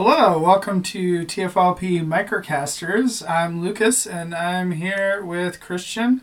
Hello, 0.00 0.38
welcome 0.38 0.80
to 0.84 1.24
TFLP 1.24 2.06
Microcasters. 2.06 3.28
I'm 3.28 3.60
Lucas 3.60 4.06
and 4.06 4.32
I'm 4.32 4.70
here 4.70 5.24
with 5.24 5.58
Christian 5.58 6.20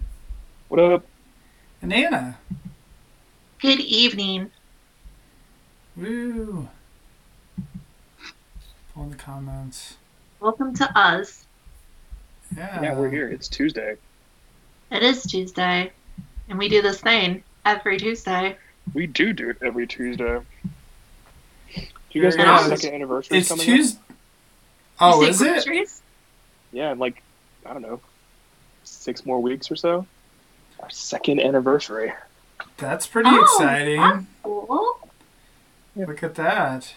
What 0.70 0.80
up? 0.80 1.06
and 1.82 1.92
Anna. 1.92 2.38
Good 3.60 3.82
evening. 3.82 4.50
Woo! 5.98 6.70
All 8.96 9.08
the 9.08 9.18
comments. 9.18 9.98
Welcome 10.40 10.74
to 10.76 10.98
us. 10.98 11.46
Yeah. 12.56 12.82
Yeah, 12.82 12.96
we're 12.98 13.10
here. 13.10 13.28
It's 13.28 13.50
Tuesday. 13.50 13.98
It 14.90 15.04
is 15.04 15.24
Tuesday, 15.24 15.92
and 16.48 16.58
we 16.58 16.70
do 16.70 16.82
this 16.82 17.02
thing 17.02 17.44
every 17.66 17.98
Tuesday. 17.98 18.56
We 18.94 19.06
do 19.06 19.34
do 19.34 19.50
it 19.50 19.58
every 19.62 19.86
Tuesday. 19.86 20.40
Do 22.16 22.22
you 22.22 22.26
guys 22.28 22.38
There 22.38 22.46
know 22.46 22.54
it 22.56 22.56
our 22.62 22.74
is. 22.74 22.80
second 22.82 22.96
anniversary 22.96 23.38
It's 23.40 23.50
coming 23.50 23.82
up? 23.82 23.90
Oh, 25.02 25.24
is 25.24 25.42
it? 25.42 25.68
Yeah, 26.72 26.94
in 26.94 26.98
like 26.98 27.22
I 27.66 27.74
don't 27.74 27.82
know, 27.82 28.00
six 28.86 29.26
more 29.26 29.42
weeks 29.42 29.70
or 29.70 29.76
so. 29.76 30.08
Our 30.80 30.90
second 30.90 31.42
anniversary. 31.42 32.14
That's 32.78 33.06
pretty 33.06 33.30
Oh, 33.30 33.42
exciting. 33.42 34.00
that's 34.00 34.24
cool. 34.44 35.10
Look 35.98 36.24
at 36.24 36.36
that. 36.36 36.94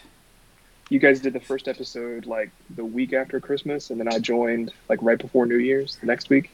You 0.89 0.99
guys 0.99 1.19
did 1.19 1.33
the 1.33 1.41
first 1.41 1.67
episode 1.67 2.25
like 2.25 2.51
the 2.73 2.85
week 2.85 3.11
after 3.11 3.41
Christmas, 3.41 3.89
and 3.89 3.99
then 3.99 4.07
I 4.07 4.19
joined 4.19 4.71
like 4.87 4.99
right 5.01 5.17
before 5.19 5.45
New 5.45 5.57
Year's 5.57 5.97
the 5.97 6.05
next 6.05 6.29
week. 6.29 6.49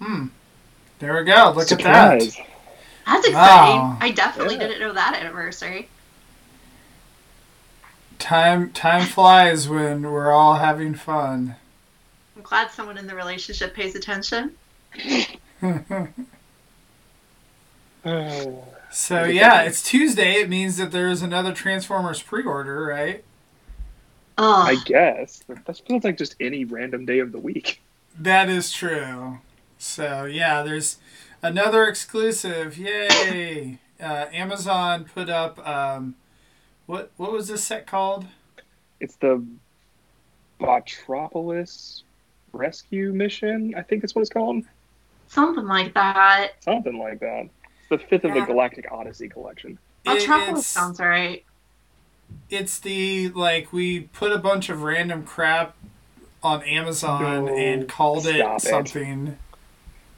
Hmm. 0.00 0.26
There 0.98 1.14
we 1.16 1.22
go. 1.22 1.52
Look 1.54 1.68
Surprise! 1.68 2.26
At 2.26 2.44
that. 2.44 2.46
That's 3.06 3.26
exciting. 3.28 3.80
Wow. 3.82 3.98
I 4.00 4.10
definitely 4.10 4.56
Yeah. 4.56 4.62
didn't 4.66 4.80
know 4.80 4.92
that 4.94 5.14
anniversary. 5.14 5.88
At 8.22 8.28
that. 8.30 8.52
Time 8.52 8.70
time 8.72 9.06
flies 9.06 9.68
when 9.68 10.02
we're 10.02 10.32
all 10.32 10.54
having 10.54 10.94
fun. 10.94 11.56
I'm 12.36 12.42
glad 12.42 12.70
someone 12.70 12.98
in 12.98 13.06
the 13.06 13.14
relationship 13.14 13.74
pays 13.74 13.94
attention. 13.94 14.56
So 18.92 19.24
yeah, 19.24 19.62
it's 19.62 19.82
Tuesday. 19.82 20.34
It 20.34 20.50
means 20.50 20.76
that 20.76 20.92
there's 20.92 21.22
another 21.22 21.52
Transformers 21.52 22.20
pre-order, 22.20 22.84
right? 22.84 23.24
Oh, 24.36 24.62
I 24.62 24.76
guess 24.84 25.42
that 25.48 25.80
feels 25.86 26.04
like 26.04 26.18
just 26.18 26.36
any 26.40 26.64
random 26.64 27.06
day 27.06 27.18
of 27.20 27.32
the 27.32 27.38
week. 27.38 27.80
That 28.18 28.50
is 28.50 28.72
true. 28.72 29.38
So 29.78 30.24
yeah, 30.24 30.62
there's 30.62 30.98
another 31.42 31.86
exclusive. 31.86 32.76
Yay! 32.78 33.78
Uh, 34.02 34.26
Amazon 34.32 35.04
put 35.04 35.30
up 35.30 35.64
um, 35.64 36.16
what 36.86 37.10
what 37.16 37.32
was 37.32 37.48
this 37.48 37.64
set 37.64 37.86
called? 37.86 38.26
It's 39.00 39.16
the 39.16 39.44
Botropolis 40.60 42.02
Rescue 42.52 43.12
Mission. 43.12 43.74
I 43.76 43.82
think 43.82 44.02
that's 44.02 44.14
what 44.14 44.22
it's 44.22 44.30
called. 44.30 44.64
something 45.28 45.66
like 45.66 45.94
that. 45.94 46.52
Something 46.60 46.98
like 46.98 47.20
that. 47.20 47.48
It's 47.80 47.88
the 47.90 47.98
fifth 47.98 48.24
of 48.24 48.34
the 48.34 48.40
Galactic 48.42 48.86
Odyssey 48.90 49.28
collection. 49.28 49.78
Well, 50.06 50.16
It- 50.16 50.28
it's, 50.28 50.66
sounds 50.66 51.00
right. 51.00 51.44
it's 52.50 52.78
the 52.80 53.28
like 53.30 53.72
we 53.72 54.00
put 54.00 54.32
a 54.32 54.38
bunch 54.38 54.68
of 54.68 54.82
random 54.82 55.24
crap 55.24 55.76
on 56.42 56.62
Amazon 56.64 57.46
No, 57.46 57.56
and 57.56 57.88
called 57.88 58.26
it 58.26 58.36
stop 58.36 58.56
it. 58.56 58.62
something. 58.62 59.38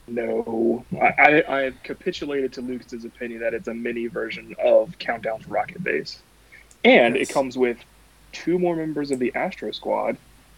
No, 0.07 0.85
I, 1.01 1.07
I, 1.07 1.57
I 1.59 1.61
have 1.63 1.83
capitulated 1.83 2.53
to 2.55 2.61
Lucas's 2.61 3.05
opinion 3.07 3.41
that 3.41 3.55
it's 3.55 3.69
a 3.69 3.75
mini 3.75 4.07
version 4.07 4.55
of 4.63 4.99
Countdown 4.99 5.41
to 5.41 5.49
Rocket 5.49 5.83
Base, 5.83 6.19
and 6.85 7.17
Yes. 7.17 7.29
it 7.31 7.33
comes 7.33 7.57
with 7.57 7.79
two 8.33 8.59
more 8.59 8.77
members 8.77 9.11
of 9.11 9.19
the 9.19 9.35
Astro 9.35 9.71
Squad 9.73 10.17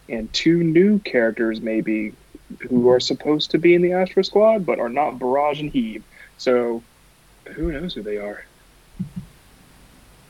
and 0.09 0.31
two 0.33 0.63
new 0.63 0.99
characters, 0.99 1.61
maybe 1.61 2.13
who 2.69 2.89
are 2.89 2.99
supposed 2.99 3.51
to 3.51 3.57
be 3.57 3.73
in 3.75 3.81
the 3.81 3.91
Astro 3.93 4.23
Squad 4.23 4.65
but 4.65 4.79
are 4.79 4.89
not 4.89 5.19
Barrage 5.19 5.59
and 5.59 5.69
Heave. 5.71 6.03
So, 6.37 6.81
who 7.45 7.71
knows 7.71 7.93
who 7.93 8.01
they 8.01 8.17
are? 8.17 8.43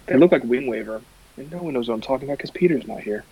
They 0.08 0.16
look 0.18 0.32
like 0.32 0.44
Wing 0.44 0.68
Waver, 0.68 1.02
and 1.36 1.52
no 1.52 1.58
one 1.58 1.74
knows 1.74 1.88
what 1.90 1.96
I'm 1.96 2.02
talking 2.02 2.28
about 2.28 2.38
because 2.38 2.52
Peter's 2.52 2.88
not 2.88 3.02
here. 3.02 3.24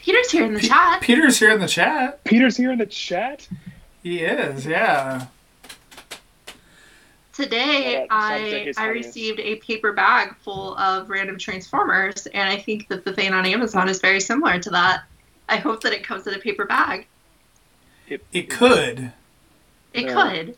Peter's 0.00 0.30
here 0.30 0.44
in 0.44 0.54
the 0.54 0.60
Pe- 0.60 0.68
chat. 0.68 1.00
Peter's 1.00 1.38
here 1.38 1.50
in 1.52 1.60
the 1.60 1.68
chat. 1.68 2.22
Peter's 2.24 2.56
here 2.56 2.72
in 2.72 2.78
the 2.78 2.86
chat. 2.86 3.48
He 4.02 4.20
is, 4.20 4.66
yeah. 4.66 5.26
Today, 7.34 7.92
Shout 7.94 8.06
out- 8.10 8.38
shout 8.38 8.40
out 8.40 8.74
to 8.74 8.80
I 8.80 8.84
I 8.84 8.86
received 8.88 9.40
a 9.40 9.56
paper 9.56 9.92
bag 9.92 10.36
full 10.44 10.76
of 10.78 11.10
random 11.10 11.36
Transformers, 11.38 12.26
and 12.28 12.48
I 12.48 12.56
think 12.56 12.88
that 12.88 13.04
the 13.04 13.12
thing 13.12 13.32
on 13.32 13.44
Amazon 13.44 13.88
is 13.88 14.00
very 14.00 14.20
similar 14.20 14.58
to 14.60 14.70
that. 14.70 15.02
I 15.48 15.56
hope 15.56 15.82
that 15.82 15.92
it 15.92 16.04
comes 16.04 16.26
in 16.26 16.34
a 16.34 16.38
paper 16.38 16.64
bag. 16.64 17.06
It 18.08 18.50
could. 18.50 19.12
It 19.92 20.04
Yeah. 20.06 20.12
could. 20.30 20.56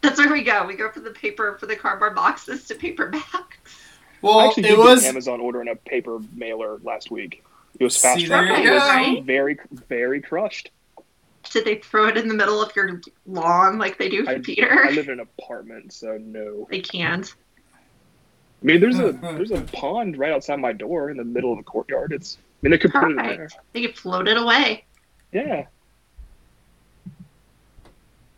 That's 0.00 0.18
where 0.18 0.30
we 0.32 0.42
go. 0.42 0.64
We 0.66 0.74
go 0.74 0.90
from 0.90 1.04
the 1.04 1.10
paper 1.10 1.56
for 1.58 1.66
the 1.66 1.76
cardboard 1.76 2.14
boxes 2.14 2.66
to 2.68 2.74
paper 2.74 3.06
bags. 3.08 3.26
well 4.20 4.34
I 4.34 4.36
Well, 4.36 4.48
actually 4.48 4.64
it 4.64 4.68
did 4.76 4.78
was 4.78 5.00
get 5.02 5.08
Amazon 5.08 5.40
ordering 5.40 5.68
a 5.68 5.76
paper 5.76 6.18
mailer 6.36 6.78
last 6.84 7.10
week. 7.10 7.42
It 7.80 7.84
was 7.84 7.96
fast 7.96 8.20
See, 8.20 8.26
there 8.26 8.44
you 8.46 8.70
It 8.70 8.74
was 8.74 8.82
go. 9.16 9.20
very, 9.22 9.58
very 9.88 10.20
crushed. 10.20 10.70
Did 11.52 11.66
they 11.66 11.76
throw 11.76 12.08
it 12.08 12.16
in 12.16 12.28
the 12.28 12.34
middle 12.34 12.62
of 12.62 12.74
your 12.74 13.00
lawn 13.26 13.78
like 13.78 13.98
they 13.98 14.08
do 14.08 14.24
for 14.24 14.30
I, 14.30 14.38
Peter? 14.38 14.86
I 14.86 14.90
live 14.90 15.08
in 15.08 15.20
an 15.20 15.28
apartment, 15.38 15.92
so 15.92 16.16
no. 16.16 16.66
They 16.70 16.80
can't. 16.80 17.34
I 18.62 18.64
mean, 18.64 18.80
there's 18.80 18.98
a 18.98 19.12
there's 19.22 19.50
a 19.50 19.60
pond 19.60 20.16
right 20.16 20.32
outside 20.32 20.60
my 20.60 20.72
door 20.72 21.10
in 21.10 21.18
the 21.18 21.24
middle 21.24 21.52
of 21.52 21.58
the 21.58 21.64
courtyard. 21.64 22.12
It's. 22.12 22.38
I 22.40 22.66
mean, 22.66 22.70
they 22.70 22.78
could 22.78 22.92
put 22.92 23.04
it 23.04 23.10
in 23.10 23.16
there. 23.16 23.48
They 23.72 23.82
could 23.82 23.96
float 23.96 24.28
it 24.28 24.38
away. 24.38 24.84
Yeah. 25.32 25.66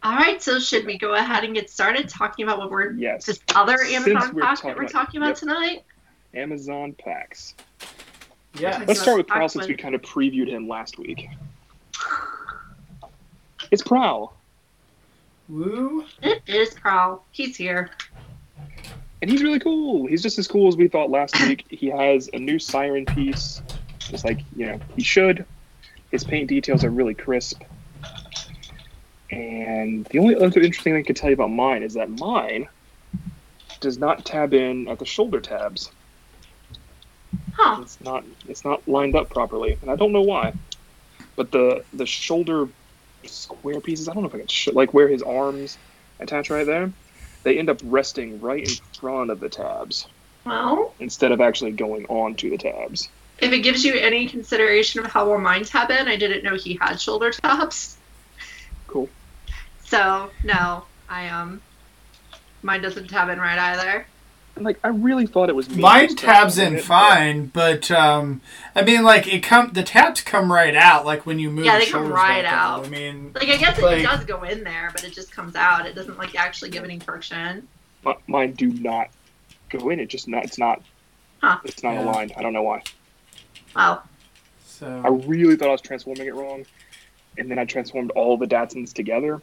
All 0.02 0.16
right, 0.16 0.42
so 0.42 0.58
should 0.58 0.84
we 0.84 0.98
go 0.98 1.14
ahead 1.14 1.44
and 1.44 1.54
get 1.54 1.70
started 1.70 2.08
talking 2.08 2.44
about 2.44 2.58
what 2.58 2.70
we're 2.70 2.92
Yes. 2.92 3.24
this 3.24 3.40
other 3.54 3.80
Amazon 3.82 4.34
we're 4.34 4.42
pack 4.42 4.62
that 4.62 4.76
we're 4.76 4.82
about- 4.82 4.90
talking 4.90 5.18
about 5.20 5.28
yep. 5.28 5.36
tonight? 5.36 5.84
Amazon 6.34 6.92
packs. 6.92 7.54
yeah. 8.58 8.84
Let's 8.86 9.00
start 9.00 9.18
with 9.18 9.26
Pack 9.26 9.36
Prowl 9.36 9.48
since 9.48 9.66
we 9.66 9.74
kind 9.74 9.94
of 9.94 10.02
previewed 10.02 10.48
him 10.48 10.68
last 10.68 10.98
week. 10.98 11.28
It's 13.70 13.82
Prowl, 13.82 14.34
Woo. 15.48 16.04
It 16.22 16.42
is 16.46 16.74
Prowl. 16.74 17.24
He's 17.32 17.56
here. 17.56 17.90
and 19.20 19.30
he's 19.30 19.42
really 19.42 19.58
cool. 19.60 20.06
He's 20.06 20.22
just 20.22 20.38
as 20.38 20.46
cool 20.48 20.68
as 20.68 20.76
we 20.76 20.88
thought 20.88 21.10
last 21.10 21.38
week. 21.46 21.64
He 21.70 21.88
has 21.88 22.28
a 22.32 22.38
new 22.38 22.58
siren 22.58 23.04
piece, 23.06 23.62
just 23.98 24.24
like 24.24 24.40
you 24.56 24.66
know 24.66 24.80
he 24.96 25.02
should. 25.02 25.44
His 26.10 26.24
paint 26.24 26.48
details 26.48 26.84
are 26.84 26.90
really 26.90 27.14
crisp. 27.14 27.62
And 29.30 30.04
the 30.06 30.18
only 30.20 30.36
other 30.36 30.60
interesting 30.60 30.92
thing 30.92 30.96
I 30.96 31.02
could 31.02 31.16
tell 31.16 31.30
you 31.30 31.34
about 31.34 31.50
mine 31.50 31.82
is 31.82 31.94
that 31.94 32.08
mine 32.08 32.68
does 33.80 33.98
not 33.98 34.24
tab 34.24 34.54
in 34.54 34.86
at 34.88 34.98
the 34.98 35.04
shoulder 35.04 35.40
tabs. 35.40 35.90
Huh. 37.54 37.80
It's 37.82 38.00
not 38.00 38.24
it's 38.48 38.64
not 38.64 38.86
lined 38.86 39.16
up 39.16 39.30
properly, 39.30 39.76
and 39.82 39.90
I 39.90 39.96
don't 39.96 40.12
know 40.12 40.22
why. 40.22 40.54
But 41.36 41.50
the 41.50 41.84
the 41.92 42.06
shoulder 42.06 42.68
square 43.26 43.80
pieces, 43.80 44.08
I 44.08 44.14
don't 44.14 44.22
know 44.22 44.28
if 44.28 44.34
I 44.34 44.38
can 44.38 44.48
sh- 44.48 44.68
like 44.72 44.94
where 44.94 45.08
his 45.08 45.22
arms 45.22 45.78
attach 46.20 46.50
right 46.50 46.66
there. 46.66 46.92
They 47.44 47.58
end 47.58 47.70
up 47.70 47.78
resting 47.84 48.40
right 48.40 48.62
in 48.62 48.76
front 48.98 49.30
of 49.30 49.40
the 49.40 49.48
tabs 49.50 50.06
Well, 50.46 50.96
instead 50.98 51.32
of 51.32 51.40
actually 51.40 51.72
going 51.72 52.06
onto 52.06 52.50
the 52.50 52.58
tabs. 52.58 53.08
if 53.38 53.52
it 53.52 53.60
gives 53.60 53.84
you 53.84 53.94
any 53.94 54.28
consideration 54.28 55.04
of 55.04 55.12
how 55.12 55.28
well 55.28 55.38
mine 55.38 55.64
tab 55.64 55.90
in, 55.90 56.08
I 56.08 56.16
didn't 56.16 56.44
know 56.44 56.56
he 56.56 56.78
had 56.80 57.00
shoulder 57.00 57.30
tabs. 57.32 57.98
Cool. 58.86 59.14
So 59.78 60.30
no, 60.42 60.88
I 61.08 61.28
um, 61.28 61.62
mine 62.62 62.80
doesn't 62.82 63.08
tab 63.08 63.28
in 63.28 63.38
right 63.38 63.58
either. 63.58 64.08
And 64.56 64.64
like 64.64 64.78
I 64.84 64.88
really 64.88 65.26
thought 65.26 65.48
it 65.48 65.56
was 65.56 65.68
me 65.68 65.82
Mine 65.82 66.14
tabs 66.14 66.58
in 66.58 66.76
it, 66.76 66.84
fine, 66.84 67.46
but 67.46 67.90
um, 67.90 68.40
I 68.76 68.82
mean, 68.84 69.02
like 69.02 69.26
it 69.26 69.42
come 69.42 69.72
the 69.72 69.82
tabs 69.82 70.20
come 70.20 70.52
right 70.52 70.76
out, 70.76 71.04
like 71.04 71.26
when 71.26 71.38
you 71.40 71.50
move. 71.50 71.64
Yeah, 71.64 71.78
they 71.78 71.86
come 71.86 72.08
right 72.12 72.42
back 72.44 72.52
out. 72.52 72.86
I 72.86 72.88
mean, 72.88 73.32
Like 73.34 73.48
I 73.48 73.56
guess 73.56 73.80
Like- 73.80 74.00
it 74.00 74.02
does 74.04 74.24
go 74.24 74.42
in 74.44 74.62
there, 74.62 74.90
but 74.92 75.02
it 75.02 75.12
just 75.12 75.32
comes 75.32 75.56
out. 75.56 75.86
It 75.86 75.94
doesn't 75.96 76.18
like 76.18 76.36
actually 76.36 76.70
give 76.70 76.84
any 76.84 77.00
friction. 77.00 77.66
Mi- 78.06 78.14
Mine 78.28 78.52
do 78.52 78.68
not 78.72 79.08
go 79.70 79.88
in. 79.90 79.98
It 79.98 80.06
just 80.06 80.28
not. 80.28 80.44
It's 80.44 80.58
not. 80.58 80.82
Huh. 81.42 81.58
It's 81.64 81.82
not 81.82 81.94
Yeah. 81.94 82.04
aligned. 82.04 82.32
I 82.36 82.42
don't 82.42 82.52
know 82.52 82.62
why. 82.62 82.82
Wow. 83.74 84.02
So 84.64 85.02
I 85.04 85.08
really 85.08 85.56
thought 85.56 85.68
I 85.68 85.72
was 85.72 85.80
transforming 85.80 86.26
it 86.28 86.34
wrong, 86.34 86.64
and 87.38 87.50
then 87.50 87.58
I 87.58 87.64
transformed 87.64 88.12
all 88.12 88.36
the 88.36 88.46
Datsuns 88.46 88.92
together. 88.92 89.42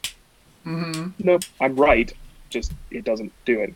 Mm-hmm. 0.66 1.10
Nope, 1.18 1.42
I'm 1.60 1.76
right. 1.76 2.10
Just 2.50 2.72
it 2.90 3.04
doesn't 3.04 3.32
do 3.44 3.60
it. 3.60 3.74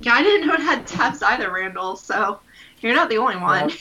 Yeah, 0.00 0.14
I 0.14 0.22
didn't 0.22 0.46
know 0.46 0.54
it 0.54 0.60
had 0.60 0.86
tabs 0.86 1.22
either, 1.22 1.52
Randall. 1.52 1.96
So 1.96 2.40
you're 2.80 2.94
not 2.94 3.08
the 3.08 3.18
only 3.18 3.36
one. 3.36 3.72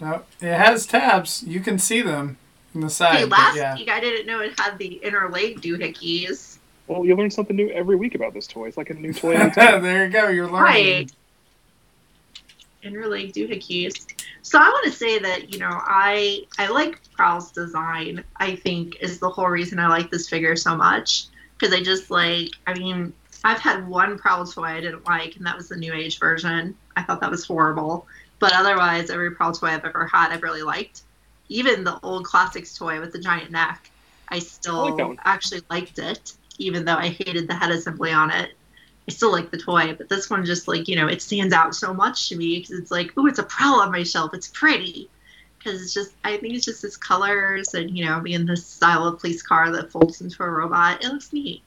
no, 0.00 0.22
it 0.40 0.54
has 0.54 0.86
tabs. 0.86 1.42
You 1.46 1.60
can 1.60 1.78
see 1.78 2.02
them 2.02 2.38
in 2.74 2.80
the 2.80 2.90
side. 2.90 3.16
Hey, 3.16 3.24
last 3.24 3.56
yeah. 3.56 3.74
week 3.74 3.90
I 3.90 4.00
didn't 4.00 4.26
know 4.26 4.40
it 4.40 4.58
had 4.58 4.78
the 4.78 4.94
inner 4.94 5.28
leg 5.28 5.60
doohickeys. 5.60 6.58
Well, 6.86 7.04
you 7.04 7.14
learn 7.14 7.30
something 7.30 7.54
new 7.54 7.68
every 7.70 7.96
week 7.96 8.14
about 8.14 8.32
this 8.32 8.46
toy. 8.46 8.68
It's 8.68 8.78
like 8.78 8.90
a 8.90 8.94
new 8.94 9.12
toy 9.12 9.32
every 9.32 9.50
time. 9.50 9.82
there 9.82 10.06
you 10.06 10.10
go. 10.10 10.28
You're 10.28 10.50
learning. 10.50 10.62
Right. 10.62 11.12
Inner 12.82 13.06
leg 13.06 13.34
doohickeys. 13.34 14.06
So 14.42 14.58
I 14.58 14.68
want 14.68 14.84
to 14.86 14.92
say 14.92 15.18
that 15.18 15.52
you 15.52 15.58
know 15.58 15.70
I 15.70 16.46
I 16.58 16.68
like 16.68 17.00
Prowl's 17.12 17.52
design. 17.52 18.24
I 18.36 18.56
think 18.56 18.96
is 19.00 19.18
the 19.18 19.28
whole 19.28 19.48
reason 19.48 19.78
I 19.78 19.88
like 19.88 20.10
this 20.10 20.28
figure 20.28 20.56
so 20.56 20.74
much 20.74 21.26
because 21.58 21.74
I 21.74 21.82
just 21.82 22.10
like 22.10 22.50
I 22.66 22.72
mean 22.74 23.12
I've 23.44 23.60
had 23.60 23.86
one 23.86 24.18
Prowl 24.18 24.46
toy 24.46 24.64
I 24.64 24.80
didn't 24.80 25.06
like 25.06 25.36
and 25.36 25.46
that 25.46 25.56
was 25.56 25.68
the 25.68 25.76
New 25.76 25.92
Age 25.92 26.18
version. 26.18 26.76
I 26.96 27.02
thought 27.02 27.20
that 27.20 27.30
was 27.30 27.46
horrible. 27.46 28.06
But 28.38 28.52
otherwise, 28.54 29.10
every 29.10 29.32
Prowl 29.32 29.52
toy 29.52 29.68
I've 29.68 29.84
ever 29.84 30.06
had 30.06 30.32
I've 30.32 30.42
really 30.42 30.62
liked. 30.62 31.02
Even 31.48 31.84
the 31.84 31.98
old 32.02 32.24
classics 32.24 32.76
toy 32.76 33.00
with 33.00 33.12
the 33.12 33.18
giant 33.18 33.50
neck, 33.50 33.90
I 34.28 34.38
still 34.38 35.00
I 35.00 35.04
like 35.04 35.18
actually 35.24 35.62
liked 35.70 35.98
it, 35.98 36.34
even 36.58 36.84
though 36.84 36.96
I 36.96 37.08
hated 37.08 37.48
the 37.48 37.54
head 37.54 37.70
assembly 37.70 38.12
on 38.12 38.30
it. 38.30 38.50
I 39.08 39.10
still 39.10 39.32
like 39.32 39.50
the 39.50 39.58
toy, 39.58 39.94
but 39.94 40.10
this 40.10 40.28
one 40.28 40.44
just 40.44 40.68
like 40.68 40.86
you 40.86 40.96
know 40.96 41.06
it 41.06 41.22
stands 41.22 41.54
out 41.54 41.74
so 41.74 41.94
much 41.94 42.28
to 42.28 42.36
me 42.36 42.58
because 42.58 42.78
it's 42.78 42.90
like, 42.90 43.12
oh, 43.16 43.26
it's 43.26 43.38
a 43.38 43.44
Prowl 43.44 43.80
on 43.80 43.90
my 43.90 44.02
shelf. 44.02 44.34
It's 44.34 44.48
pretty 44.48 45.08
because 45.58 45.82
it's 45.82 45.94
just 45.94 46.12
I 46.24 46.36
think 46.36 46.54
it's 46.54 46.64
just 46.64 46.84
its 46.84 46.96
colors 46.96 47.74
and 47.74 47.96
you 47.96 48.04
know 48.04 48.20
being 48.20 48.46
this 48.46 48.66
style 48.66 49.06
of 49.06 49.20
police 49.20 49.42
car 49.42 49.70
that 49.72 49.90
folds 49.90 50.20
into 50.20 50.42
a 50.42 50.50
robot. 50.50 51.02
It 51.02 51.08
looks 51.08 51.32
neat. 51.32 51.62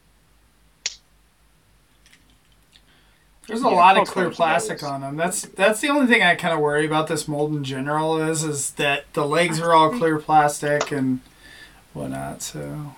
There's 3.51 3.63
a 3.63 3.68
Yeah, 3.69 3.75
lot 3.75 3.98
of 3.98 4.07
clear 4.07 4.30
plastic 4.30 4.81
always- 4.81 4.94
on 4.94 5.01
them. 5.01 5.18
That's 5.18 5.42
that's 5.42 5.81
the 5.81 5.89
only 5.89 6.07
thing 6.07 6.24
I 6.24 6.36
kind 6.36 6.53
of 6.53 6.62
worry 6.62 6.86
about 6.86 7.07
this 7.07 7.27
mold 7.27 7.51
in 7.53 7.65
general 7.65 8.18
is 8.21 8.45
is 8.45 8.71
that 8.71 9.12
the 9.12 9.25
legs 9.25 9.59
are 9.59 9.74
all 9.74 9.89
clear 9.89 10.18
plastic 10.19 10.89
and 10.92 11.19
whatnot. 11.94 12.42
So 12.42 12.94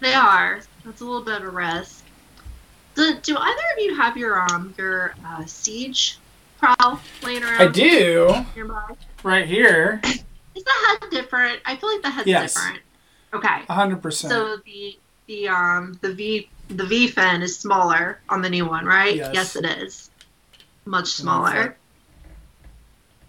They 0.00 0.14
are. 0.14 0.60
That's 0.86 1.02
a 1.02 1.04
little 1.04 1.22
bit 1.22 1.42
of 1.42 1.48
a 1.48 1.50
risk. 1.50 2.02
Do, 2.94 3.14
do 3.20 3.36
either 3.36 3.62
of 3.76 3.78
you 3.78 3.94
have 3.94 4.16
your 4.16 4.40
um 4.40 4.72
your 4.78 5.14
uh, 5.26 5.44
siege 5.44 6.18
prowl 6.58 6.98
laying 7.22 7.42
around? 7.44 7.60
I 7.60 7.66
do 7.68 8.34
right 9.22 9.44
here, 9.46 10.00
Is 10.04 10.64
the 10.64 10.72
head 10.86 11.10
different? 11.10 11.60
I 11.66 11.76
feel 11.76 11.92
like 11.92 12.00
the 12.02 12.10
head's 12.10 12.26
Yes. 12.26 12.54
different. 12.54 12.78
Okay. 13.34 13.64
hundred 13.68 14.00
percent. 14.02 14.32
So 14.32 14.56
the 14.64 14.98
the 15.26 15.48
um 15.48 15.98
the 16.00 16.14
V 16.14 16.48
the 16.68 16.84
V 16.84 17.08
fin 17.08 17.42
is 17.42 17.58
smaller 17.58 18.20
on 18.28 18.42
the 18.42 18.50
new 18.50 18.66
one, 18.66 18.84
right? 18.84 19.16
Yes. 19.16 19.56
it 19.56 19.64
is. 19.64 20.10
Much 20.84 21.08
smaller. 21.08 21.76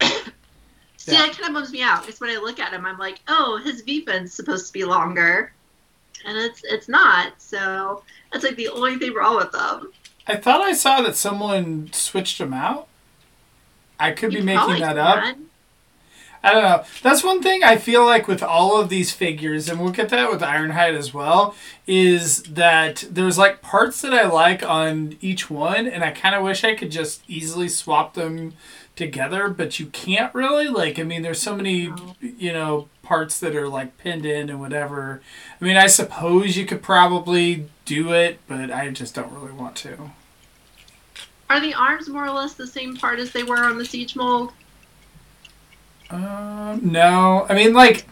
See, 0.00 1.12
Yeah. 1.12 1.26
that 1.26 1.32
kind 1.32 1.48
of 1.48 1.54
bums 1.54 1.72
me 1.72 1.82
out. 1.82 2.04
Because 2.04 2.20
when 2.20 2.30
I 2.30 2.36
look 2.36 2.58
at 2.60 2.72
him, 2.72 2.84
I'm 2.84 2.98
like, 2.98 3.20
oh, 3.28 3.58
his 3.64 3.80
V 3.82 4.04
fin's 4.04 4.32
supposed 4.32 4.66
to 4.66 4.72
be 4.72 4.84
longer, 4.84 5.52
and 6.26 6.36
it's 6.36 6.62
it's 6.64 6.88
not. 6.88 7.32
So 7.40 8.02
that's 8.32 8.44
like 8.44 8.56
the 8.56 8.68
only 8.68 8.96
thing 8.98 9.14
wrong 9.14 9.36
with 9.36 9.52
them. 9.52 9.92
I 10.26 10.36
thought 10.36 10.60
I 10.60 10.72
saw 10.72 11.00
that 11.02 11.16
someone 11.16 11.90
switched 11.92 12.38
them 12.38 12.52
out. 12.52 12.88
I 13.98 14.12
could 14.12 14.30
be 14.30 14.40
making 14.42 14.80
that 14.80 14.96
up. 14.98 15.36
I 16.42 16.52
don't 16.52 16.62
know. 16.62 16.84
That's 17.02 17.22
one 17.22 17.42
thing 17.42 17.62
I 17.62 17.76
feel 17.76 18.04
like 18.04 18.26
with 18.26 18.42
all 18.42 18.80
of 18.80 18.88
these 18.88 19.12
figures, 19.12 19.68
and 19.68 19.78
we'll 19.78 19.92
get 19.92 20.08
that 20.08 20.30
with 20.30 20.40
Ironhide 20.40 20.96
as 20.96 21.12
well, 21.12 21.54
is 21.86 22.42
that 22.44 23.04
there's 23.10 23.36
like 23.36 23.60
parts 23.60 24.00
that 24.00 24.14
I 24.14 24.26
like 24.26 24.62
on 24.62 25.18
each 25.20 25.50
one, 25.50 25.86
and 25.86 26.02
I 26.02 26.12
kind 26.12 26.34
of 26.34 26.42
wish 26.42 26.64
I 26.64 26.74
could 26.74 26.90
just 26.90 27.22
easily 27.28 27.68
swap 27.68 28.14
them 28.14 28.54
together, 28.96 29.48
but 29.48 29.78
you 29.78 29.86
can't 29.86 30.34
really. 30.34 30.68
Like, 30.68 30.98
I 30.98 31.02
mean, 31.02 31.22
there's 31.22 31.42
so 31.42 31.54
many, 31.54 31.92
you 32.20 32.52
know, 32.52 32.88
parts 33.02 33.38
that 33.40 33.54
are 33.54 33.68
like 33.68 33.98
pinned 33.98 34.24
in 34.24 34.48
and 34.48 34.60
whatever. 34.60 35.20
I 35.60 35.64
mean, 35.64 35.76
I 35.76 35.88
suppose 35.88 36.56
you 36.56 36.64
could 36.64 36.82
probably 36.82 37.68
do 37.84 38.12
it, 38.12 38.38
but 38.46 38.70
I 38.70 38.88
just 38.90 39.14
don't 39.14 39.32
really 39.32 39.52
want 39.52 39.76
to. 39.76 40.12
Are 41.50 41.60
the 41.60 41.74
arms 41.74 42.08
more 42.08 42.24
or 42.24 42.30
less 42.30 42.54
the 42.54 42.66
same 42.66 42.96
part 42.96 43.18
as 43.18 43.32
they 43.32 43.42
were 43.42 43.58
on 43.58 43.76
the 43.76 43.84
siege 43.84 44.16
mold? 44.16 44.52
Um, 46.10 46.80
no, 46.90 47.46
I 47.48 47.54
mean 47.54 47.72
like 47.72 48.06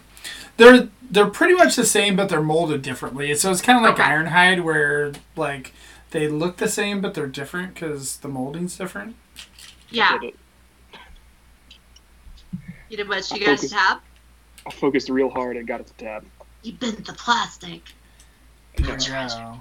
they're 0.57 0.89
they're 1.11 1.27
pretty 1.29 1.53
much 1.55 1.75
the 1.75 1.85
same, 1.85 2.15
but 2.15 2.29
they're 2.29 2.41
molded 2.41 2.81
differently. 2.81 3.33
So 3.35 3.51
it's 3.51 3.61
kind 3.61 3.77
of 3.77 3.83
like 3.83 3.99
Okay. 3.99 4.03
Ironhide, 4.09 4.63
where 4.63 5.11
like 5.35 5.73
they 6.11 6.27
look 6.27 6.57
the 6.57 6.67
same, 6.69 7.01
but 7.01 7.13
they're 7.13 7.27
different 7.27 7.73
because 7.73 8.17
the 8.17 8.27
molding's 8.27 8.77
different. 8.77 9.15
Yeah. 9.89 10.17
Did. 10.19 10.33
You 12.89 12.97
did 12.97 13.07
what? 13.09 13.31
I 13.31 13.35
You 13.35 13.45
guys 13.45 13.59
focused- 13.59 13.73
tab? 13.73 13.99
I 14.67 14.71
focused 14.71 15.09
real 15.09 15.29
hard 15.29 15.57
and 15.57 15.67
got 15.67 15.79
it 15.81 15.87
to 15.87 15.93
tab. 15.93 16.25
You 16.63 16.73
bent 16.73 17.05
the 17.05 17.13
plastic. 17.13 17.81
No, 18.79 18.95
Yeah. 18.99 19.57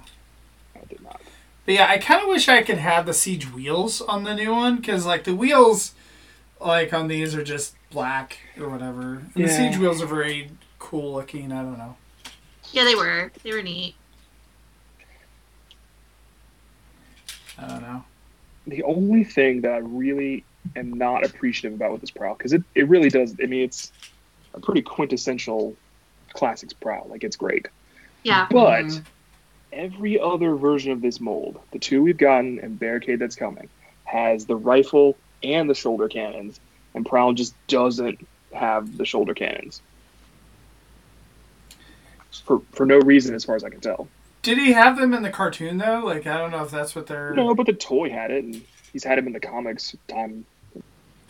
I 0.76 0.84
did 0.88 1.00
not. 1.02 1.20
But 1.64 1.74
yeah, 1.74 1.86
I 1.88 1.98
kind 1.98 2.22
of 2.22 2.28
wish 2.28 2.48
I 2.48 2.62
could 2.62 2.78
have 2.78 3.06
the 3.06 3.14
siege 3.14 3.50
wheels 3.52 4.00
on 4.00 4.24
the 4.24 4.34
new 4.34 4.52
one 4.54 4.76
because 4.76 5.04
like 5.06 5.24
the 5.24 5.34
wheels, 5.34 5.92
like 6.60 6.92
on 6.92 7.08
these 7.08 7.34
are 7.34 7.44
just 7.44 7.74
black 7.90 8.38
or 8.58 8.68
whatever, 8.68 9.22
and 9.34 9.44
the 9.44 9.48
siege 9.48 9.76
wheels 9.78 10.02
are 10.02 10.06
very 10.06 10.50
cool 10.78 11.14
looking. 11.14 11.52
I 11.52 11.62
don't 11.62 11.78
know. 11.78 11.96
Yeah, 12.72 12.84
they 12.84 12.94
were. 12.94 13.32
They 13.42 13.52
were 13.52 13.62
neat. 13.62 13.94
I 17.58 17.66
don't 17.66 17.82
know. 17.82 18.04
The 18.66 18.82
only 18.82 19.24
thing 19.24 19.62
that 19.62 19.72
I 19.72 19.78
really 19.78 20.44
am 20.76 20.92
not 20.92 21.24
appreciative 21.24 21.74
about 21.74 21.92
with 21.92 22.02
this 22.02 22.10
prowl, 22.10 22.34
because 22.34 22.52
it, 22.52 22.62
it 22.74 22.88
really 22.88 23.08
does, 23.08 23.34
I 23.42 23.46
mean, 23.46 23.62
it's 23.62 23.90
a 24.54 24.60
pretty 24.60 24.82
quintessential 24.82 25.74
classics 26.34 26.74
prowl. 26.74 27.06
Like, 27.08 27.24
it's 27.24 27.36
great. 27.36 27.66
Yeah. 28.22 28.46
But 28.50 28.84
Mhm. 28.84 29.04
every 29.72 30.20
other 30.20 30.54
version 30.56 30.92
of 30.92 31.00
this 31.00 31.20
mold, 31.20 31.58
the 31.72 31.78
two 31.78 32.02
we've 32.02 32.18
gotten 32.18 32.60
and 32.60 32.78
Barricade 32.78 33.18
that's 33.18 33.36
coming, 33.36 33.68
has 34.04 34.44
the 34.44 34.56
rifle 34.56 35.16
and 35.42 35.68
the 35.68 35.74
shoulder 35.74 36.08
cannons, 36.08 36.60
and 36.94 37.04
Prowl 37.06 37.32
just 37.32 37.54
doesn't 37.66 38.26
have 38.52 38.96
the 38.96 39.04
shoulder 39.04 39.34
cannons. 39.34 39.80
For, 42.44 42.60
for 42.72 42.86
no 42.86 42.98
reason, 43.00 43.34
as 43.34 43.44
far 43.44 43.56
as 43.56 43.64
I 43.64 43.70
can 43.70 43.80
tell. 43.80 44.08
Did 44.42 44.58
he 44.58 44.72
have 44.72 44.96
them 44.96 45.12
in 45.12 45.22
the 45.22 45.30
cartoon 45.30 45.78
though? 45.78 46.02
Like 46.04 46.26
I 46.26 46.38
don't 46.38 46.50
know 46.50 46.62
if 46.62 46.70
that's 46.70 46.94
what 46.94 47.06
they're. 47.06 47.34
No, 47.34 47.54
but 47.54 47.66
the 47.66 47.72
toy 47.72 48.08
had 48.10 48.30
it, 48.30 48.44
and 48.44 48.62
he's 48.92 49.04
had 49.04 49.18
him 49.18 49.26
in 49.26 49.32
the 49.32 49.40
comics 49.40 49.96
time, 50.06 50.44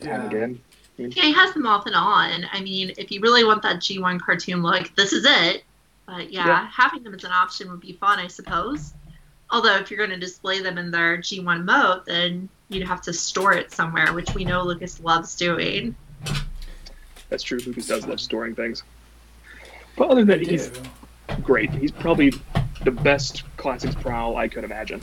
time 0.01 0.23
Yeah. 0.23 0.27
again. 0.27 0.61
Yeah, 0.99 1.23
he 1.23 1.33
has 1.33 1.55
them 1.55 1.67
off 1.67 1.87
and 1.87 1.95
on. 1.95 2.45
I 2.53 2.61
mean, 2.61 2.93
if 2.99 3.11
you 3.13 3.21
really 3.21 3.45
want 3.45 3.63
that 3.63 3.77
G1 3.77 4.21
cartoon 4.21 4.63
look, 4.63 4.95
this 4.97 5.13
is 5.13 5.25
it. 5.25 5.63
But 6.07 6.33
yeah, 6.33 6.47
Yeah. 6.47 6.69
having 6.71 7.03
them 7.05 7.15
as 7.15 7.23
an 7.25 7.31
option 7.33 7.71
would 7.71 7.81
be 7.81 7.93
fun, 7.93 8.19
I 8.19 8.27
suppose. 8.27 8.95
Although, 9.51 9.77
if 9.77 9.91
you're 9.91 9.99
going 9.99 10.11
to 10.11 10.19
display 10.19 10.61
them 10.61 10.77
in 10.77 10.91
their 10.91 11.19
G1 11.19 11.65
mode, 11.65 12.05
then 12.07 12.49
you'd 12.69 12.87
have 12.87 13.01
to 13.03 13.13
store 13.13 13.55
it 13.55 13.73
somewhere, 13.73 14.13
which 14.13 14.35
we 14.35 14.45
know 14.45 14.63
Lucas 14.63 15.01
loves 15.01 15.35
doing. 15.37 15.95
That's 17.31 17.43
true. 17.43 17.59
Lucas 17.65 17.87
does 17.87 18.07
love 18.07 18.21
storing 18.21 18.55
things. 18.55 18.83
But 19.97 20.11
other 20.11 20.25
than 20.25 20.39
that, 20.39 20.47
he's 20.47 20.71
great. 21.43 21.71
He's 21.71 21.93
probably 21.93 22.33
the 22.85 22.91
best 22.91 23.43
classics 23.57 23.95
Prowl 23.95 24.37
I 24.37 24.49
could 24.49 24.65
imagine. 24.65 25.01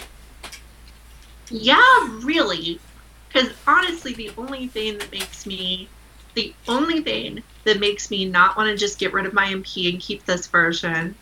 Yeah, 1.50 2.20
really. 2.24 2.80
Because 3.28 3.50
honestly, 3.68 4.14
the 4.14 4.32
only 4.38 4.68
thing 4.68 4.98
that 5.00 5.12
makes 5.12 5.46
me, 5.46 5.90
the 6.36 6.54
only 6.68 7.02
thing 7.02 7.44
that 7.64 7.80
makes 7.80 8.10
me 8.10 8.26
not 8.26 8.56
want 8.56 8.70
to 8.70 8.78
just 8.78 9.00
get 9.00 9.12
rid 9.12 9.26
of 9.26 9.34
my 9.34 9.48
MP 9.48 9.92
and 9.92 10.00
keep 10.00 10.26
this 10.26 10.48
version 10.48 11.16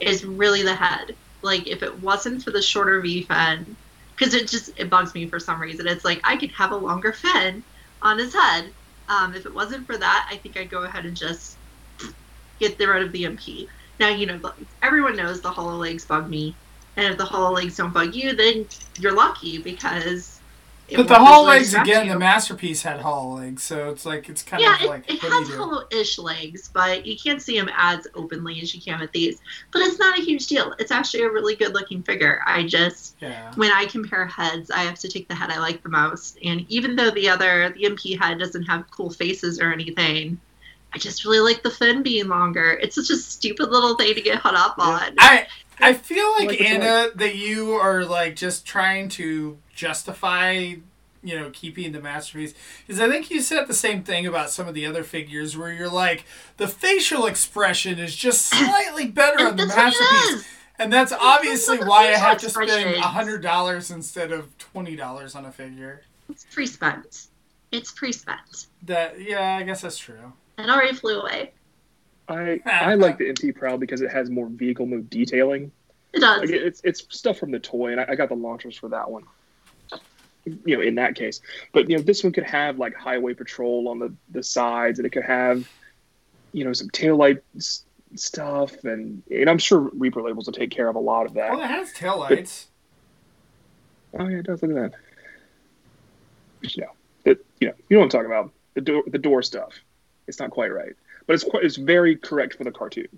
is 0.00 0.24
really 0.24 0.62
the 0.62 0.74
head. 0.74 1.14
Like, 1.44 1.68
if 1.68 1.82
it 1.82 2.00
wasn't 2.00 2.42
for 2.42 2.50
the 2.50 2.62
shorter 2.62 3.00
V 3.00 3.22
fin, 3.22 3.76
because 4.16 4.34
it 4.34 4.48
just, 4.48 4.70
it 4.78 4.90
bugs 4.90 5.14
me 5.14 5.28
for 5.28 5.38
some 5.38 5.60
reason. 5.60 5.86
It's 5.86 6.04
like, 6.04 6.20
I 6.24 6.36
could 6.36 6.50
have 6.52 6.72
a 6.72 6.76
longer 6.76 7.12
fin 7.12 7.62
on 8.02 8.18
his 8.18 8.32
head. 8.32 8.72
Um, 9.08 9.34
if 9.34 9.44
it 9.44 9.54
wasn't 9.54 9.86
for 9.86 9.96
that, 9.96 10.28
I 10.30 10.36
think 10.36 10.56
I'd 10.56 10.70
go 10.70 10.82
ahead 10.84 11.04
and 11.04 11.16
just 11.16 11.56
get 12.58 12.78
rid 12.78 13.02
of 13.02 13.12
the 13.12 13.24
MP. 13.24 13.68
Now, 14.00 14.08
you 14.08 14.26
know, 14.26 14.40
everyone 14.82 15.16
knows 15.16 15.40
the 15.40 15.50
hollow 15.50 15.76
legs 15.76 16.04
bug 16.04 16.28
me. 16.28 16.56
And 16.96 17.06
if 17.06 17.18
the 17.18 17.24
hollow 17.24 17.52
legs 17.52 17.76
don't 17.76 17.92
bug 17.92 18.14
you, 18.14 18.34
then 18.34 18.66
you're 18.98 19.14
lucky 19.14 19.58
because. 19.58 20.33
It 20.88 20.96
But 20.96 21.08
the 21.08 21.14
won't 21.14 21.26
hollow 21.26 21.46
legs 21.48 21.72
again, 21.74 22.06
you. 22.06 22.12
the 22.12 22.18
masterpiece 22.18 22.82
had 22.82 23.00
hollow 23.00 23.36
legs, 23.38 23.62
so 23.62 23.90
it's 23.90 24.04
like 24.04 24.28
it's 24.28 24.42
kind 24.42 24.62
yeah, 24.62 24.76
of 24.76 24.82
it, 24.82 24.88
like 24.88 25.10
it 25.10 25.18
has 25.20 25.30
do 25.30 25.36
you 25.38 25.46
do? 25.46 25.56
hollow-ish 25.56 26.18
legs, 26.18 26.68
but 26.72 27.06
you 27.06 27.16
can't 27.16 27.40
see 27.40 27.58
them 27.58 27.70
as 27.74 28.06
openly 28.14 28.60
as 28.60 28.74
you 28.74 28.80
can 28.82 29.00
with 29.00 29.10
these. 29.12 29.40
But 29.72 29.82
it's 29.82 29.98
not 29.98 30.18
a 30.18 30.22
huge 30.22 30.46
deal. 30.46 30.74
It's 30.78 30.90
actually 30.92 31.22
a 31.22 31.30
really 31.30 31.56
good-looking 31.56 32.02
figure. 32.02 32.42
I 32.46 32.66
just, 32.66 33.16
Yeah. 33.20 33.52
when 33.54 33.70
I 33.72 33.86
compare 33.86 34.26
heads, 34.26 34.70
I 34.70 34.80
have 34.80 34.98
to 35.00 35.08
take 35.08 35.26
the 35.28 35.34
head 35.34 35.50
I 35.50 35.58
like 35.58 35.82
the 35.82 35.88
most. 35.88 36.38
And 36.44 36.66
even 36.68 36.96
though 36.96 37.10
the 37.10 37.28
other, 37.30 37.70
the 37.70 37.84
MP 37.84 38.18
head 38.20 38.38
doesn't 38.38 38.64
have 38.64 38.90
cool 38.90 39.10
faces 39.10 39.60
or 39.60 39.72
anything, 39.72 40.38
I 40.94 40.98
just 40.98 41.24
really 41.24 41.40
like 41.40 41.62
the 41.62 41.70
fin 41.70 42.02
being 42.02 42.28
longer. 42.28 42.78
It's 42.80 42.94
such 42.94 43.10
a 43.10 43.16
stupid 43.16 43.70
little 43.70 43.96
thing 43.96 44.14
to 44.14 44.20
get 44.22 44.38
hung 44.38 44.54
up 44.54 44.76
Yeah. 44.78 44.84
on. 44.84 45.14
I 45.18 45.46
I 45.80 45.92
feel 45.92 46.30
like, 46.38 46.48
Like 46.48 46.60
it's 46.60 46.70
Anna 46.70 47.08
that 47.16 47.34
you 47.34 47.72
are 47.72 48.04
like 48.04 48.36
just 48.36 48.64
trying 48.64 49.08
to 49.10 49.58
justify 49.74 50.74
you 51.22 51.38
know 51.38 51.50
keeping 51.52 51.92
the 51.92 52.00
masterpiece 52.00 52.54
because 52.86 53.00
I 53.00 53.08
think 53.08 53.30
you 53.30 53.40
said 53.40 53.66
the 53.66 53.74
same 53.74 54.02
thing 54.02 54.26
about 54.26 54.50
some 54.50 54.68
of 54.68 54.74
the 54.74 54.84
other 54.84 55.02
figures 55.02 55.56
where 55.56 55.72
you're 55.72 55.88
like 55.88 56.24
the 56.58 56.68
facial 56.68 57.26
expression 57.26 57.98
is 57.98 58.14
just 58.14 58.44
slightly 58.48 59.06
better 59.06 59.46
on 59.46 59.56
the 59.56 59.64
That's 59.66 59.76
masterpiece 59.76 60.46
and 60.78 60.92
that's 60.92 61.12
It's 61.12 61.20
obviously 61.22 61.78
why 61.78 62.08
I 62.08 62.16
have 62.16 62.38
to 62.38 62.50
spend 62.50 62.96
a 62.96 63.00
hundred 63.00 63.42
dollars 63.42 63.90
instead 63.90 64.32
of 64.32 64.56
twenty 64.58 64.96
dollars 64.96 65.34
on 65.34 65.44
a 65.44 65.52
figure. 65.52 66.02
It's 66.28 66.46
pre-spent 66.50 67.26
It's 67.70 67.92
pre-spent. 67.92 68.66
That 68.82 69.20
yeah, 69.20 69.56
I 69.56 69.62
guess 69.62 69.82
that's 69.82 69.98
true. 69.98 70.32
It 70.58 70.68
already 70.68 70.94
flew 70.94 71.20
away. 71.20 71.52
I 72.28 72.60
ah, 72.66 72.70
I 72.70 72.94
like 72.94 73.18
the 73.18 73.32
MP 73.32 73.54
Prowl 73.54 73.78
because 73.78 74.00
it 74.00 74.10
has 74.10 74.30
more 74.30 74.46
vehicle 74.48 74.86
mode 74.86 75.10
detailing. 75.10 75.70
It 76.12 76.20
does. 76.20 76.40
Like, 76.40 76.50
it's 76.50 76.80
it's 76.84 77.06
stuff 77.10 77.38
from 77.38 77.50
the 77.50 77.58
toy, 77.58 77.92
and 77.92 78.00
I, 78.00 78.06
I 78.10 78.14
got 78.14 78.28
the 78.28 78.36
launchers 78.36 78.76
for 78.76 78.88
that 78.88 79.10
one. 79.10 79.24
You 80.46 80.76
know, 80.76 80.82
in 80.82 80.96
that 80.96 81.14
case, 81.14 81.40
but 81.72 81.88
you 81.88 81.96
know, 81.96 82.02
this 82.02 82.22
one 82.22 82.32
could 82.32 82.44
have 82.44 82.78
like 82.78 82.94
highway 82.94 83.34
patrol 83.34 83.88
on 83.88 83.98
the 83.98 84.14
the 84.30 84.42
sides, 84.42 84.98
and 84.98 85.06
it 85.06 85.10
could 85.10 85.24
have, 85.24 85.68
you 86.52 86.64
know, 86.64 86.72
some 86.72 86.90
taillight 86.90 87.40
s- 87.56 87.84
stuff, 88.14 88.84
and 88.84 89.22
and 89.30 89.48
I'm 89.48 89.58
sure 89.58 89.90
Reprolabels 89.90 90.46
will 90.46 90.52
take 90.52 90.70
care 90.70 90.88
of 90.88 90.96
a 90.96 91.00
lot 91.00 91.24
of 91.26 91.34
that. 91.34 91.50
Well, 91.50 91.62
it 91.62 91.66
has 91.68 91.92
taillights. 91.94 92.66
Oh 94.18 94.28
yeah, 94.28 94.38
it 94.38 94.46
does. 94.46 94.62
Look 94.62 94.70
at 94.72 94.92
that. 94.92 94.98
But, 96.60 96.76
you 96.76 96.82
know, 96.82 96.90
it, 97.24 97.44
you 97.60 97.68
know, 97.68 97.74
you 97.88 97.96
know 97.96 98.00
what 98.00 98.04
I'm 98.04 98.10
talking 98.10 98.26
about. 98.26 98.52
The 98.74 98.80
door, 98.80 99.02
the 99.06 99.18
door 99.18 99.42
stuff. 99.42 99.72
It's 100.26 100.38
not 100.38 100.50
quite 100.50 100.72
right, 100.72 100.94
but 101.26 101.34
it's 101.34 101.44
quite, 101.44 101.64
it's 101.64 101.76
very 101.76 102.16
correct 102.16 102.56
for 102.56 102.64
the 102.64 102.70
cartoon. 102.72 103.08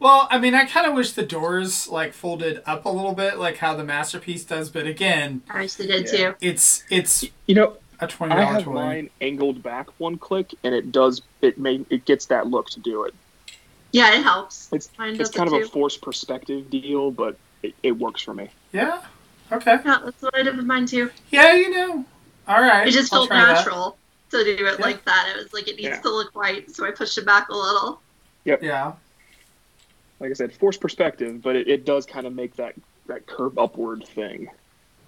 Well, 0.00 0.26
I 0.30 0.38
mean, 0.38 0.54
I 0.54 0.64
kind 0.64 0.86
of 0.86 0.94
wish 0.94 1.12
the 1.12 1.22
doors 1.22 1.86
like 1.88 2.14
folded 2.14 2.62
up 2.66 2.86
a 2.86 2.88
little 2.88 3.14
bit, 3.14 3.38
like 3.38 3.58
how 3.58 3.74
the 3.76 3.84
masterpiece 3.84 4.44
does. 4.44 4.70
But 4.70 4.86
again, 4.86 5.42
I 5.50 5.62
actually 5.64 5.88
did 5.88 6.08
Yeah. 6.12 6.30
too. 6.30 6.34
it's 6.40 6.82
it's 6.90 7.24
You 7.46 7.54
know, 7.54 7.76
a 8.00 8.06
twenty 8.06 8.34
I 8.34 8.42
have 8.44 8.64
toy. 8.64 8.72
mine 8.72 9.10
angled 9.20 9.62
back 9.62 9.88
one 9.98 10.16
click, 10.16 10.54
and 10.64 10.74
it 10.74 10.90
does 10.90 11.20
it 11.42 11.58
may 11.58 11.84
it 11.90 12.06
gets 12.06 12.26
that 12.26 12.46
look 12.46 12.70
to 12.70 12.80
do 12.80 13.04
it. 13.04 13.14
Yeah, 13.92 14.14
it 14.18 14.22
helps. 14.22 14.70
It's 14.72 14.88
Mine 14.98 15.20
it's 15.20 15.30
kind 15.30 15.52
it 15.52 15.54
of 15.62 15.62
a 15.62 15.68
forced 15.68 16.00
perspective 16.00 16.70
deal, 16.70 17.10
but 17.10 17.36
it, 17.62 17.74
it 17.82 17.92
works 17.92 18.22
for 18.22 18.32
me. 18.32 18.48
Yeah. 18.72 19.02
Okay. 19.52 19.78
Yeah, 19.84 19.98
that's 20.04 20.22
what 20.22 20.34
I 20.34 20.42
did 20.44 20.56
with 20.56 20.64
mine 20.64 20.86
too. 20.86 21.10
Yeah, 21.30 21.52
you 21.54 21.70
know. 21.70 22.04
All 22.48 22.62
right. 22.62 22.88
It 22.88 22.92
just 22.92 23.12
I'll 23.12 23.26
felt 23.26 23.30
try 23.30 23.44
that. 23.44 23.52
natural 23.54 23.98
to 24.30 24.44
do 24.44 24.64
it 24.66 24.78
Yeah. 24.78 24.84
like 24.86 25.04
that. 25.04 25.34
It 25.34 25.42
was 25.42 25.52
like 25.52 25.68
it 25.68 25.76
needs 25.76 25.88
Yeah. 25.88 26.00
to 26.00 26.08
look 26.08 26.34
white, 26.34 26.74
so 26.74 26.86
I 26.86 26.92
pushed 26.92 27.18
it 27.18 27.26
back 27.26 27.48
a 27.50 27.54
little. 27.54 28.00
Yep. 28.44 28.62
Yeah. 28.62 28.92
Like 30.20 30.30
I 30.30 30.34
said, 30.34 30.52
forced 30.52 30.80
perspective, 30.80 31.42
but 31.42 31.56
it, 31.56 31.66
it 31.68 31.84
does 31.84 32.06
kind 32.06 32.26
of 32.26 32.34
make 32.34 32.54
that 32.56 32.74
that 33.06 33.26
curve 33.26 33.58
upward 33.58 34.06
thing. 34.06 34.48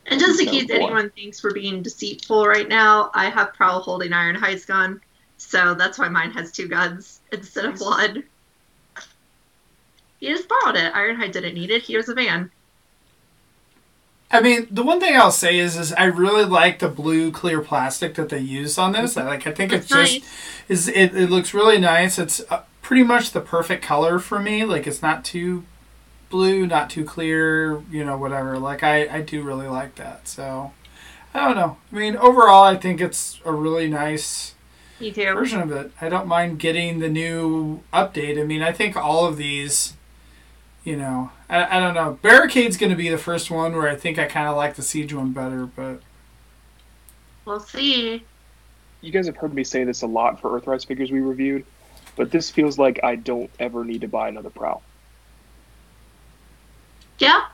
And 0.07 0.19
just 0.19 0.40
in 0.40 0.49
case 0.49 0.69
anyone 0.71 1.11
thinks 1.11 1.45
we're 1.45 1.54
being 1.54 1.83
deceitful 1.83 2.47
right 2.47 2.69
now, 2.69 3.11
I 3.14 3.31
have 3.31 3.52
Prowl 3.54 3.81
holding 3.81 4.11
Ironhide's 4.11 4.64
gun, 4.64 5.00
so 5.37 5.75
that's 5.75 5.99
why 5.99 6.09
mine 6.09 6.33
has 6.33 6.50
two 6.50 6.66
guns 6.66 7.21
instead 7.31 7.66
of 7.66 7.81
one. 7.81 8.25
He 10.19 10.28
just 10.28 10.49
borrowed 10.49 10.76
it. 10.76 10.92
Ironhide 10.92 11.33
didn't 11.33 11.54
need 11.54 11.71
it. 11.71 11.83
Here's 11.83 12.09
a 12.09 12.14
van. 12.14 12.50
I 14.31 14.40
mean, 14.40 14.66
the 14.71 14.83
one 14.83 14.99
thing 14.99 15.14
I'll 15.14 15.31
say 15.31 15.59
is, 15.59 15.76
is 15.76 15.92
I 15.92 16.04
really 16.04 16.45
like 16.45 16.78
the 16.78 16.88
blue 16.88 17.31
clear 17.31 17.61
plastic 17.61 18.14
that 18.14 18.31
they 18.31 18.38
used 18.38 18.78
on 18.78 18.92
this. 18.92 19.16
I 19.16 19.25
like. 19.25 19.47
I 19.47 19.52
think 19.52 19.73
it's 19.73 19.92
It's 19.92 20.12
just 20.12 20.25
is 20.69 20.88
it, 20.88 21.14
it 21.14 21.28
looks 21.28 21.52
really 21.52 21.78
nice. 21.78 22.19
It's 22.19 22.40
uh, 22.50 22.62
pretty 22.82 23.02
much 23.02 23.30
the 23.32 23.40
perfect 23.40 23.82
color 23.84 24.18
for 24.18 24.38
me. 24.38 24.64
Like 24.64 24.86
it's 24.86 25.02
not 25.02 25.24
too 25.24 25.64
blue, 26.30 26.66
not 26.66 26.90
too 26.90 27.04
clear. 27.04 27.80
You 27.90 28.04
know, 28.04 28.18
whatever. 28.18 28.58
Like 28.58 28.82
I 28.82 29.08
I 29.08 29.20
do 29.22 29.42
really 29.42 29.68
like 29.68 29.94
that. 29.96 30.28
So 30.28 30.72
I 31.34 31.44
don't 31.46 31.56
know. 31.56 31.78
I 31.92 31.96
mean, 31.96 32.16
overall, 32.16 32.64
I 32.64 32.76
think 32.76 33.00
it's 33.00 33.40
a 33.44 33.52
really 33.52 33.88
nice 33.88 34.54
version 35.00 35.60
of 35.60 35.72
it. 35.72 35.92
I 36.00 36.08
don't 36.08 36.26
mind 36.26 36.58
getting 36.58 36.98
the 36.98 37.08
new 37.08 37.80
update. 37.92 38.38
I 38.40 38.44
mean, 38.44 38.62
I 38.62 38.72
think 38.72 38.96
all 38.96 39.24
of 39.26 39.36
these, 39.36 39.94
you 40.84 40.96
know, 40.96 41.30
I, 41.48 41.78
I 41.78 41.80
don't 41.80 41.94
know. 41.94 42.18
Barricade's 42.22 42.76
going 42.76 42.90
to 42.90 42.96
be 42.96 43.08
the 43.08 43.18
first 43.18 43.50
one 43.50 43.74
where 43.74 43.88
I 43.88 43.96
think 43.96 44.18
I 44.18 44.26
kind 44.26 44.46
of 44.46 44.56
like 44.56 44.74
the 44.74 44.82
Siege 44.82 45.14
one 45.14 45.32
better, 45.32 45.66
but 45.66 46.02
We'll 47.44 47.60
see. 47.60 48.24
You 49.00 49.10
guys 49.10 49.26
have 49.26 49.36
heard 49.36 49.52
me 49.52 49.64
say 49.64 49.84
this 49.84 50.02
a 50.02 50.06
lot 50.06 50.40
for 50.40 50.60
Earthrise 50.60 50.86
figures 50.86 51.10
we 51.10 51.20
reviewed, 51.20 51.64
but 52.16 52.31
this 52.31 52.50
feels 52.50 52.78
like 52.78 53.00
I 53.02 53.16
don't 53.16 53.50
ever 53.59 53.85
need 53.85 54.02
to 54.02 54.09
buy 54.09 54.28
another 54.28 54.50
Prowl. 54.50 54.83
Yeah, 57.19 57.47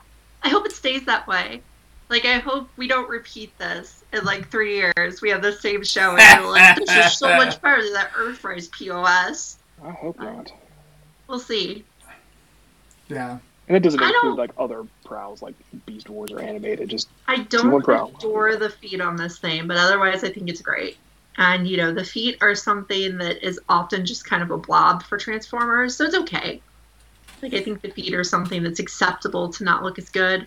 I 0.43 0.49
hope 0.49 0.65
it 0.65 0.71
stays 0.71 1.05
that 1.05 1.27
way. 1.27 1.61
Like, 2.09 2.25
I 2.25 2.39
hope 2.39 2.69
we 2.75 2.87
don't 2.87 3.07
repeat 3.09 3.55
this 3.59 4.03
in 4.11 4.23
like 4.25 4.49
three 4.49 4.77
years. 4.77 5.21
We 5.21 5.29
have 5.29 5.43
the 5.43 5.53
same 5.53 5.83
show 5.83 6.15
and 6.17 6.41
you're 6.41 6.51
like, 6.51 6.75
this 6.77 6.89
is 6.89 7.17
so 7.17 7.27
much 7.37 7.61
better 7.61 7.83
than 7.83 7.93
that 7.93 8.11
Earthrise 8.13 8.71
POS. 8.71 9.57
I 9.83 9.91
hope 9.91 10.19
uh, 10.19 10.23
not. 10.23 10.51
We'll 11.27 11.39
see. 11.39 11.85
yeah. 13.07 13.37
And 13.67 13.77
it 13.77 13.81
doesn't 13.81 14.01
I 14.01 14.09
include 14.09 14.39
like 14.39 14.49
other 14.57 14.83
Prowls 15.05 15.43
like 15.43 15.53
Beast 15.85 16.09
Wars 16.09 16.31
or 16.31 16.39
animated. 16.39 16.89
Just 16.89 17.07
I 17.27 17.43
don't 17.43 17.83
Prowl. 17.83 18.11
adore 18.17 18.55
the 18.55 18.71
feet 18.71 18.99
on 18.99 19.15
this 19.15 19.37
thing, 19.37 19.67
but 19.67 19.77
otherwise, 19.77 20.23
I 20.23 20.31
think 20.31 20.49
it's 20.49 20.61
great. 20.61 20.97
And 21.39 21.65
you 21.65 21.77
know, 21.77 21.93
the 21.93 22.03
feet 22.03 22.37
are 22.41 22.53
something 22.53 23.17
that 23.17 23.41
is 23.41 23.59
often 23.69 24.05
just 24.05 24.25
kind 24.25 24.43
of 24.43 24.51
a 24.51 24.57
blob 24.57 25.03
for 25.03 25.17
Transformers, 25.17 25.95
so 25.95 26.03
it's 26.03 26.15
okay. 26.15 26.61
Like 27.41 27.53
I 27.53 27.61
think 27.61 27.81
the 27.81 27.89
feet 27.89 28.13
are 28.13 28.25
something 28.25 28.61
that's 28.61 28.79
acceptable 28.79 29.47
to 29.53 29.63
not 29.63 29.81
look 29.81 29.97
as 29.97 30.09
good. 30.09 30.45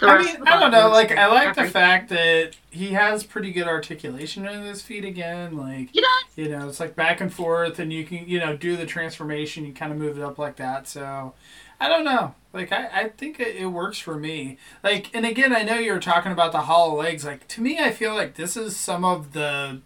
The 0.00 0.06
I 0.06 0.18
mean, 0.18 0.36
I 0.44 0.58
don't 0.58 0.72
know. 0.72 0.88
Like. 0.88 1.12
I 1.12 1.26
like 1.26 1.54
the 1.54 1.70
fact 1.70 2.08
that 2.10 2.52
he 2.70 2.94
has 2.94 3.22
pretty 3.22 3.52
good 3.52 3.68
articulation 3.68 4.46
in 4.46 4.62
his 4.62 4.82
feet 4.82 5.04
again. 5.04 5.56
Like, 5.56 5.94
You 5.94 6.02
know, 6.02 6.08
you 6.36 6.48
know, 6.48 6.68
it's 6.68 6.80
like 6.80 6.96
back 6.96 7.20
and 7.20 7.32
forth, 7.32 7.78
and 7.78 7.92
you 7.92 8.04
can, 8.04 8.28
you 8.28 8.40
know, 8.40 8.56
do 8.56 8.76
the 8.76 8.86
transformation. 8.86 9.64
You 9.66 9.72
kind 9.72 9.92
of 9.92 9.98
move 9.98 10.18
it 10.18 10.24
up 10.24 10.38
like 10.38 10.56
that. 10.56 10.88
So, 10.88 11.34
I 11.80 11.88
don't 11.88 12.04
know. 12.04 12.34
Like, 12.52 12.72
I, 12.72 12.88
I 12.92 13.08
think 13.10 13.38
it, 13.40 13.56
it 13.56 13.66
works 13.66 13.98
for 13.98 14.16
me. 14.16 14.56
Like, 14.82 15.14
and 15.14 15.26
again, 15.26 15.54
I 15.54 15.62
know 15.62 15.78
you 15.78 15.92
were 15.92 16.00
talking 16.00 16.32
about 16.32 16.52
the 16.52 16.62
hollow 16.62 16.96
legs. 16.96 17.24
Like, 17.24 17.46
to 17.48 17.60
me, 17.60 17.78
I 17.78 17.90
feel 17.92 18.14
like 18.14 18.34
this 18.34 18.56
is 18.56 18.76
some 18.76 19.04
of 19.04 19.32
the. 19.32 19.80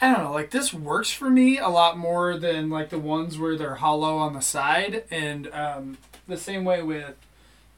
I 0.00 0.12
don't 0.12 0.24
know, 0.24 0.32
like 0.32 0.50
this 0.50 0.74
works 0.74 1.10
for 1.10 1.30
me 1.30 1.58
a 1.58 1.68
lot 1.68 1.96
more 1.96 2.36
than 2.36 2.68
like 2.68 2.90
the 2.90 2.98
ones 2.98 3.38
where 3.38 3.56
they're 3.56 3.76
hollow 3.76 4.18
on 4.18 4.34
the 4.34 4.40
side, 4.40 5.04
and 5.10 5.48
um, 5.52 5.98
the 6.28 6.36
same 6.36 6.64
way 6.64 6.82
with 6.82 7.14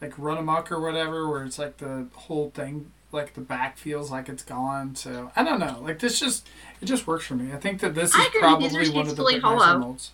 like 0.01 0.17
Runamuck 0.17 0.71
or 0.71 0.81
whatever, 0.81 1.29
where 1.29 1.45
it's 1.45 1.59
like 1.59 1.77
the 1.77 2.07
whole 2.15 2.51
thing, 2.51 2.91
like 3.13 3.35
the 3.35 3.41
back 3.41 3.79
feels 3.79 4.11
like 4.11 4.29
it's 4.29 4.43
gone. 4.43 4.97
So 4.97 5.31
I 5.37 5.45
don't 5.45 5.61
know, 5.61 5.81
like 5.81 6.01
this 6.01 6.19
just 6.19 6.49
it 6.81 6.87
just 6.87 7.07
works 7.07 7.25
for 7.27 7.35
me. 7.35 7.53
I 7.53 7.57
think 7.57 7.81
that 7.81 7.95
this 7.95 8.15
is 8.15 8.27
agree, 8.27 8.41
probably 8.41 8.69
these 8.69 8.89
are 8.89 8.93
one 8.93 9.07
of 9.07 9.17
the 9.17 9.25
tastefully 9.25 9.41
hollow. 9.41 9.79
molds. 9.79 10.11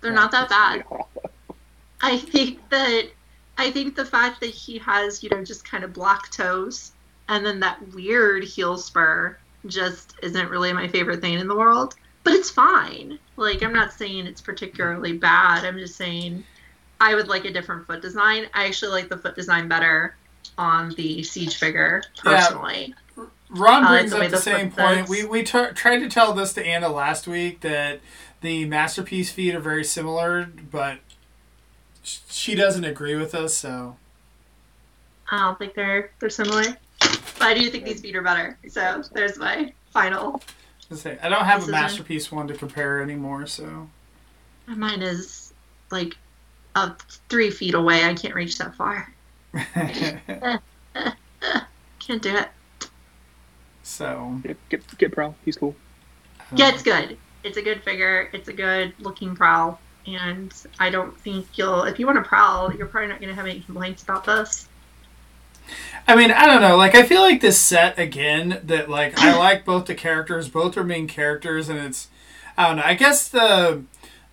they're 0.00 0.12
not 0.12 0.30
that 0.30 0.48
bad. 0.48 0.84
I 2.00 2.18
think 2.18 2.66
that 2.70 3.08
I 3.58 3.70
think 3.70 3.94
the 3.94 4.04
fact 4.06 4.40
that 4.40 4.50
he 4.50 4.78
has, 4.78 5.22
you 5.22 5.28
know, 5.28 5.44
just 5.44 5.68
kind 5.68 5.84
of 5.84 5.92
black 5.92 6.30
toes 6.30 6.92
and 7.28 7.44
then 7.44 7.60
that 7.60 7.94
weird 7.94 8.44
heel 8.44 8.78
spur 8.78 9.36
just 9.68 10.14
isn't 10.22 10.50
really 10.50 10.72
my 10.72 10.88
favorite 10.88 11.20
thing 11.20 11.34
in 11.34 11.48
the 11.48 11.56
world. 11.56 11.94
But 12.24 12.32
it's 12.34 12.50
fine. 12.50 13.18
Like 13.36 13.62
I'm 13.62 13.72
not 13.72 13.92
saying 13.92 14.26
it's 14.26 14.40
particularly 14.40 15.12
bad. 15.18 15.64
I'm 15.64 15.78
just 15.78 15.96
saying 15.96 16.44
I 17.00 17.14
would 17.14 17.28
like 17.28 17.44
a 17.44 17.52
different 17.52 17.86
foot 17.86 18.02
design. 18.02 18.46
I 18.54 18.66
actually 18.66 18.90
like 18.92 19.08
the 19.08 19.18
foot 19.18 19.36
design 19.36 19.68
better 19.68 20.16
on 20.58 20.90
the 20.96 21.22
siege 21.22 21.56
figure 21.56 22.02
Yeah. 22.24 22.46
personally. 22.46 22.94
Ron 23.48 23.84
I 23.84 23.90
like 23.90 23.98
brings 24.00 24.10
the 24.10 24.16
up 24.18 24.24
the 24.24 24.28
the 24.30 24.42
same 24.42 24.70
point. 24.72 24.98
fits. 25.00 25.10
We 25.10 25.24
we 25.24 25.42
t- 25.44 25.68
tried 25.74 25.98
to 26.00 26.08
tell 26.08 26.32
this 26.32 26.52
to 26.54 26.66
Anna 26.66 26.88
last 26.88 27.28
week 27.28 27.60
that 27.60 28.00
the 28.40 28.64
masterpiece 28.64 29.30
feet 29.30 29.54
are 29.54 29.60
very 29.60 29.84
similar, 29.84 30.46
but 30.70 30.98
sh- 32.02 32.18
she 32.28 32.54
doesn't 32.56 32.84
agree 32.84 33.14
with 33.14 33.34
us. 33.36 33.54
So 33.56 33.96
I 35.30 35.38
don't 35.38 35.58
think 35.58 35.74
they're 35.74 36.10
they're 36.18 36.30
similar. 36.30 36.64
But 37.00 37.42
I 37.42 37.54
do 37.54 37.68
think 37.70 37.84
these 37.84 38.00
feet 38.00 38.16
are 38.16 38.22
better. 38.22 38.58
So 38.68 39.02
there's 39.12 39.38
my 39.38 39.72
final. 39.90 40.42
I 40.90 41.28
don't 41.28 41.44
have 41.44 41.68
a 41.68 41.70
masterpiece 41.70 42.30
one 42.30 42.46
to 42.48 42.54
compare 42.54 43.02
anymore. 43.02 43.46
So 43.46 43.88
Mine 44.66 45.02
is 45.02 45.52
like 45.90 46.16
uh, 46.74 46.92
three 47.28 47.50
feet 47.50 47.74
away. 47.74 48.04
I 48.04 48.14
can't 48.14 48.34
reach 48.34 48.58
that 48.58 48.74
far. 48.74 49.12
Can't 51.98 52.22
do 52.22 52.36
it. 52.36 52.48
so 53.82 54.38
Get, 54.42 54.56
get 54.68 54.98
get 54.98 55.12
Prowl. 55.12 55.34
He's 55.44 55.56
cool. 55.56 55.74
Yeah, 56.54 56.68
it's 56.72 56.82
good. 56.82 57.16
It's 57.42 57.56
a 57.56 57.62
good 57.62 57.82
figure. 57.82 58.28
It's 58.32 58.48
a 58.48 58.52
good 58.52 58.92
looking 59.00 59.34
prowl. 59.34 59.80
And 60.06 60.52
I 60.78 60.90
don't 60.90 61.16
think 61.18 61.46
you'll, 61.56 61.82
if 61.84 61.98
you 61.98 62.06
want 62.06 62.22
to 62.22 62.28
prowl, 62.28 62.72
you're 62.72 62.86
probably 62.86 63.08
not 63.08 63.18
going 63.18 63.30
to 63.30 63.34
have 63.34 63.46
any 63.46 63.60
complaints 63.60 64.04
about 64.04 64.24
this. 64.24 64.68
I 66.08 66.14
mean, 66.14 66.30
I 66.30 66.46
don't 66.46 66.60
know. 66.60 66.76
Like, 66.76 66.94
I 66.94 67.02
feel 67.02 67.20
like 67.20 67.40
this 67.40 67.58
set 67.58 67.98
again 67.98 68.60
that 68.64 68.88
like 68.88 69.18
I 69.18 69.36
like 69.38 69.64
both 69.64 69.86
the 69.86 69.94
characters. 69.94 70.48
Both 70.48 70.76
are 70.76 70.84
main 70.84 71.08
characters, 71.08 71.68
and 71.68 71.78
it's 71.78 72.08
I 72.56 72.68
don't 72.68 72.76
know. 72.76 72.82
I 72.84 72.94
guess 72.94 73.28
the 73.28 73.82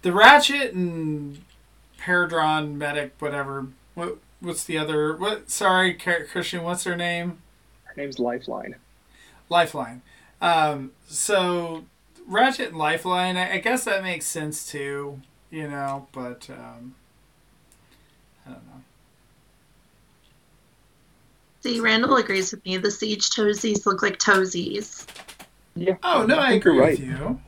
the 0.01 0.11
Ratchet 0.11 0.73
and 0.73 1.43
Paradron 1.99 2.75
medic, 2.75 3.13
whatever. 3.19 3.67
What 3.95 4.17
what's 4.39 4.63
the 4.63 4.77
other? 4.77 5.15
What? 5.15 5.49
Sorry, 5.49 5.93
Christian. 5.93 6.63
What's 6.63 6.83
her 6.83 6.95
name? 6.95 7.39
Her 7.85 7.93
name's 7.97 8.19
Lifeline. 8.19 8.75
Lifeline. 9.49 10.01
Um, 10.41 10.91
so 11.07 11.85
Ratchet 12.27 12.69
and 12.69 12.77
Lifeline. 12.77 13.37
I, 13.37 13.53
I 13.53 13.57
guess 13.57 13.85
that 13.85 14.03
makes 14.03 14.25
sense 14.25 14.69
too. 14.69 15.21
You 15.49 15.69
know, 15.69 16.07
but 16.11 16.49
um, 16.49 16.95
I 18.45 18.51
don't 18.51 18.65
know. 18.65 18.81
See, 21.63 21.79
Randall 21.79 22.17
agrees 22.17 22.51
with 22.51 22.63
me. 22.65 22.75
The 22.75 22.91
siege 22.91 23.29
toesies 23.29 23.85
look 23.85 24.01
like 24.01 24.19
toesies. 24.19 25.05
Yeah. 25.75 25.95
Oh 26.03 26.25
no, 26.25 26.37
I 26.37 26.49
think 26.49 26.65
agree 26.65 26.75
you're 26.75 26.85
with 26.85 26.99
you. 26.99 27.39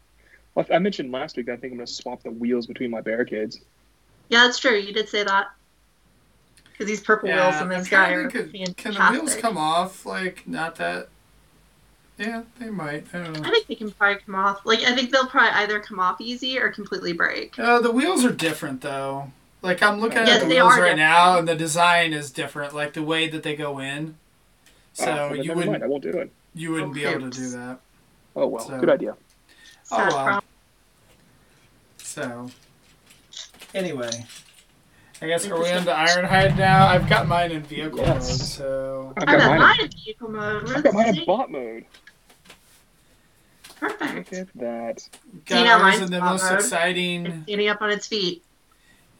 Well, 0.53 0.65
I 0.71 0.77
mentioned 0.77 1.11
last 1.11 1.35
week 1.35 1.47
that 1.47 1.53
I 1.53 1.55
think 1.57 1.71
I'm 1.71 1.77
going 1.79 1.87
to 1.87 1.91
swap 1.93 2.21
the 2.21 2.29
wheels 2.31 2.67
between 2.67 2.91
my 2.91 3.01
barricades. 3.01 3.59
yeah, 4.29 4.43
that's 4.45 4.59
true. 4.59 4.75
You 4.77 4.93
did 4.93 5.09
say 5.09 5.23
that. 5.23 5.47
Because 6.71 6.85
these 6.87 7.01
purple 7.01 7.29
wheels 7.29 7.39
Yeah, 7.55 7.61
on 7.63 7.71
I'm 7.71 7.79
this 7.79 7.87
guy 7.89 8.11
are 8.11 8.29
to 8.29 8.43
Can 8.75 8.93
the 8.93 9.09
wheels 9.11 9.35
come 9.35 9.57
off? 9.57 10.05
Like, 10.05 10.47
not 10.47 10.75
that. 10.75 11.09
Yeah, 12.19 12.43
they 12.59 12.69
might. 12.69 13.05
I 13.13 13.19
don't 13.23 13.33
know. 13.41 13.47
I 13.47 13.49
think 13.49 13.67
they 13.67 13.75
can 13.75 13.91
probably 13.91 14.21
come 14.25 14.35
off. 14.35 14.65
Like, 14.65 14.79
I 14.83 14.93
think 14.93 15.09
they'll 15.09 15.25
probably 15.25 15.51
either 15.51 15.79
come 15.79 15.99
off 16.01 16.19
easy 16.19 16.59
or 16.59 16.69
completely 16.69 17.13
break. 17.13 17.57
Uh, 17.57 17.79
the 17.79 17.91
wheels 17.91 18.25
are 18.25 18.31
different 18.33 18.81
though. 18.81 19.31
Like 19.61 19.81
I'm 19.81 19.99
looking 20.01 20.19
Yes, 20.19 20.41
at 20.41 20.41
the 20.41 20.47
wheels 20.53 20.69
right 20.71 20.75
different. 20.75 20.97
now, 20.99 21.37
and 21.37 21.47
the 21.47 21.55
design 21.55 22.11
is 22.13 22.29
different. 22.31 22.75
Like 22.75 22.93
the 22.93 23.03
way 23.03 23.27
that 23.29 23.43
they 23.43 23.55
go 23.55 23.79
in. 23.79 24.15
So 24.93 25.29
Ah, 25.31 25.33
you 25.33 25.53
wouldn't 25.53 25.71
mind, 25.71 25.83
I 25.83 25.87
won't 25.87 26.03
do 26.03 26.09
it. 26.09 26.29
you 26.53 26.71
wouldn't 26.71 26.93
be 26.93 27.05
able 27.05 27.29
to 27.29 27.37
do 27.37 27.49
that. 27.51 27.79
Oh 28.35 28.47
well, 28.47 28.67
So- 28.67 28.79
good 28.79 28.89
idea. 28.89 29.15
Oh, 29.91 29.97
Sad 29.97 30.13
well. 30.13 30.25
Prowl. 30.25 30.43
So 31.97 32.49
anyway, 33.73 34.25
I 35.21 35.27
guess 35.27 35.47
are 35.47 35.59
we 35.61 35.69
into 35.69 35.91
Ironhide 35.91 36.57
now? 36.57 36.87
I've 36.87 37.07
got 37.09 37.27
mine 37.27 37.51
in 37.51 37.63
vehicle 37.63 37.99
Yes. 37.99 38.29
mode, 38.29 38.39
so 38.47 39.13
I've 39.17 39.23
I 39.23 39.25
got 39.33 39.39
got 39.39 39.47
mine. 39.49 39.59
mine 39.59 39.79
in 39.81 39.89
vehicle 39.91 40.29
mode. 40.31 40.69
I've 40.71 40.83
got 40.83 40.93
mine 40.93 41.17
in 41.17 41.25
bot 41.25 41.51
mode. 41.51 41.85
Look 43.81 43.99
Perfect. 43.99 44.33
at 44.33 44.47
that. 44.55 45.09
got 45.45 45.63
know, 45.65 45.83
ours 45.85 45.99
in 46.01 46.11
the 46.11 46.19
most 46.19 46.43
mode. 46.43 46.53
exciting 46.59 47.25
It's 47.25 47.43
standing 47.43 47.69
up 47.69 47.81
on 47.81 47.91
its 47.91 48.07
feet. 48.07 48.43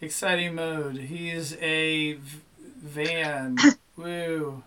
exciting 0.01 0.56
mode. 0.56 0.98
He's 0.98 1.54
a 1.58 2.13
v- 2.13 2.39
van. 2.82 3.58
Woo. 3.98 4.63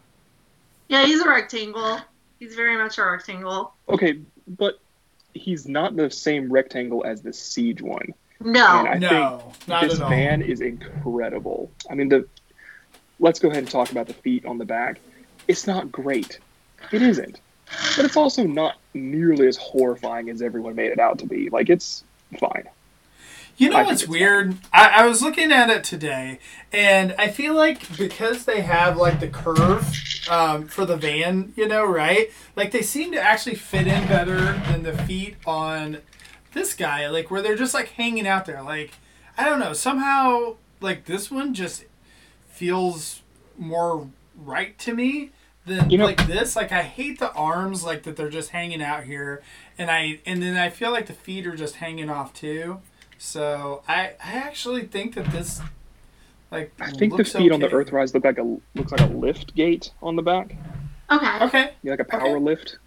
Yeah, 0.89 1.05
he's 1.07 1.21
a 1.21 1.29
rectangle. 1.29 2.01
He's 2.39 2.55
very 2.55 2.77
much 2.77 2.99
a 2.99 3.05
rectangle. 3.05 3.75
Okay, 3.89 4.19
but 4.47 4.79
he's 5.35 5.67
not 5.67 5.97
the 5.97 6.11
same 6.11 6.53
rectangle 6.53 7.05
as 7.07 7.23
the 7.23 7.33
siege 7.33 7.81
one. 7.81 8.13
No. 8.41 8.85
And 8.87 8.89
I 8.89 9.11
no, 9.11 9.53
not 9.69 9.85
this 9.85 9.95
at 9.95 10.03
all. 10.03 10.11
van 10.11 10.43
is 10.43 10.61
incredible. 10.61 11.71
I 11.91 11.95
mean, 11.95 12.09
the 12.09 12.27
let's 13.21 13.39
go 13.39 13.49
ahead 13.49 13.61
and 13.63 13.71
talk 13.71 13.91
about 13.93 14.07
the 14.09 14.15
feet 14.15 14.45
on 14.45 14.59
the 14.59 14.65
back. 14.65 14.99
It's 15.49 15.67
not 15.67 15.91
great. 15.93 16.41
It 16.91 17.03
isn't, 17.03 17.41
but 17.97 18.05
it's 18.05 18.17
also 18.17 18.45
not 18.45 18.77
nearly 18.95 19.47
as 19.47 19.57
horrifying 19.57 20.31
as 20.31 20.43
everyone 20.43 20.75
made 20.75 20.93
it 20.93 20.99
out 20.99 21.19
to 21.21 21.27
be. 21.27 21.49
Like 21.51 21.71
it's 21.71 22.05
fine. 22.39 22.69
You 23.57 23.71
know 23.71 23.77
I 23.77 23.83
what's 23.83 24.09
weird? 24.09 24.57
I, 24.73 25.03
I 25.03 25.07
was 25.07 25.23
looking 25.23 25.53
at 25.53 25.69
it 25.69 25.85
today, 25.85 26.39
and 26.73 27.15
I 27.19 27.29
feel 27.29 27.55
like 27.55 27.97
because 27.97 28.45
they 28.45 28.63
have 28.63 28.97
like 28.97 29.21
the 29.21 29.29
curve 29.29 29.95
um, 30.31 30.67
for 30.67 30.87
the 30.87 30.97
van, 30.97 31.53
you 31.55 31.69
know, 31.69 31.85
right? 31.85 32.31
Like 32.57 32.71
they 32.71 32.83
seem 32.83 33.13
to 33.13 33.21
actually 33.21 33.57
fit 33.57 33.87
in 33.87 34.09
better 34.09 34.55
than 34.69 34.83
the 34.83 34.97
feet 35.05 35.37
on 35.47 35.99
this 36.55 36.75
guy, 36.75 37.09
like 37.09 37.31
where 37.31 37.43
they're 37.43 37.57
just 37.57 37.75
like 37.75 37.89
hanging 37.89 38.27
out 38.27 38.47
there. 38.47 38.63
Like 38.63 38.93
I 39.37 39.45
don't 39.45 39.61
know, 39.61 39.75
somehow 39.75 40.57
like 40.81 41.05
this 41.05 41.31
one 41.31 41.53
just 41.55 41.85
feels 42.49 43.23
more 43.59 44.09
right 44.37 44.79
to 44.79 44.95
me 44.95 45.31
than 45.67 45.91
You 45.91 45.99
know- 45.99 46.07
like 46.07 46.27
this. 46.27 46.57
Like 46.57 46.73
I 46.73 46.83
hate 46.83 47.19
the 47.19 47.33
arms, 47.33 47.85
like 47.85 48.03
that 48.05 48.17
they're 48.17 48.29
just 48.31 48.51
hanging 48.51 48.83
out 48.83 49.05
here, 49.05 49.43
and 49.79 49.91
I 49.91 50.21
and 50.27 50.43
then 50.43 50.57
I 50.57 50.71
feel 50.71 50.91
like 50.91 51.07
the 51.07 51.13
feet 51.15 51.47
are 51.47 51.57
just 51.57 51.77
hanging 51.77 52.11
off 52.11 52.33
too. 52.35 52.81
So 53.19 53.83
I 53.89 54.15
I 54.25 54.33
actually 54.35 54.83
think 54.85 55.15
that 55.15 55.27
this 55.31 55.61
like 56.51 56.73
I 56.81 56.91
think 56.91 57.13
the 57.13 57.19
looks 57.19 57.33
feet 57.33 57.53
on 57.53 57.61
the 57.61 57.67
okay. 57.67 57.91
Earthrise 57.91 58.13
look 58.15 58.25
like 58.25 58.39
a 58.39 58.59
looks 58.75 58.93
like 58.93 59.01
a 59.01 59.07
lift 59.07 59.55
gate 59.55 59.91
on 60.03 60.17
the 60.17 60.23
back. 60.23 60.57
Okay. 61.11 61.39
Okay, 61.45 61.63
You 61.83 61.91
know, 61.91 61.93
like 61.93 62.01
a 62.01 62.05
power 62.05 62.37
Okay. 62.37 62.45
lift. 62.45 62.79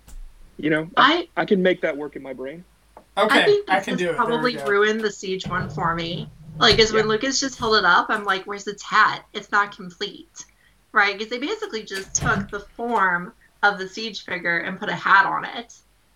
You 0.58 0.70
know, 0.70 0.90
I, 0.98 1.28
I 1.38 1.42
I 1.42 1.46
can 1.46 1.62
make 1.62 1.82
that 1.82 1.96
work 1.98 2.16
in 2.16 2.22
my 2.24 2.34
brain. 2.34 2.64
okay, 3.18 3.40
I 3.42 3.44
think 3.46 3.70
I, 3.70 3.80
can 3.82 3.92
has 3.94 4.00
do 4.00 4.10
it. 4.10 4.16
Probably 4.16 4.54
go. 4.54 4.66
ruined 4.66 5.02
the 5.02 5.12
siege 5.12 5.48
one 5.48 5.70
for 5.70 5.94
me. 5.96 6.30
Like, 6.58 6.80
is 6.80 6.94
when 6.94 7.08
Lucas 7.10 7.40
just 7.42 7.60
held 7.60 7.76
it 7.76 7.84
up, 7.84 8.08
I'm 8.10 8.24
like, 8.24 8.46
"Where's 8.46 8.66
its 8.68 8.82
hat? 8.82 9.26
It's 9.34 9.52
not 9.52 9.76
complete." 9.76 10.46
Right? 10.96 11.16
Because 11.18 11.30
they 11.30 11.38
basically 11.40 11.84
just 11.84 12.16
took 12.16 12.50
the 12.50 12.62
form 12.62 13.34
of 13.64 13.78
the 13.78 13.88
siege 13.88 14.24
figure 14.24 14.60
and 14.60 14.80
put 14.80 14.88
a 14.88 14.96
hat 14.96 15.26
on 15.26 15.44
it, 15.44 15.74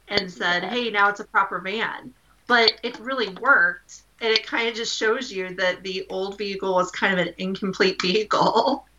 and 0.07 0.31
said, 0.31 0.63
"Hey, 0.63 0.89
now 0.89 1.09
it's 1.09 1.19
a 1.19 1.25
proper 1.25 1.59
van." 1.59 2.13
But 2.47 2.79
it 2.81 2.97
really 2.99 3.27
worked, 3.27 4.03
and 4.21 4.31
it 4.31 4.47
kind 4.47 4.69
of 4.69 4.75
just 4.75 4.97
shows 4.97 5.31
you 5.31 5.53
that 5.55 5.83
the 5.83 6.07
old 6.09 6.37
vehicle 6.37 6.73
was 6.73 6.91
kind 6.91 7.19
of 7.19 7.27
an 7.27 7.33
incomplete 7.37 8.01
vehicle. 8.01 8.85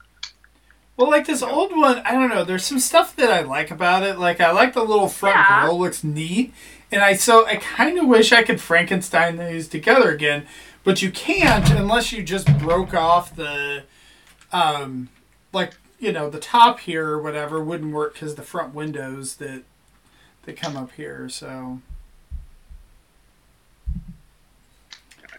Well, 0.96 1.08
like 1.08 1.26
this 1.26 1.42
old 1.42 1.74
one, 1.74 2.00
I 2.04 2.12
don't 2.12 2.28
know. 2.28 2.44
There's 2.44 2.66
some 2.66 2.78
stuff 2.78 3.16
that 3.16 3.30
I 3.30 3.40
like 3.40 3.70
about 3.70 4.02
it. 4.02 4.18
Like 4.18 4.38
I 4.38 4.50
like 4.50 4.74
the 4.74 4.84
little 4.84 5.08
front 5.08 5.34
Yeah. 5.34 5.62
grill, 5.62 5.78
looks 5.78 6.04
neat, 6.04 6.52
and 6.92 7.00
I 7.00 7.14
so 7.14 7.46
I 7.46 7.56
kind 7.56 7.98
of 7.98 8.06
wish 8.06 8.32
I 8.32 8.42
could 8.42 8.60
Frankenstein 8.60 9.38
these 9.38 9.66
together 9.66 10.10
again, 10.10 10.46
but 10.84 11.00
you 11.00 11.10
can't 11.10 11.70
unless 11.70 12.12
you 12.12 12.22
just 12.22 12.54
broke 12.58 12.92
off 12.92 13.34
the, 13.34 13.84
um, 14.52 15.08
like 15.52 15.74
you 15.98 16.12
know 16.12 16.30
the 16.30 16.38
top 16.40 16.80
here 16.80 17.08
or 17.08 17.20
whatever 17.20 17.62
wouldn't 17.62 17.92
work 17.92 18.14
because 18.14 18.34
the 18.34 18.42
front 18.42 18.74
windows 18.74 19.36
that 19.36 19.62
they 20.44 20.52
come 20.52 20.76
up 20.76 20.92
here. 20.92 21.28
So 21.28 21.80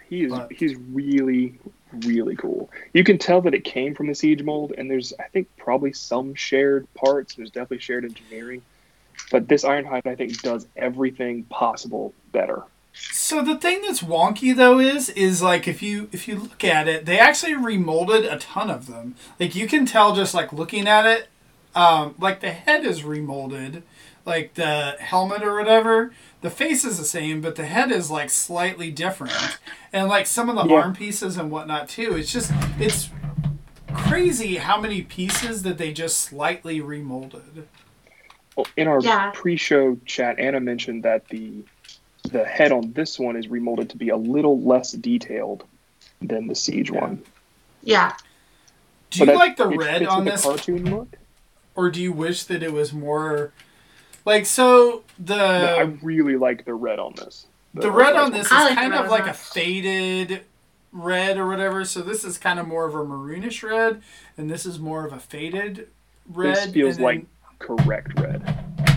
He 0.10 0.24
is 0.24 0.32
But- 0.32 0.52
he's 0.52 0.76
really 0.76 1.58
really 2.06 2.38
cool. 2.38 2.70
You 2.94 3.04
can 3.04 3.18
tell 3.18 3.42
that 3.42 3.54
it 3.54 3.66
came 3.66 3.96
from 3.96 4.08
the 4.08 4.16
siege 4.16 4.44
mold, 4.44 4.74
and 4.78 4.90
there's 4.90 5.14
I 5.20 5.24
think 5.24 5.48
probably 5.58 5.92
some 5.94 6.34
shared 6.36 6.88
parts. 6.94 7.36
There's 7.36 7.50
definitely 7.52 7.80
shared 7.80 8.06
engineering, 8.06 8.62
but 9.30 9.48
this 9.48 9.64
Ironhide 9.66 10.06
I 10.08 10.16
think 10.16 10.42
does 10.42 10.68
everything 10.78 11.44
possible 11.46 12.14
better. 12.32 12.64
So 12.94 13.42
the 13.42 13.56
thing 13.58 13.82
that's 13.82 14.02
wonky 14.02 14.56
though 14.56 14.80
is 14.80 15.10
is 15.10 15.42
like 15.42 15.68
if 15.68 15.82
you 15.82 16.10
if 16.12 16.28
you 16.28 16.36
look 16.38 16.64
at 16.64 16.88
it, 16.88 17.06
they 17.06 17.18
actually 17.20 17.54
remolded 17.54 18.32
a 18.32 18.38
ton 18.38 18.70
of 18.70 18.88
them. 18.88 19.16
Like 19.40 19.56
you 19.56 19.68
can 19.68 19.86
tell 19.86 20.14
just 20.16 20.34
like 20.34 20.52
looking 20.52 20.88
at 20.88 21.06
it, 21.06 21.28
um, 21.74 22.16
like 22.20 22.42
the 22.42 22.52
head 22.52 22.86
is 22.86 23.04
remolded, 23.04 23.84
like 24.26 24.56
the 24.56 24.98
helmet 25.00 25.42
or 25.44 25.56
whatever. 25.58 26.12
The 26.42 26.50
face 26.50 26.84
is 26.84 26.98
the 26.98 27.06
same, 27.06 27.40
but 27.40 27.56
the 27.56 27.66
head 27.66 27.92
is 27.92 28.12
like 28.12 28.30
slightly 28.30 28.92
different, 28.92 29.58
and 29.94 30.08
like 30.10 30.28
some 30.28 30.50
of 30.50 30.56
the 30.56 30.66
Yeah. 30.66 30.82
arm 30.82 30.94
pieces 30.96 31.38
and 31.38 31.50
whatnot 31.50 31.88
too. 31.88 32.16
It's 32.18 32.32
just 32.32 32.52
it's 32.78 33.10
crazy 33.94 34.58
how 34.58 34.80
many 34.82 35.02
pieces 35.02 35.64
that 35.64 35.78
they 35.78 35.94
just 35.94 36.18
slightly 36.20 36.82
remolded. 36.82 37.68
Well, 38.56 38.68
in 38.76 38.88
our 38.88 39.02
Yeah. 39.02 39.32
pre-show 39.34 39.98
chat, 40.06 40.40
Anna 40.40 40.60
mentioned 40.60 41.04
that 41.04 41.28
the 41.30 41.64
the 42.24 42.46
head 42.46 42.72
on 42.72 42.94
this 42.94 43.18
one 43.20 43.36
is 43.36 43.48
remolded 43.48 43.90
to 43.92 43.98
be 43.98 44.10
a 44.10 44.18
little 44.18 44.60
less 44.62 44.92
detailed 44.92 45.64
than 46.22 46.48
the 46.48 46.56
siege 46.56 46.92
Yeah. 46.92 47.02
one. 47.02 47.24
Yeah. 47.84 48.14
Do 49.10 49.20
you 49.20 49.26
But 49.26 49.32
that- 49.34 49.38
like 49.40 49.58
the 49.58 49.68
red 49.68 50.06
on 50.06 50.26
this 50.26 50.44
the 50.44 50.50
cartoon 50.50 50.90
look? 50.96 51.18
or 51.76 51.90
do 51.90 52.02
you 52.02 52.12
wish 52.12 52.44
that 52.44 52.62
it 52.64 52.72
was 52.74 52.94
more 52.94 53.52
like 54.26 54.46
so 54.46 55.04
the 55.18 55.36
No, 55.36 55.76
I 55.78 55.82
really 56.02 56.36
like 56.38 56.66
the 56.66 56.74
red 56.76 57.00
on 57.00 57.14
this. 57.16 57.46
the 57.74 57.90
red 57.92 58.14
on 58.16 58.24
one. 58.24 58.32
this 58.34 58.46
is 58.48 58.52
like 58.52 58.76
kind 58.76 58.94
of 58.94 59.06
on 59.06 59.10
like 59.10 59.28
a 59.28 59.34
faded 59.34 60.42
red 60.94 61.38
or 61.38 61.48
whatever 61.48 61.86
so 61.86 62.02
this 62.02 62.24
is 62.26 62.38
kind 62.38 62.60
of 62.60 62.68
more 62.68 62.86
of 62.86 62.94
a 62.94 63.04
maroonish 63.06 63.64
red 63.68 64.02
and 64.38 64.52
this 64.52 64.66
is 64.66 64.78
more 64.78 65.06
of 65.06 65.14
a 65.14 65.20
faded 65.20 65.88
red 66.30 66.56
This 66.58 66.72
feels 66.74 66.98
then 66.98 67.04
like 67.06 67.26
correct 67.60 68.20
red. 68.20 68.91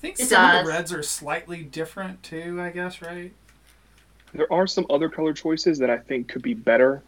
I 0.00 0.02
think 0.02 0.18
It 0.18 0.28
some 0.28 0.56
of 0.56 0.64
the 0.64 0.70
reds 0.70 0.92
are 0.92 1.02
slightly 1.02 1.62
different 1.62 2.22
too 2.22 2.58
i 2.60 2.70
guess 2.70 3.02
right 3.02 3.32
There 4.32 4.50
are 4.52 4.66
some 4.66 4.86
other 4.88 5.08
color 5.08 5.34
choices 5.34 5.78
that 5.80 5.90
I 5.90 5.98
think 5.98 6.28
could 6.28 6.42
be 6.42 6.54
better, 6.54 7.02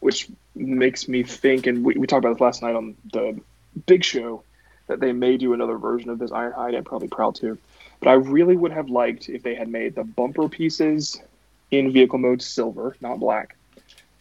which 0.00 0.28
makes 0.56 1.06
me 1.08 1.22
think, 1.22 1.68
and 1.68 1.84
we, 1.84 1.94
we 1.94 2.06
talked 2.08 2.24
about 2.24 2.34
this 2.34 2.40
last 2.40 2.62
night 2.62 2.74
on 2.74 2.96
the 3.12 3.40
big 3.86 4.02
show, 4.02 4.42
that 4.88 4.98
they 4.98 5.12
may 5.12 5.36
do 5.36 5.52
another 5.52 5.78
version 5.78 6.10
of 6.10 6.18
this 6.18 6.32
Ironhide 6.32 6.76
and 6.76 6.84
probably 6.84 7.06
Prowl 7.06 7.32
too. 7.32 7.56
But 8.00 8.08
I 8.08 8.14
really 8.14 8.56
would 8.56 8.72
have 8.72 8.88
liked 8.90 9.28
if 9.28 9.44
they 9.44 9.54
had 9.54 9.68
made 9.68 9.94
the 9.94 10.02
bumper 10.02 10.48
pieces 10.48 11.22
in 11.70 11.92
vehicle 11.92 12.18
mode 12.18 12.42
silver, 12.42 12.96
not 13.00 13.20
black, 13.20 13.56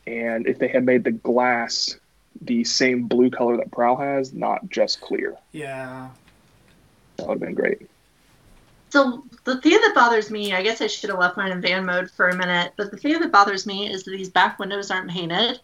and 0.05 0.45
if 0.45 0.59
they 0.59 0.67
had 0.67 0.85
made 0.85 1.03
the 1.03 1.11
glass 1.11 1.97
the 2.39 2.63
same 2.63 3.07
blue 3.07 3.31
color 3.31 3.57
that 3.57 3.71
Prowl 3.71 3.95
has, 3.97 4.31
not 4.31 4.69
just 4.69 5.01
clear. 5.01 5.35
yeah 5.53 6.09
That 7.17 7.27
would 7.27 7.39
have 7.39 7.41
been 7.41 7.55
great. 7.55 7.89
So 8.93 9.23
the 9.43 9.59
thing 9.59 9.71
that 9.71 9.93
bothers 9.95 10.29
me, 10.29 10.53
I 10.53 10.61
guess 10.61 10.79
I 10.79 10.85
should 10.85 11.09
have 11.09 11.17
left 11.17 11.35
mine 11.35 11.51
in 11.51 11.61
van 11.61 11.83
mode 11.83 12.11
for 12.11 12.29
a 12.29 12.35
minute, 12.37 12.73
but 12.77 12.91
the 12.91 12.97
thing 12.97 13.19
that 13.19 13.31
bothers 13.31 13.65
me 13.65 13.91
is 13.91 14.03
that 14.03 14.11
these 14.11 14.29
back 14.29 14.59
windows 14.59 14.91
aren't 14.91 15.09
painted 15.09 15.61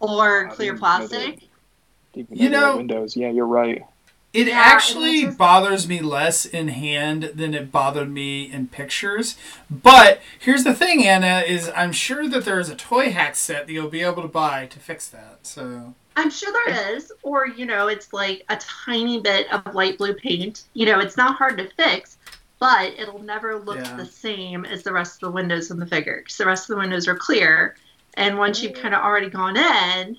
or 0.00 0.48
I 0.48 0.50
clear 0.50 0.72
didn't 0.72 0.80
know 0.82 0.86
plastic. 0.98 1.42
You 2.14 2.48
know- 2.48 2.78
Windows, 2.78 3.16
yeah, 3.16 3.30
you're 3.30 3.46
right. 3.46 3.84
It 4.32 4.48
Yeah, 4.48 4.58
actually 4.58 5.18
and 5.20 5.26
just- 5.28 5.38
bothers 5.38 5.86
me 5.86 6.00
less 6.00 6.44
in 6.44 6.66
hand 6.66 7.30
than 7.36 7.54
it 7.54 7.70
bothered 7.70 8.10
me 8.10 8.50
in 8.50 8.66
pictures. 8.66 9.36
But 9.70 10.20
here's 10.36 10.64
the 10.64 10.74
thing, 10.74 11.06
Anna, 11.06 11.44
is 11.46 11.70
I'm 11.76 11.92
sure 11.92 12.28
that 12.28 12.44
there 12.44 12.58
is 12.58 12.68
a 12.68 12.74
toy 12.74 13.12
hack 13.12 13.36
set 13.36 13.68
that 13.68 13.72
you'll 13.72 13.88
be 13.88 14.02
able 14.02 14.22
to 14.22 14.28
buy 14.28 14.66
to 14.66 14.80
fix 14.80 15.06
that. 15.10 15.38
So 15.44 15.94
I'm 16.18 16.30
sure 16.30 16.52
there 16.52 16.94
is, 16.96 17.12
or 17.22 17.46
you 17.46 17.64
know, 17.64 17.86
it's 17.86 18.12
like 18.12 18.44
a 18.48 18.56
tiny 18.56 19.20
bit 19.20 19.52
of 19.52 19.74
light 19.74 19.98
blue 19.98 20.14
paint. 20.14 20.64
You 20.74 20.86
know, 20.86 20.98
it's 20.98 21.16
not 21.16 21.36
hard 21.36 21.58
to 21.58 21.68
fix, 21.76 22.18
but 22.58 22.92
it'll 22.98 23.22
never 23.22 23.56
look 23.56 23.78
Yeah. 23.78 23.96
the 23.96 24.04
same 24.04 24.64
as 24.64 24.82
the 24.82 24.92
rest 24.92 25.22
of 25.22 25.28
the 25.28 25.30
windows 25.30 25.70
in 25.70 25.78
the 25.78 25.86
figure 25.86 26.16
because 26.18 26.36
the 26.36 26.46
rest 26.46 26.68
of 26.68 26.74
the 26.74 26.80
windows 26.80 27.06
are 27.06 27.14
clear. 27.14 27.76
And 28.14 28.36
once 28.36 28.60
you've 28.62 28.72
mm. 28.72 28.82
kind 28.82 28.94
of 28.94 29.00
already 29.02 29.30
gone 29.30 29.56
in, 29.56 30.18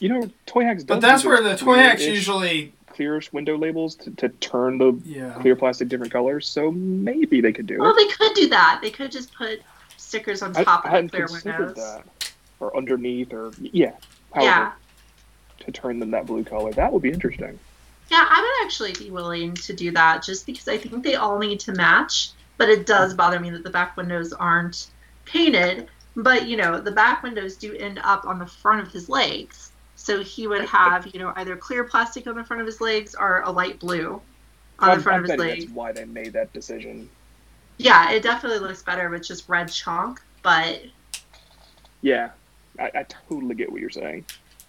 You 0.00 0.08
know, 0.08 0.30
Toy 0.46 0.64
Hacks. 0.64 0.84
But 0.84 1.00
that's 1.00 1.24
where 1.24 1.42
the 1.42 1.56
toy 1.56 1.74
hacks 1.76 2.00
clear-ish- 2.00 2.16
usually 2.16 2.72
clearish 2.94 3.32
window 3.32 3.58
labels 3.58 3.94
to, 3.96 4.10
to 4.12 4.28
turn 4.28 4.78
the 4.78 4.98
yeah. 5.04 5.34
clear 5.40 5.54
plastic 5.54 5.88
different 5.88 6.12
colors. 6.12 6.48
So 6.48 6.70
maybe 6.72 7.40
they 7.40 7.52
could 7.52 7.66
do 7.66 7.74
it. 7.74 7.80
well, 7.80 7.94
it. 7.94 7.96
they 7.96 8.14
could 8.14 8.34
do 8.34 8.48
that. 8.48 8.80
They 8.82 8.90
could 8.90 9.12
just 9.12 9.34
put 9.34 9.60
stickers 9.96 10.40
on 10.40 10.54
top 10.54 10.86
I 10.86 10.98
of 10.98 11.10
the 11.10 11.26
clear 11.26 11.28
windows. 11.44 11.76
that, 11.76 12.04
or 12.58 12.74
underneath, 12.76 13.32
or 13.32 13.52
yeah, 13.60 13.92
however, 14.38 14.72
Yeah. 15.58 15.64
to 15.64 15.72
turn 15.72 15.98
them 15.98 16.10
that 16.12 16.26
blue 16.26 16.44
color. 16.44 16.72
That 16.72 16.92
would 16.92 17.02
be 17.02 17.10
interesting. 17.10 17.58
Yeah, 18.10 18.24
I 18.28 18.40
would 18.40 18.66
actually 18.66 18.92
be 18.94 19.10
willing 19.10 19.54
to 19.54 19.72
do 19.74 19.90
that 19.92 20.22
just 20.22 20.46
because 20.46 20.66
I 20.68 20.78
think 20.78 21.04
they 21.04 21.14
all 21.16 21.38
need 21.38 21.60
to 21.60 21.72
match. 21.72 22.30
But 22.56 22.68
it 22.68 22.86
does 22.86 23.14
bother 23.14 23.38
me 23.38 23.50
that 23.50 23.62
the 23.62 23.70
back 23.70 23.96
windows 23.96 24.32
aren't 24.32 24.88
painted. 25.26 25.88
But, 26.16 26.46
you 26.48 26.56
know, 26.56 26.80
the 26.80 26.90
back 26.90 27.22
windows 27.22 27.56
do 27.56 27.74
end 27.76 28.00
up 28.02 28.24
on 28.24 28.38
the 28.38 28.46
front 28.46 28.80
of 28.80 28.92
his 28.92 29.08
legs. 29.08 29.70
So 29.94 30.22
he 30.24 30.46
would 30.48 30.64
have, 30.64 31.06
you 31.14 31.20
know, 31.20 31.32
either 31.36 31.56
clear 31.56 31.84
plastic 31.84 32.26
on 32.26 32.34
the 32.34 32.42
front 32.44 32.60
of 32.60 32.66
his 32.66 32.80
legs 32.80 33.14
or 33.14 33.42
a 33.42 33.50
light 33.50 33.78
blue 33.78 34.20
on 34.80 34.88
I'm- 34.88 34.98
the 34.98 35.04
front 35.04 35.18
I'm 35.18 35.24
of 35.24 35.30
his 35.30 35.38
legs. 35.38 35.64
That's 35.66 35.74
why 35.76 35.92
they 35.92 36.04
made 36.04 36.32
that 36.32 36.52
decision. 36.52 37.08
Yeah, 37.76 38.10
it 38.10 38.22
definitely 38.24 38.58
looks 38.58 38.82
better 38.82 39.08
with 39.10 39.22
just 39.22 39.48
red 39.48 39.70
chalk. 39.70 40.22
But 40.42 40.82
Yeah, 42.00 42.30
I, 42.78 42.90
I 42.94 43.06
totally 43.28 43.54
get 43.54 43.70
what 43.70 43.80
you're 43.80 43.90
saying. 43.90 44.24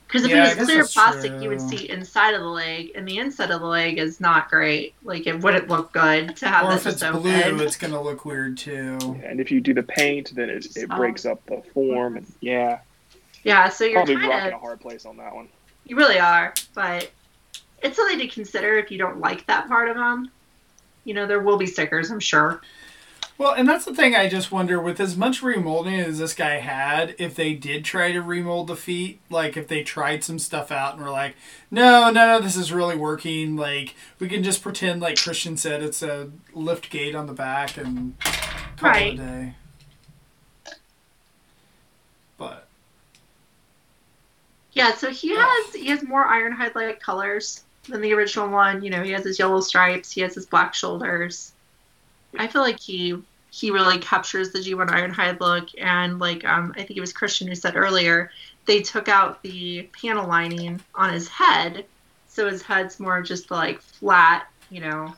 because 0.08 0.24
if 0.24 0.32
Yeah, 0.32 0.52
it 0.52 0.58
was 0.58 0.68
clear 0.68 0.78
that's 0.80 0.94
plastic, 0.94 1.32
you 1.42 1.50
would 1.50 1.62
see 1.62 1.90
inside 1.90 2.34
of 2.34 2.42
the 2.42 2.48
leg, 2.48 2.92
and 2.96 3.08
the 3.08 3.18
inside 3.18 3.52
of 3.52 3.62
the 3.62 3.68
leg 3.68 3.98
is 4.00 4.20
not 4.20 4.50
great. 4.50 4.96
Like, 5.04 5.28
it 5.28 5.40
wouldn't 5.42 5.68
look 5.70 5.92
good 5.92 6.36
to 6.38 6.48
have 6.48 6.66
Or 6.66 6.70
that 6.70 6.78
if 6.78 6.88
it's 6.88 7.02
just 7.02 7.22
blue, 7.22 7.60
it's 7.60 7.78
gonna 7.78 8.02
look 8.02 8.26
weird 8.26 8.58
too. 8.58 9.20
And 9.24 9.40
if 9.40 9.52
you 9.52 9.62
do 9.62 9.74
the 9.74 9.84
paint, 9.84 10.34
then 10.36 10.50
it, 10.50 10.66
it 10.76 10.90
breaks 10.90 11.26
up 11.26 11.46
the 11.46 11.62
form. 11.74 12.18
And 12.18 12.26
yeah, 12.42 12.80
Yeah, 13.44 13.70
so 13.70 13.84
you're 13.86 13.94
probably 13.94 14.16
kind 14.16 14.30
rocking 14.30 14.48
of 14.48 14.54
a 14.54 14.58
hard 14.60 14.80
place 14.82 15.06
on 15.06 15.18
that 15.18 15.34
one. 15.36 15.50
You 15.86 15.96
really 15.96 16.20
are, 16.20 16.54
but 16.76 17.12
it's 17.82 17.96
something 17.96 18.20
to 18.20 18.28
consider 18.28 18.78
if 18.78 18.92
you 18.92 18.98
don't 18.98 19.20
like 19.20 19.46
that 19.48 19.68
part 19.68 19.90
of 19.90 19.96
them. 19.96 20.32
You 21.06 21.14
know, 21.14 21.26
there 21.26 21.40
will 21.40 21.58
be 21.58 21.66
stickers, 21.66 22.12
I'm 22.12 22.20
sure. 22.20 22.62
Well, 23.40 23.54
and 23.54 23.66
that's 23.70 23.86
the 23.86 23.96
thing 23.96 24.16
I 24.18 24.28
just 24.28 24.52
wonder 24.52 24.82
with 24.82 25.00
as 25.00 25.16
much 25.16 25.42
remolding 25.42 25.98
as 26.06 26.20
this 26.20 26.34
guy 26.36 26.58
had, 26.58 27.16
if 27.18 27.36
they 27.36 27.54
did 27.54 27.86
try 27.86 28.12
to 28.12 28.22
remold 28.22 28.68
the 28.68 28.76
feet, 28.76 29.22
like 29.30 29.56
if 29.56 29.66
they 29.70 29.82
tried 29.82 30.26
some 30.26 30.40
stuff 30.40 30.74
out 30.74 30.96
and 30.96 31.02
were 31.04 31.10
like, 31.10 31.38
no, 31.72 32.12
no, 32.12 32.28
no, 32.28 32.42
this 32.42 32.58
is 32.58 32.74
really 32.74 32.98
working. 32.98 33.56
Like, 33.56 33.96
we 34.20 34.28
can 34.28 34.44
just 34.44 34.62
pretend, 34.62 35.00
like 35.02 35.18
Christian 35.18 35.56
said, 35.56 35.82
it's 35.82 36.04
a 36.04 36.30
lift 36.54 36.90
gate 36.90 37.16
on 37.16 37.28
the 37.28 37.34
back 37.34 37.78
and 37.78 38.18
call 38.76 38.90
Right. 38.90 39.14
it 39.14 39.14
a 39.14 39.18
day. 39.24 39.54
But, 42.38 42.68
Yeah, 44.74 44.94
so 44.96 45.12
he 45.12 45.34
has 45.36 45.74
he 45.74 45.88
has 45.88 46.04
more 46.04 46.26
Ironhide 46.26 46.76
like 46.76 47.00
colors 47.00 47.64
than 47.88 48.02
the 48.02 48.14
original 48.14 48.50
one. 48.50 48.84
You 48.84 48.90
know, 48.90 49.02
he 49.02 49.12
has 49.12 49.24
his 49.24 49.40
yellow 49.40 49.62
stripes, 49.62 50.12
he 50.12 50.20
has 50.22 50.36
his 50.36 50.46
black 50.46 50.74
shoulders. 50.74 51.54
I 52.38 52.48
feel 52.48 52.62
like 52.62 52.80
he 52.80 53.18
he 53.52 53.72
really 53.72 53.98
captures 53.98 54.52
the 54.52 54.60
G1 54.60 54.90
Ironhide 54.90 55.40
look 55.40 55.70
and 55.80 56.20
like 56.20 56.46
um 56.46 56.74
I 56.76 56.84
think 56.84 56.98
it 56.98 57.02
was 57.02 57.14
Christian 57.14 57.48
who 57.48 57.56
said 57.56 57.76
earlier, 57.76 58.32
they 58.66 58.82
took 58.82 59.08
out 59.08 59.42
the 59.42 59.90
panel 60.00 60.28
lining 60.28 60.80
on 60.94 61.14
his 61.14 61.28
head, 61.28 61.86
so 62.28 62.50
his 62.50 62.62
head's 62.62 63.00
more 63.00 63.22
just 63.22 63.50
like 63.50 63.82
flat, 63.82 64.48
you 64.70 64.82
know, 64.82 65.16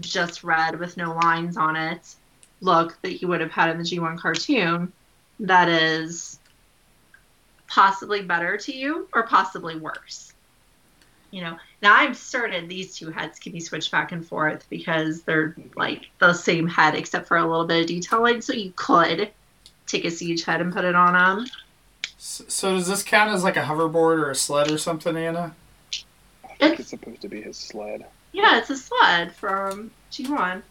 just 0.00 0.42
red 0.42 0.78
with 0.78 0.96
no 0.96 1.14
lines 1.14 1.56
on 1.56 1.76
it 1.76 2.14
look 2.60 3.00
that 3.02 3.12
he 3.12 3.26
would 3.26 3.40
have 3.40 3.50
had 3.50 3.70
in 3.70 3.78
the 3.78 3.84
G1 3.84 4.18
cartoon. 4.18 4.92
That 5.40 5.68
is 5.68 6.38
possibly 7.66 8.22
better 8.22 8.56
to 8.58 8.72
you 8.72 9.08
or 9.12 9.22
possibly 9.26 9.76
worse. 9.76 10.29
You 11.30 11.42
know, 11.42 11.56
now 11.82 11.94
I'm 11.94 12.14
certain 12.14 12.66
these 12.68 12.96
two 12.96 13.10
heads 13.10 13.38
can 13.38 13.52
be 13.52 13.60
switched 13.60 13.90
back 13.92 14.10
and 14.12 14.26
forth 14.26 14.66
because 14.68 15.22
they're 15.22 15.54
like 15.76 16.06
the 16.18 16.32
same 16.32 16.66
head 16.66 16.94
except 16.94 17.28
for 17.28 17.36
a 17.36 17.46
little 17.46 17.66
bit 17.66 17.82
of 17.82 17.86
detailing. 17.86 18.40
So 18.40 18.52
you 18.52 18.72
could 18.74 19.30
take 19.86 20.04
a 20.04 20.10
siege 20.10 20.44
head 20.44 20.60
and 20.60 20.72
put 20.72 20.84
it 20.84 20.94
on 20.94 21.12
them. 21.14 21.46
so, 22.18 22.44
so 22.48 22.74
does 22.76 22.88
this 22.88 23.02
count 23.02 23.30
as 23.30 23.44
like 23.44 23.56
a 23.56 23.62
hoverboard 23.62 24.18
or 24.18 24.30
a 24.30 24.34
sled 24.34 24.70
or 24.70 24.78
something, 24.78 25.16
Anna? 25.16 25.54
I 26.44 26.48
think 26.48 26.60
It's- 26.62 26.80
it's 26.80 26.90
supposed 26.90 27.22
to 27.22 27.28
be 27.28 27.40
his 27.42 27.56
sled. 27.56 28.04
Yeah, 28.32 28.58
it's 28.58 28.70
a 28.70 28.76
sled 28.76 29.34
from 29.34 29.90
G1. 30.12 30.62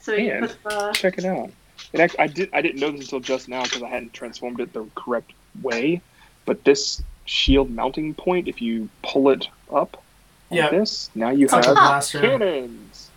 So 0.00 0.14
you 0.14 0.32
And- 0.32 0.48
put 0.48 0.62
the 0.64 0.92
Check 0.94 1.18
it 1.18 1.24
out. 1.24 1.50
It 1.92 2.00
actually, 2.00 2.20
I 2.20 2.26
did 2.28 2.50
I 2.54 2.62
didn't 2.62 2.80
know 2.80 2.90
this 2.90 3.02
until 3.02 3.20
just 3.20 3.48
now 3.48 3.62
because 3.62 3.82
I 3.82 3.88
hadn't 3.88 4.12
transformed 4.14 4.60
it 4.60 4.72
the 4.72 4.86
correct 4.94 5.32
way. 5.62 6.00
But 6.46 6.64
this 6.64 7.02
shield 7.26 7.70
mounting 7.70 8.14
point, 8.14 8.48
if 8.48 8.62
you 8.62 8.88
pull 9.02 9.28
it 9.30 9.48
up 9.72 10.02
like 10.50 10.58
Yeah. 10.58 10.70
this, 10.70 11.10
now 11.14 11.30
you 11.30 11.44
It's 11.44 11.52
a 11.52 11.56
have 11.56 11.64
blaster. 11.74 12.20
cannons, 12.20 13.10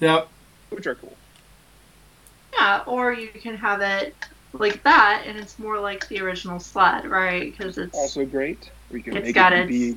Yep. 0.00 0.28
which 0.70 0.86
are 0.86 0.96
cool. 0.96 1.16
yeah, 2.54 2.82
or 2.86 3.12
you 3.12 3.28
can 3.28 3.56
have 3.56 3.80
it 3.80 4.14
like 4.52 4.82
that, 4.82 5.22
and 5.26 5.38
it's 5.38 5.58
more 5.58 5.78
like 5.80 6.06
the 6.08 6.20
original 6.20 6.60
sled, 6.60 7.06
right? 7.06 7.50
Because 7.56 7.78
it's 7.78 7.96
Also 7.96 8.24
great. 8.26 8.70
Or 8.90 8.98
you 8.98 9.02
can 9.02 9.16
It's 9.16 9.26
make 9.26 9.34
got 9.34 9.52
it 9.52 9.60
its- 9.60 9.68
be. 9.68 9.96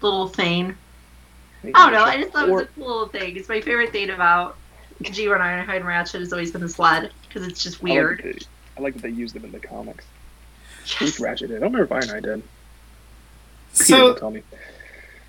little 0.00 0.28
thing. 0.28 0.76
I 1.64 1.70
don't 1.70 1.92
know. 1.92 2.04
I 2.04 2.18
just 2.20 2.32
thought 2.32 2.48
it 2.48 2.52
was 2.52 2.62
a 2.62 2.66
cool 2.66 2.86
little 2.86 3.08
thing. 3.08 3.36
It's 3.36 3.48
my 3.48 3.60
favorite 3.60 3.90
thing 3.92 4.10
about 4.10 4.56
G1 5.02 5.40
Ironhide 5.40 5.76
and 5.76 5.86
Ratchet 5.86 6.20
has 6.20 6.32
always 6.32 6.50
been 6.52 6.60
the 6.62 6.68
sled 6.68 7.12
because 7.28 7.46
it's 7.46 7.62
just 7.62 7.76
I 7.76 7.84
like, 7.84 7.92
weird. 7.92 8.20
they, 8.24 8.38
I 8.76 8.80
like 8.82 8.94
that 8.94 9.02
they 9.02 9.08
used 9.10 9.34
them 9.34 9.44
in 9.44 9.52
the 9.52 9.58
comics. 9.60 10.04
At 10.96 11.00
Yes. 11.02 11.20
Ratchet 11.20 11.48
did. 11.48 11.56
I 11.56 11.60
don't 11.60 11.72
remember 11.72 11.96
if 11.96 12.08
Ironhide 12.08 12.22
did. 12.22 12.42
So, 13.76 14.14
tell 14.14 14.30
me. 14.30 14.42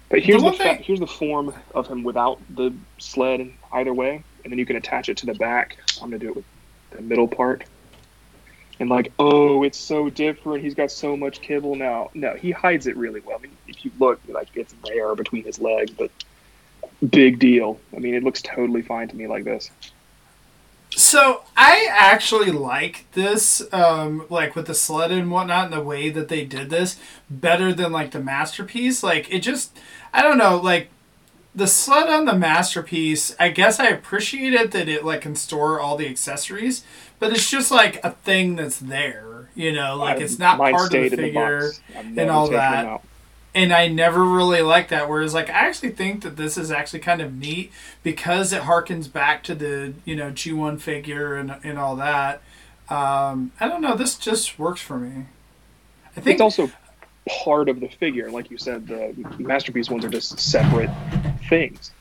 But 0.09 0.19
here's 0.19 0.41
the, 0.41 0.47
one 0.47 0.57
fa- 0.57 0.75
here's 0.75 0.99
the 0.99 1.07
form 1.07 1.53
of 1.75 1.87
him 1.87 2.03
without 2.03 2.39
the 2.55 2.73
sled 2.97 3.51
either 3.73 3.93
way, 3.93 4.23
and 4.43 4.51
then 4.51 4.57
you 4.57 4.65
can 4.65 4.77
attach 4.77 5.09
it 5.09 5.17
to 5.17 5.25
the 5.25 5.33
back. 5.33 5.77
I'm 6.01 6.09
gonna 6.09 6.19
do 6.19 6.29
it 6.29 6.35
with 6.37 6.45
the 6.91 7.01
middle 7.01 7.27
part. 7.27 7.65
And 8.79 8.89
like, 8.89 9.11
oh, 9.17 9.63
it's 9.63 9.77
so 9.77 10.09
different. 10.09 10.63
He's 10.63 10.75
got 10.75 10.91
so 10.91 11.17
much 11.17 11.41
kibble 11.41 11.75
now. 11.75 12.11
No, 12.13 12.35
he 12.35 12.51
hides 12.51 12.85
it 12.87 12.95
really 12.95 13.21
well. 13.21 13.37
I 13.37 13.41
mean, 13.41 13.57
if 13.67 13.83
you 13.83 13.91
look, 13.99 14.21
like 14.27 14.49
it's 14.55 14.73
there 14.85 15.15
between 15.15 15.43
his 15.43 15.59
legs, 15.59 15.91
but 15.91 16.11
big 17.09 17.39
deal. 17.39 17.79
I 17.95 17.99
mean, 17.99 18.13
it 18.13 18.23
looks 18.23 18.41
totally 18.41 18.83
fine 18.83 19.07
to 19.07 19.15
me 19.15 19.27
like 19.27 19.43
this. 19.43 19.71
So 20.97 21.43
I 21.55 21.87
actually 21.91 22.49
like 22.49 23.05
this, 23.11 23.61
um, 23.71 24.25
like 24.31 24.55
with 24.55 24.65
the 24.65 24.73
sled 24.73 25.11
and 25.11 25.29
whatnot, 25.29 25.65
and 25.65 25.73
the 25.73 25.83
way 25.83 26.09
that 26.09 26.27
they 26.27 26.43
did 26.43 26.71
this 26.71 26.99
better 27.29 27.71
than 27.71 27.91
like 27.91 28.09
the 28.09 28.19
masterpiece. 28.19 29.03
Like 29.03 29.31
it 29.31 29.41
just, 29.41 29.77
I 30.11 30.23
don't 30.23 30.39
know, 30.39 30.57
like 30.57 30.89
the 31.53 31.67
sled 31.67 32.09
on 32.09 32.25
the 32.25 32.33
masterpiece. 32.33 33.35
I 33.39 33.49
guess 33.49 33.79
I 33.79 33.89
appreciate 33.89 34.55
it 34.55 34.71
that 34.71 34.89
it 34.89 35.05
like 35.05 35.21
can 35.21 35.35
store 35.35 35.79
all 35.79 35.97
the 35.97 36.09
accessories, 36.09 36.83
but 37.19 37.31
it's 37.31 37.47
just 37.47 37.69
like 37.69 38.03
a 38.03 38.09
thing 38.09 38.55
that's 38.55 38.79
there. 38.79 39.49
You 39.53 39.73
know, 39.73 39.97
like 39.97 40.19
it's 40.19 40.39
not 40.39 40.57
mine 40.57 40.73
part 40.73 40.95
of 40.95 41.11
the 41.11 41.15
figure. 41.15 41.61
box. 41.61 41.81
I'm 41.95 42.29
all 42.31 42.49
that. 42.49 43.01
And 43.57 43.73
I 43.73 43.87
never 43.87 44.23
really 44.23 44.61
liked 44.61 44.91
that. 44.91 45.09
Whereas, 45.09 45.33
like, 45.33 45.49
I 45.49 45.67
actually 45.67 45.89
think 45.89 46.21
that 46.21 46.37
this 46.37 46.59
is 46.59 46.69
actually 46.69 46.99
kind 46.99 47.23
of 47.23 47.33
neat 47.33 47.71
because 48.03 48.53
it 48.53 48.61
harkens 48.61 49.11
back 49.11 49.43
to 49.45 49.55
the 49.55 49.95
you 50.05 50.15
know 50.15 50.29
G 50.29 50.53
one 50.53 50.77
figure 50.77 51.35
and 51.35 51.55
and 51.63 51.79
all 51.79 51.95
that. 51.95 52.43
Um, 52.87 53.51
I 53.59 53.67
don't 53.67 53.81
know. 53.81 53.95
This 53.95 54.15
just 54.15 54.59
works 54.59 54.79
for 54.79 54.99
me. 54.99 55.25
I 56.15 56.21
think 56.21 56.35
it's 56.35 56.41
also 56.41 56.71
part 57.27 57.67
of 57.67 57.79
the 57.79 57.87
figure. 57.87 58.29
Like 58.29 58.51
you 58.51 58.59
said, 58.59 58.87
the 58.87 59.15
masterpiece 59.39 59.89
ones 59.89 60.05
are 60.05 60.09
just 60.09 60.39
separate 60.39 60.91
things. 61.49 61.91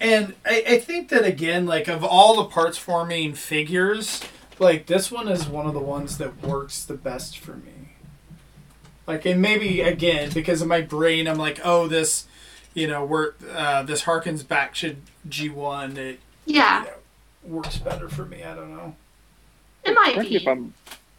And 0.00 0.34
I, 0.44 0.64
I 0.66 0.78
think 0.78 1.08
that 1.10 1.24
again, 1.24 1.66
like 1.66 1.86
of 1.86 2.02
all 2.02 2.34
the 2.36 2.44
parts 2.44 2.78
forming 2.78 3.34
figures, 3.34 4.22
like 4.58 4.86
this 4.86 5.12
one 5.12 5.28
is 5.28 5.46
one 5.46 5.66
of 5.66 5.74
the 5.74 5.80
ones 5.80 6.18
that 6.18 6.42
works 6.42 6.84
the 6.84 6.94
best 6.94 7.38
for 7.38 7.54
me. 7.54 7.77
Like, 9.08 9.24
and 9.24 9.40
maybe 9.40 9.80
again 9.80 10.30
because 10.34 10.60
of 10.60 10.68
my 10.68 10.82
brain, 10.82 11.26
I'm 11.26 11.38
like, 11.38 11.60
oh, 11.64 11.88
this, 11.88 12.26
you 12.74 12.86
know, 12.86 13.04
work. 13.06 13.38
Uh, 13.50 13.82
this 13.82 14.02
harkens 14.02 14.46
back 14.46 14.74
to 14.76 14.96
G 15.26 15.48
one. 15.48 15.96
It 15.96 16.20
Yeah, 16.44 16.80
you 16.80 16.84
know, 16.84 17.56
works 17.56 17.78
better 17.78 18.10
for 18.10 18.26
me. 18.26 18.44
I 18.44 18.54
don't 18.54 18.70
know. 18.70 18.94
it 19.82 19.94
might 19.94 20.14
Correct 20.14 20.30
me 20.30 20.36
if. 20.36 20.46
I'm 20.46 20.74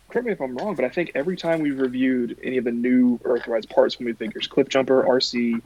correct 0.07 0.27
me 0.27 0.33
if 0.33 0.39
I'm 0.39 0.55
wrong, 0.55 0.75
but 0.75 0.85
I 0.85 0.89
think 0.89 1.11
every 1.15 1.35
time 1.35 1.61
we've 1.61 1.79
reviewed 1.79 2.37
any 2.43 2.57
of 2.57 2.63
the 2.65 2.71
new 2.71 3.17
Earthrise 3.23 3.67
parts 3.67 3.97
when 3.97 4.05
we 4.05 4.13
figures, 4.13 4.47
Cliffjumper, 4.47 5.07
RC, 5.07 5.59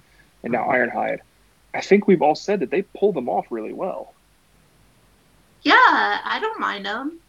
and 0.43 0.53
now 0.53 0.63
Ironhide, 0.63 1.19
I 1.73 1.81
think 1.81 2.07
we've 2.07 2.21
all 2.21 2.35
said 2.35 2.61
that 2.61 2.71
they 2.71 2.83
pull 2.83 3.11
them 3.11 3.27
off 3.27 3.47
really 3.49 3.73
well. 3.73 4.13
Yeah, 5.61 5.73
I 5.75 6.39
don't 6.41 6.59
mind 6.59 6.85
them. 6.85 7.19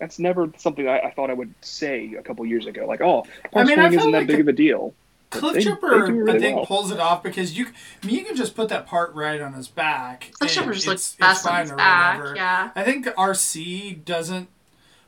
That's 0.00 0.18
never 0.18 0.50
something 0.56 0.88
I, 0.88 0.98
I 1.00 1.10
thought 1.10 1.30
I 1.30 1.34
would 1.34 1.54
say 1.60 2.14
a 2.18 2.22
couple 2.22 2.44
years 2.46 2.66
ago. 2.66 2.86
Like, 2.86 3.00
oh, 3.02 3.24
I 3.54 3.64
mean, 3.64 3.78
I 3.78 3.90
feel 3.90 4.00
isn't 4.00 4.12
that 4.12 4.26
big 4.26 4.36
the- 4.36 4.42
of 4.42 4.48
a 4.48 4.52
deal. 4.52 4.94
But 5.30 5.38
Cliff 5.38 5.54
they- 5.54 5.62
they 5.64 6.10
really 6.12 6.32
I 6.32 6.38
think, 6.40 6.56
well. 6.56 6.66
pulls 6.66 6.90
it 6.90 6.98
off 6.98 7.22
because 7.22 7.56
you, 7.56 7.66
I 8.02 8.06
mean, 8.06 8.16
you 8.16 8.24
can 8.24 8.34
just 8.34 8.56
put 8.56 8.68
that 8.70 8.86
part 8.88 9.14
right 9.14 9.40
on 9.40 9.52
his 9.52 9.68
back. 9.68 10.32
Cliff 10.32 10.56
and 10.56 10.72
just 10.72 10.88
looks 10.88 11.10
it's 11.10 11.14
best 11.16 11.46
on 11.46 11.60
his 11.60 11.70
back. 11.70 12.18
whatever. 12.18 12.34
Yeah. 12.34 12.70
I 12.74 12.82
think 12.82 13.06
RC 13.06 14.04
doesn't 14.04 14.48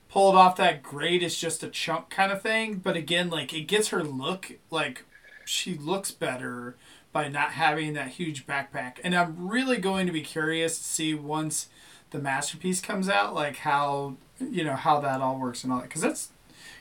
pull 0.09 0.31
it 0.31 0.37
off 0.37 0.55
that 0.57 0.81
great. 0.83 1.25
It's 1.25 1.37
just 1.41 1.65
a 1.65 1.69
chunk 1.69 2.11
kind 2.11 2.31
of 2.31 2.41
thing. 2.41 2.77
But 2.77 2.97
again, 2.97 3.31
like 3.31 3.53
it 3.53 3.63
gets 3.63 3.89
her 3.89 4.05
look 4.05 4.53
like 4.71 5.05
she 5.45 5.75
looks 5.75 6.13
better 6.13 6.77
by 7.13 7.27
not 7.27 7.53
having 7.53 7.95
that 7.95 8.09
huge 8.11 8.47
backpack. 8.47 8.99
And 9.03 9.17
I'm 9.17 9.49
really 9.49 9.79
going 9.79 10.07
to 10.07 10.13
be 10.13 10.23
curious 10.23 10.79
to 10.79 10.85
see 10.85 11.15
once 11.15 11.69
the 12.13 12.19
masterpiece 12.19 12.81
comes 12.81 13.09
out, 13.09 13.35
like 13.35 13.57
how 13.57 14.15
you 14.39 14.65
know 14.65 14.77
how 14.77 15.01
that 15.01 15.21
all 15.21 15.39
works 15.39 15.65
and 15.65 15.73
all 15.73 15.81
that, 15.81 15.89
because 15.89 16.03
that's 16.03 16.29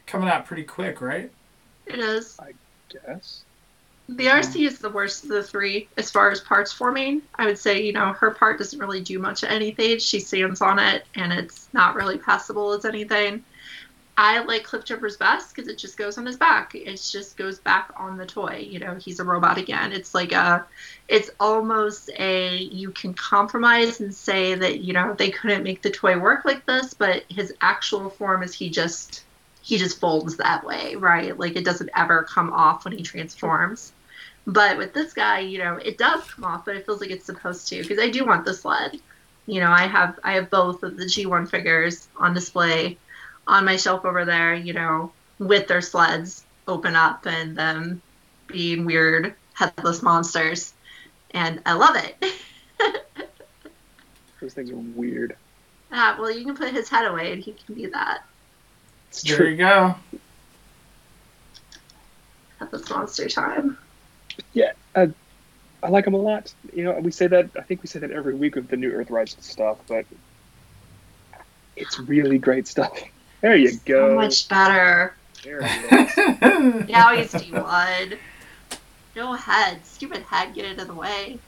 coming 0.05 0.29
out 0.29 0.45
pretty 0.45 0.63
quick, 0.63 1.01
right? 1.01 1.31
It 1.85 1.99
is. 1.99 2.37
I 2.39 2.53
guess. 2.89 3.43
The 4.09 4.25
RC 4.25 4.43
mm-hmm. 4.43 4.63
is 4.63 4.79
the 4.79 4.89
worst 4.89 5.23
of 5.23 5.29
the 5.29 5.43
three 5.43 5.87
as 5.97 6.11
far 6.11 6.31
as 6.31 6.41
parts 6.41 6.73
forming. 6.73 7.21
I 7.35 7.45
would 7.45 7.57
say, 7.57 7.81
you 7.81 7.93
know, 7.93 8.11
her 8.13 8.31
part 8.31 8.57
doesn't 8.57 8.77
really 8.77 9.01
do 9.01 9.19
much 9.19 9.43
of 9.43 9.49
anything. 9.49 9.99
She 9.99 10.19
stands 10.19 10.61
on 10.61 10.79
it 10.79 11.05
and 11.15 11.31
it's 11.31 11.69
not 11.71 11.95
really 11.95 12.17
passable 12.17 12.73
as 12.73 12.83
anything. 12.83 13.43
I 14.23 14.43
like 14.43 14.67
Cliffjumper's 14.67 15.17
best 15.17 15.55
because 15.55 15.67
it 15.67 15.79
just 15.79 15.97
goes 15.97 16.19
on 16.19 16.27
his 16.27 16.37
back. 16.37 16.75
It 16.75 17.01
just 17.11 17.37
goes 17.37 17.57
back 17.57 17.91
on 17.97 18.17
the 18.17 18.25
toy. 18.27 18.67
You 18.69 18.77
know, 18.77 18.93
he's 18.93 19.19
a 19.19 19.23
robot 19.23 19.57
again. 19.57 19.91
It's 19.91 20.13
like 20.13 20.31
a, 20.31 20.63
it's 21.07 21.31
almost 21.39 22.11
a, 22.19 22.55
you 22.55 22.91
can 22.91 23.15
compromise 23.15 23.99
and 23.99 24.13
say 24.13 24.53
that, 24.53 24.81
you 24.81 24.93
know, 24.93 25.15
they 25.15 25.31
couldn't 25.31 25.63
make 25.63 25.81
the 25.81 25.89
toy 25.89 26.19
work 26.19 26.45
like 26.45 26.67
this, 26.67 26.93
but 26.93 27.23
his 27.29 27.55
actual 27.61 28.11
form 28.11 28.43
is 28.43 28.53
he 28.53 28.69
just, 28.69 29.23
he 29.63 29.79
just 29.79 29.99
folds 29.99 30.37
that 30.37 30.63
way, 30.63 30.95
right? 30.95 31.35
Like 31.39 31.55
it 31.55 31.65
doesn't 31.65 31.89
ever 31.95 32.21
come 32.21 32.53
off 32.53 32.85
when 32.85 32.95
he 32.95 33.01
transforms. 33.01 33.91
But 34.45 34.77
with 34.77 34.93
this 34.93 35.13
guy, 35.13 35.39
you 35.39 35.57
know, 35.57 35.77
it 35.77 35.97
does 35.97 36.29
come 36.29 36.43
off, 36.43 36.65
but 36.65 36.75
it 36.75 36.85
feels 36.85 37.01
like 37.01 37.09
it's 37.09 37.25
supposed 37.25 37.67
to 37.69 37.81
because 37.81 37.97
I 37.97 38.11
do 38.11 38.23
want 38.23 38.45
the 38.45 38.53
sled. 38.53 38.99
You 39.47 39.61
know, 39.61 39.71
I 39.71 39.87
have 39.87 40.19
I 40.23 40.33
have 40.33 40.51
both 40.51 40.83
of 40.83 40.95
the 40.95 41.05
G1 41.05 41.49
figures 41.49 42.07
on 42.17 42.35
display 42.35 42.99
on 43.47 43.65
my 43.65 43.75
shelf 43.77 44.05
over 44.05 44.25
there. 44.25 44.53
You 44.53 44.73
know, 44.73 45.13
with 45.39 45.67
their 45.67 45.81
sleds 45.81 46.43
open 46.67 46.95
up 46.95 47.25
and 47.25 47.57
them 47.57 48.01
being 48.47 48.85
weird 48.85 49.35
headless 49.53 50.01
monsters, 50.01 50.73
and 51.31 51.61
I 51.65 51.73
love 51.73 51.95
it. 51.95 52.15
Those 54.41 54.53
things 54.53 54.71
are 54.71 54.75
weird. 54.75 55.35
Ah, 55.91 56.15
well, 56.19 56.31
you 56.31 56.45
can 56.45 56.55
put 56.55 56.71
his 56.73 56.89
head 56.89 57.05
away 57.05 57.31
and 57.33 57.43
he 57.43 57.53
can 57.53 57.75
be 57.75 57.85
that 57.87 58.21
It's 59.09 59.21
There 59.21 59.37
true. 59.37 59.47
you 59.49 59.57
go. 59.57 59.95
headless 62.59 62.89
monster 62.89 63.27
time. 63.27 63.77
Yeah, 64.53 64.71
I 64.95 65.11
like 65.89 66.05
them 66.05 66.13
a 66.13 66.17
lot. 66.17 66.53
You 66.73 66.85
know, 66.85 66.93
we 66.99 67.11
say 67.11 67.27
that. 67.27 67.49
I 67.57 67.61
think 67.61 67.83
we 67.83 67.87
say 67.87 67.99
that 67.99 68.11
every 68.11 68.33
week 68.35 68.55
with 68.55 68.67
the 68.69 68.77
new 68.77 68.91
Earthrise 68.91 69.39
stuff, 69.43 69.77
but 69.87 70.05
it's 71.75 71.99
really 71.99 72.37
great 72.37 72.67
stuff. 72.67 72.97
There 73.41 73.55
you 73.55 73.69
So 73.69 73.79
go. 73.85 74.15
much 74.15 74.47
better. 74.47 75.15
There 75.43 75.59
it 75.63 76.09
is. 76.19 76.89
Now 76.89 77.15
he's 77.15 77.31
G1. 77.33 78.17
No 79.15 79.33
head. 79.33 79.83
Stupid 79.85 80.21
head, 80.23 80.53
get 80.53 80.65
out 80.65 80.79
of 80.81 80.87
the 80.87 80.93
way. 80.93 81.39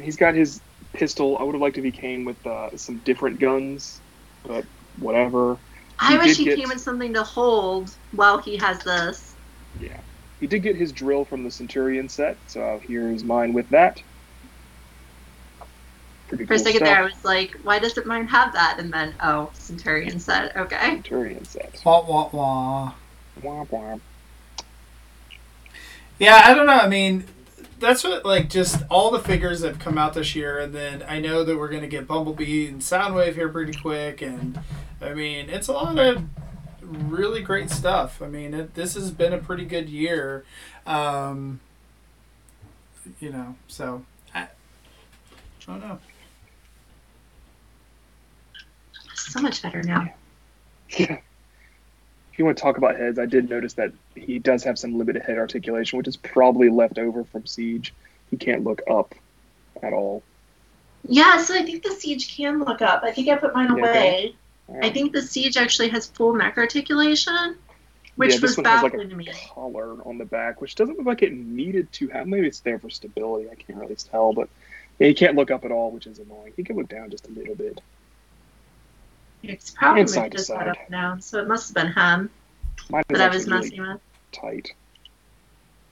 He's 0.00 0.16
got 0.16 0.34
his 0.34 0.60
pistol. 0.92 1.36
I 1.38 1.42
would 1.44 1.54
have 1.54 1.62
liked 1.62 1.78
if 1.78 1.84
he 1.84 1.90
came 1.90 2.24
with 2.24 2.44
uh, 2.46 2.76
some 2.76 2.98
different 2.98 3.38
guns, 3.38 4.00
but 4.44 4.64
whatever. 4.98 5.56
I 5.98 6.18
wish 6.18 6.36
he 6.36 6.44
get- 6.44 6.58
came 6.58 6.68
with 6.68 6.80
something 6.80 7.12
to 7.14 7.22
hold 7.22 7.90
while 8.12 8.38
he 8.38 8.56
has 8.56 8.82
this. 8.82 9.34
Yeah. 9.80 9.98
He 10.40 10.46
did 10.48 10.60
get 10.64 10.74
his 10.74 10.90
drill 10.90 11.24
from 11.24 11.44
the 11.44 11.50
Centurion 11.50 12.08
set, 12.08 12.36
so 12.48 12.80
here's 12.86 13.22
mine 13.22 13.52
with 13.52 13.68
that. 13.68 14.02
Pretty 16.36 16.46
For 16.46 16.54
a 16.54 16.58
second 16.58 16.78
stuff. 16.78 16.88
there, 16.88 16.98
I 16.98 17.02
was 17.02 17.24
like, 17.24 17.58
why 17.62 17.78
doesn't 17.78 18.06
mine 18.06 18.26
have 18.28 18.52
that? 18.54 18.76
And 18.78 18.92
then, 18.92 19.14
oh, 19.22 19.50
Centurion 19.52 20.18
said, 20.18 20.52
okay. 20.56 20.78
Centurion 20.80 21.44
set. 21.44 21.80
Wah 21.84 22.04
wah 22.04 22.30
wah. 22.32 22.94
Womp 23.42 23.68
womp. 23.68 24.00
Yeah, 26.18 26.40
I 26.44 26.54
don't 26.54 26.66
know. 26.66 26.72
I 26.72 26.88
mean, 26.88 27.24
that's 27.78 28.04
what 28.04 28.24
like 28.24 28.48
just 28.48 28.82
all 28.90 29.10
the 29.10 29.18
figures 29.18 29.60
that 29.60 29.68
have 29.68 29.78
come 29.78 29.98
out 29.98 30.14
this 30.14 30.34
year, 30.34 30.58
and 30.58 30.74
then 30.74 31.04
I 31.06 31.20
know 31.20 31.44
that 31.44 31.58
we're 31.58 31.68
gonna 31.68 31.88
get 31.88 32.06
Bumblebee 32.06 32.66
and 32.68 32.80
Soundwave 32.80 33.34
here 33.34 33.48
pretty 33.48 33.78
quick, 33.78 34.22
and 34.22 34.58
I 35.00 35.14
mean, 35.14 35.50
it's 35.50 35.68
a 35.68 35.72
lot 35.72 35.98
of 35.98 36.24
really 36.80 37.42
great 37.42 37.70
stuff. 37.70 38.22
I 38.22 38.28
mean, 38.28 38.54
it, 38.54 38.74
this 38.74 38.94
has 38.94 39.10
been 39.10 39.32
a 39.32 39.38
pretty 39.38 39.64
good 39.64 39.88
year, 39.88 40.44
um, 40.86 41.60
you 43.20 43.30
know. 43.30 43.56
So 43.66 44.04
I, 44.34 44.42
I 44.42 44.46
don't 45.66 45.80
know. 45.80 45.98
So 49.30 49.40
much 49.40 49.62
better 49.62 49.82
now. 49.82 50.12
Yeah. 50.98 51.18
If 52.32 52.38
you 52.38 52.44
want 52.46 52.56
to 52.56 52.62
talk 52.62 52.78
about 52.78 52.96
heads, 52.96 53.18
I 53.18 53.26
did 53.26 53.50
notice 53.50 53.74
that 53.74 53.92
he 54.14 54.38
does 54.38 54.64
have 54.64 54.78
some 54.78 54.96
limited 54.96 55.22
head 55.22 55.38
articulation, 55.38 55.98
which 55.98 56.08
is 56.08 56.16
probably 56.16 56.70
left 56.70 56.98
over 56.98 57.24
from 57.24 57.46
Siege. 57.46 57.92
He 58.30 58.36
can't 58.36 58.64
look 58.64 58.80
up 58.90 59.14
at 59.82 59.92
all. 59.92 60.22
Yeah, 61.06 61.38
so 61.42 61.54
I 61.54 61.62
think 61.62 61.82
the 61.82 61.90
Siege 61.90 62.34
can 62.34 62.60
look 62.60 62.80
up. 62.80 63.02
I 63.02 63.12
think 63.12 63.28
I 63.28 63.36
put 63.36 63.54
mine 63.54 63.68
Yeah, 63.76 63.82
away. 63.82 64.36
Um, 64.68 64.76
I 64.82 64.90
think 64.90 65.12
the 65.12 65.20
Siege 65.22 65.56
actually 65.56 65.88
has 65.88 66.06
full 66.06 66.34
neck 66.34 66.56
articulation, 66.56 67.56
which 68.16 68.34
yeah, 68.34 68.40
was 68.40 68.56
has 68.56 68.82
like 68.82 68.94
a 68.94 69.04
to 69.04 69.14
me. 69.14 69.28
collar 69.54 69.96
on 70.06 70.18
the 70.18 70.24
back, 70.24 70.60
which 70.60 70.74
doesn't 70.74 70.96
look 70.96 71.06
like 71.06 71.22
it 71.22 71.32
needed 71.32 71.92
to 71.92 72.08
have. 72.08 72.26
Maybe 72.26 72.46
it's 72.46 72.60
there 72.60 72.78
for 72.78 72.88
stability. 72.88 73.50
I 73.50 73.56
can't 73.56 73.78
really 73.78 73.96
tell, 73.96 74.32
but 74.32 74.48
yeah, 74.98 75.08
he 75.08 75.14
can't 75.14 75.36
look 75.36 75.50
up 75.50 75.64
at 75.64 75.72
all, 75.72 75.90
which 75.90 76.06
is 76.06 76.18
annoying. 76.18 76.52
He 76.56 76.62
can 76.64 76.76
look 76.76 76.88
down 76.88 77.10
just 77.10 77.26
a 77.26 77.30
little 77.30 77.54
bit. 77.54 77.80
It's 79.42 79.70
probably 79.70 80.02
Inside 80.02 80.32
just 80.32 80.46
side. 80.46 80.60
that 80.60 80.68
up 80.68 80.90
now, 80.90 81.18
so 81.18 81.38
it 81.40 81.48
must 81.48 81.68
have 81.68 81.74
been 81.74 81.92
him 81.92 82.30
Mine 82.90 83.02
is 83.10 83.18
that 83.18 83.30
I 83.30 83.34
was 83.34 83.48
actually 83.48 83.80
really 83.80 83.92
with. 83.94 84.00
tight. 84.32 84.72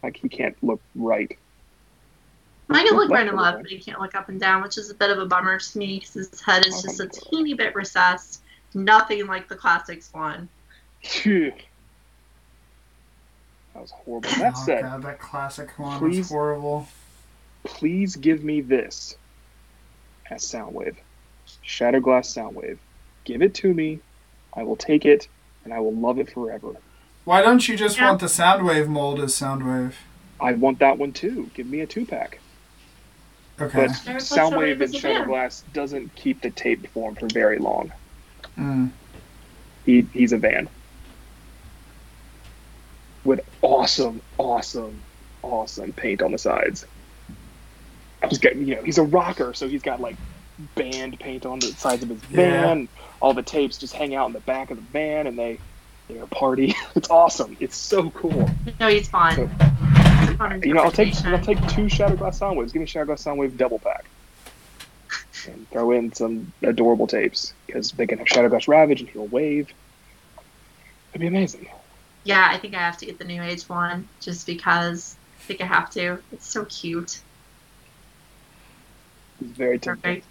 Like 0.03 0.17
he 0.17 0.29
can't 0.29 0.57
look 0.63 0.81
right. 0.95 1.37
Mine 2.69 2.87
can 2.87 2.95
Look 2.97 3.09
look 3.09 3.11
right 3.11 3.27
left 3.27 3.33
and 3.33 3.41
left, 3.43 3.63
but 3.63 3.71
he 3.71 3.79
can't 3.81 4.01
look 4.01 4.15
up 4.15 4.29
and 4.29 4.39
down, 4.41 4.63
which 4.63 4.79
is 4.79 4.91
a 4.91 4.95
bit 4.95 5.11
of 5.11 5.19
a 5.19 5.27
bummer 5.27 5.59
to 5.59 5.79
me 5.79 5.99
because 5.99 6.15
his 6.15 6.41
head 6.41 6.65
is 6.67 6.75
Oh, 6.79 6.83
just 6.83 7.01
a 7.01 7.07
God. 7.07 7.19
teeny 7.31 7.55
bit 7.55 7.75
recessed. 7.75 8.43
Nothing 8.75 9.27
like 9.27 9.49
the 9.49 9.57
classics 9.57 10.09
one. 10.13 10.49
Phew. 11.03 11.53
That 13.75 13.81
was 13.83 13.91
horrible. 13.91 14.31
That 14.31 14.55
oh 14.57 14.65
said, 14.65 14.83
god, 14.83 15.03
that 15.03 15.19
classic 15.19 15.77
one 15.79 15.99
Please. 15.99 16.19
was 16.19 16.29
horrible. 16.29 16.89
please 17.65 18.17
give 18.17 18.45
me 18.45 18.61
this 18.61 19.17
as 20.31 20.43
Soundwave. 20.43 20.97
Shattered 21.63 22.05
Glass 22.05 22.33
Soundwave. 22.33 22.79
Give 23.31 23.43
it 23.43 23.55
to 23.55 23.73
me. 23.73 24.01
I 24.55 24.64
will 24.64 24.75
take 24.75 25.05
it, 25.05 25.29
and 25.62 25.73
I 25.73 25.79
will 25.79 25.95
love 25.95 26.19
it 26.19 26.33
forever. 26.33 26.73
Why 27.25 27.43
don't 27.43 27.69
you 27.69 27.77
just 27.77 27.97
Yeah. 27.97 28.09
want 28.09 28.19
the 28.19 28.27
Soundwave 28.27 28.88
mold 28.88 29.21
as 29.21 29.33
Soundwave? 29.33 29.93
I 30.40 30.55
want 30.55 30.81
that 30.81 30.99
one 30.99 31.12
too. 31.12 31.49
Give 31.55 31.69
me 31.69 31.79
a 31.79 31.87
two 31.87 32.05
pack. 32.05 32.40
Okay. 33.61 33.87
But 33.87 33.90
Soundwave 33.90 34.51
Soundwave 34.51 34.73
and 34.73 34.83
is 34.83 34.95
a 34.97 34.99
fan. 34.99 35.12
Shattered 35.12 35.29
Glass 35.29 35.64
doesn't 35.73 36.12
keep 36.16 36.40
the 36.40 36.51
tape 36.51 36.88
form 36.88 37.14
for 37.14 37.29
very 37.29 37.61
long. 37.61 37.93
Mm. 38.59 38.90
He 39.87 40.05
he's 40.12 40.33
a 40.33 40.38
van. 40.38 40.69
With 43.23 43.43
awesome, 43.62 44.23
awesome, 44.38 45.01
awesome 45.45 45.93
paint 45.93 46.21
on 46.21 46.33
the 46.33 46.38
sides. 46.38 46.85
He's 48.29 48.38
got 48.38 48.57
you 48.57 48.75
know, 48.75 48.83
he's 48.83 48.99
a 48.99 49.05
rocker, 49.05 49.55
so 49.55 49.69
he's 49.69 49.83
got 49.83 50.01
like 50.01 50.16
band 50.75 51.21
paint 51.21 51.47
on 51.47 51.61
the 51.61 51.69
sides 51.69 52.03
of 52.03 52.09
his 52.09 52.19
van. 52.23 52.88
All 53.20 53.35
the 53.35 53.42
tapes 53.42 53.76
just 53.78 53.94
hang 53.94 54.14
out 54.14 54.26
in 54.26 54.33
the 54.33 54.40
back 54.40 54.70
of 54.70 54.76
the 54.78 54.83
van 54.83 55.26
and 55.26 55.38
they 55.38 55.59
you 56.09 56.16
know 56.16 56.26
party. 56.26 56.74
It's 56.96 57.11
awesome. 57.11 57.56
It's 57.61 57.76
so 57.76 58.11
cool. 58.11 58.50
No, 58.80 58.88
he's 58.88 59.09
fun. 59.09 59.37
So- 59.37 59.50
He's 60.26 60.37
fun 60.37 60.62
You 60.62 60.74
know, 60.74 60.83
I'll 60.83 60.90
take 60.92 61.14
I'll 61.24 61.38
take 61.40 61.64
two 61.68 61.88
Shattered 61.88 62.18
Glass 62.18 62.38
Soundwaves. 62.38 62.72
Give 62.72 62.80
me 62.80 62.87
Shattered 62.87 63.06
Glass 63.09 63.24
Soundwave 63.24 63.56
double 63.56 63.78
pack. 63.78 64.04
And 65.46 65.68
throw 65.70 65.92
in 65.92 66.12
some 66.12 66.52
adorable 66.62 67.06
tapes 67.06 67.54
because 67.66 67.92
they 67.92 68.06
can 68.06 68.18
have 68.18 68.28
Shattered 68.28 68.50
Glass 68.50 68.68
Ravage 68.68 69.00
and 69.00 69.09
he'll 69.09 69.26
wave. 69.28 69.72
It'd 71.12 71.20
be 71.22 71.26
amazing. 71.26 71.68
Yeah, 72.24 72.46
I 72.50 72.59
think 72.59 72.74
I 72.74 72.78
have 72.78 72.98
to 72.98 73.06
get 73.06 73.18
the 73.18 73.24
New 73.24 73.42
Age 73.42 73.62
one 73.68 74.06
just 74.20 74.46
because 74.46 75.16
I 75.38 75.42
think 75.44 75.61
I 75.62 75.64
have 75.66 75.90
to. 75.92 76.18
It's 76.33 76.46
so 76.46 76.66
cute. 76.66 77.22
It's 79.40 79.50
very 79.56 79.78
tempting. 79.78 80.02
Perfect. 80.16 80.26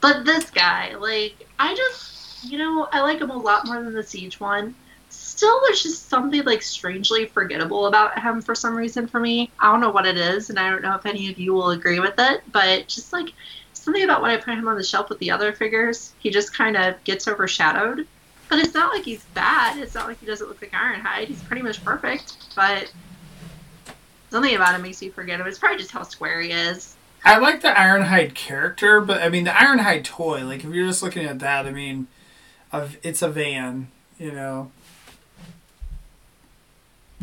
But 0.00 0.24
this 0.24 0.48
guy, 0.50 0.94
like, 0.96 1.46
I 1.58 1.74
just 1.74 2.13
you 2.44 2.58
know, 2.58 2.88
I 2.92 3.00
like 3.00 3.20
him 3.20 3.30
a 3.30 3.36
lot 3.36 3.66
more 3.66 3.82
than 3.82 3.94
the 3.94 4.02
Siege 4.02 4.40
one. 4.40 4.74
Still, 5.08 5.60
there's 5.64 5.82
just 5.82 6.08
something 6.08 6.44
like 6.44 6.62
strangely 6.62 7.26
forgettable 7.26 7.86
about 7.86 8.18
him 8.18 8.42
for 8.42 8.54
some 8.54 8.74
reason 8.74 9.06
for 9.06 9.20
me. 9.20 9.50
I 9.60 9.70
don't 9.70 9.80
know 9.80 9.90
what 9.90 10.06
it 10.06 10.16
is, 10.16 10.50
and 10.50 10.58
I 10.58 10.70
don't 10.70 10.82
know 10.82 10.94
if 10.94 11.06
any 11.06 11.30
of 11.30 11.38
you 11.38 11.52
will 11.52 11.70
agree 11.70 12.00
with 12.00 12.14
it, 12.18 12.42
but 12.52 12.88
just 12.88 13.12
like 13.12 13.32
something 13.72 14.02
about 14.02 14.22
when 14.22 14.30
I 14.30 14.36
put 14.36 14.54
him 14.54 14.66
on 14.66 14.76
the 14.76 14.82
shelf 14.82 15.08
with 15.08 15.18
the 15.18 15.30
other 15.30 15.52
figures, 15.52 16.12
he 16.18 16.30
just 16.30 16.56
kind 16.56 16.76
of 16.76 17.02
gets 17.04 17.28
overshadowed. 17.28 18.06
But 18.48 18.58
it's 18.58 18.74
not 18.74 18.92
like 18.92 19.04
he's 19.04 19.24
bad. 19.34 19.78
It's 19.78 19.94
not 19.94 20.06
like 20.06 20.20
he 20.20 20.26
doesn't 20.26 20.46
look 20.46 20.60
like 20.60 20.72
Ironhide. 20.72 21.28
He's 21.28 21.42
pretty 21.42 21.62
much 21.62 21.84
perfect. 21.84 22.36
But 22.54 22.92
something 24.30 24.54
about 24.54 24.74
him 24.74 24.82
makes 24.82 25.02
you 25.02 25.12
forget 25.12 25.40
him. 25.40 25.46
It's 25.46 25.58
probably 25.58 25.78
just 25.78 25.90
how 25.90 26.02
square 26.02 26.40
he 26.40 26.50
is. 26.50 26.96
I 27.24 27.38
like 27.38 27.62
the 27.62 27.68
Ironhide 27.68 28.34
character, 28.34 29.00
but 29.00 29.22
I 29.22 29.28
mean 29.28 29.44
the 29.44 29.50
Ironhide 29.50 30.04
toy. 30.04 30.44
Like 30.44 30.62
if 30.62 30.72
you're 30.72 30.86
just 30.86 31.02
looking 31.02 31.24
at 31.24 31.38
that, 31.38 31.66
I 31.66 31.70
mean, 31.70 32.06
of 32.82 32.96
it's 33.02 33.22
a 33.22 33.28
van, 33.28 33.88
you 34.18 34.32
know. 34.32 34.70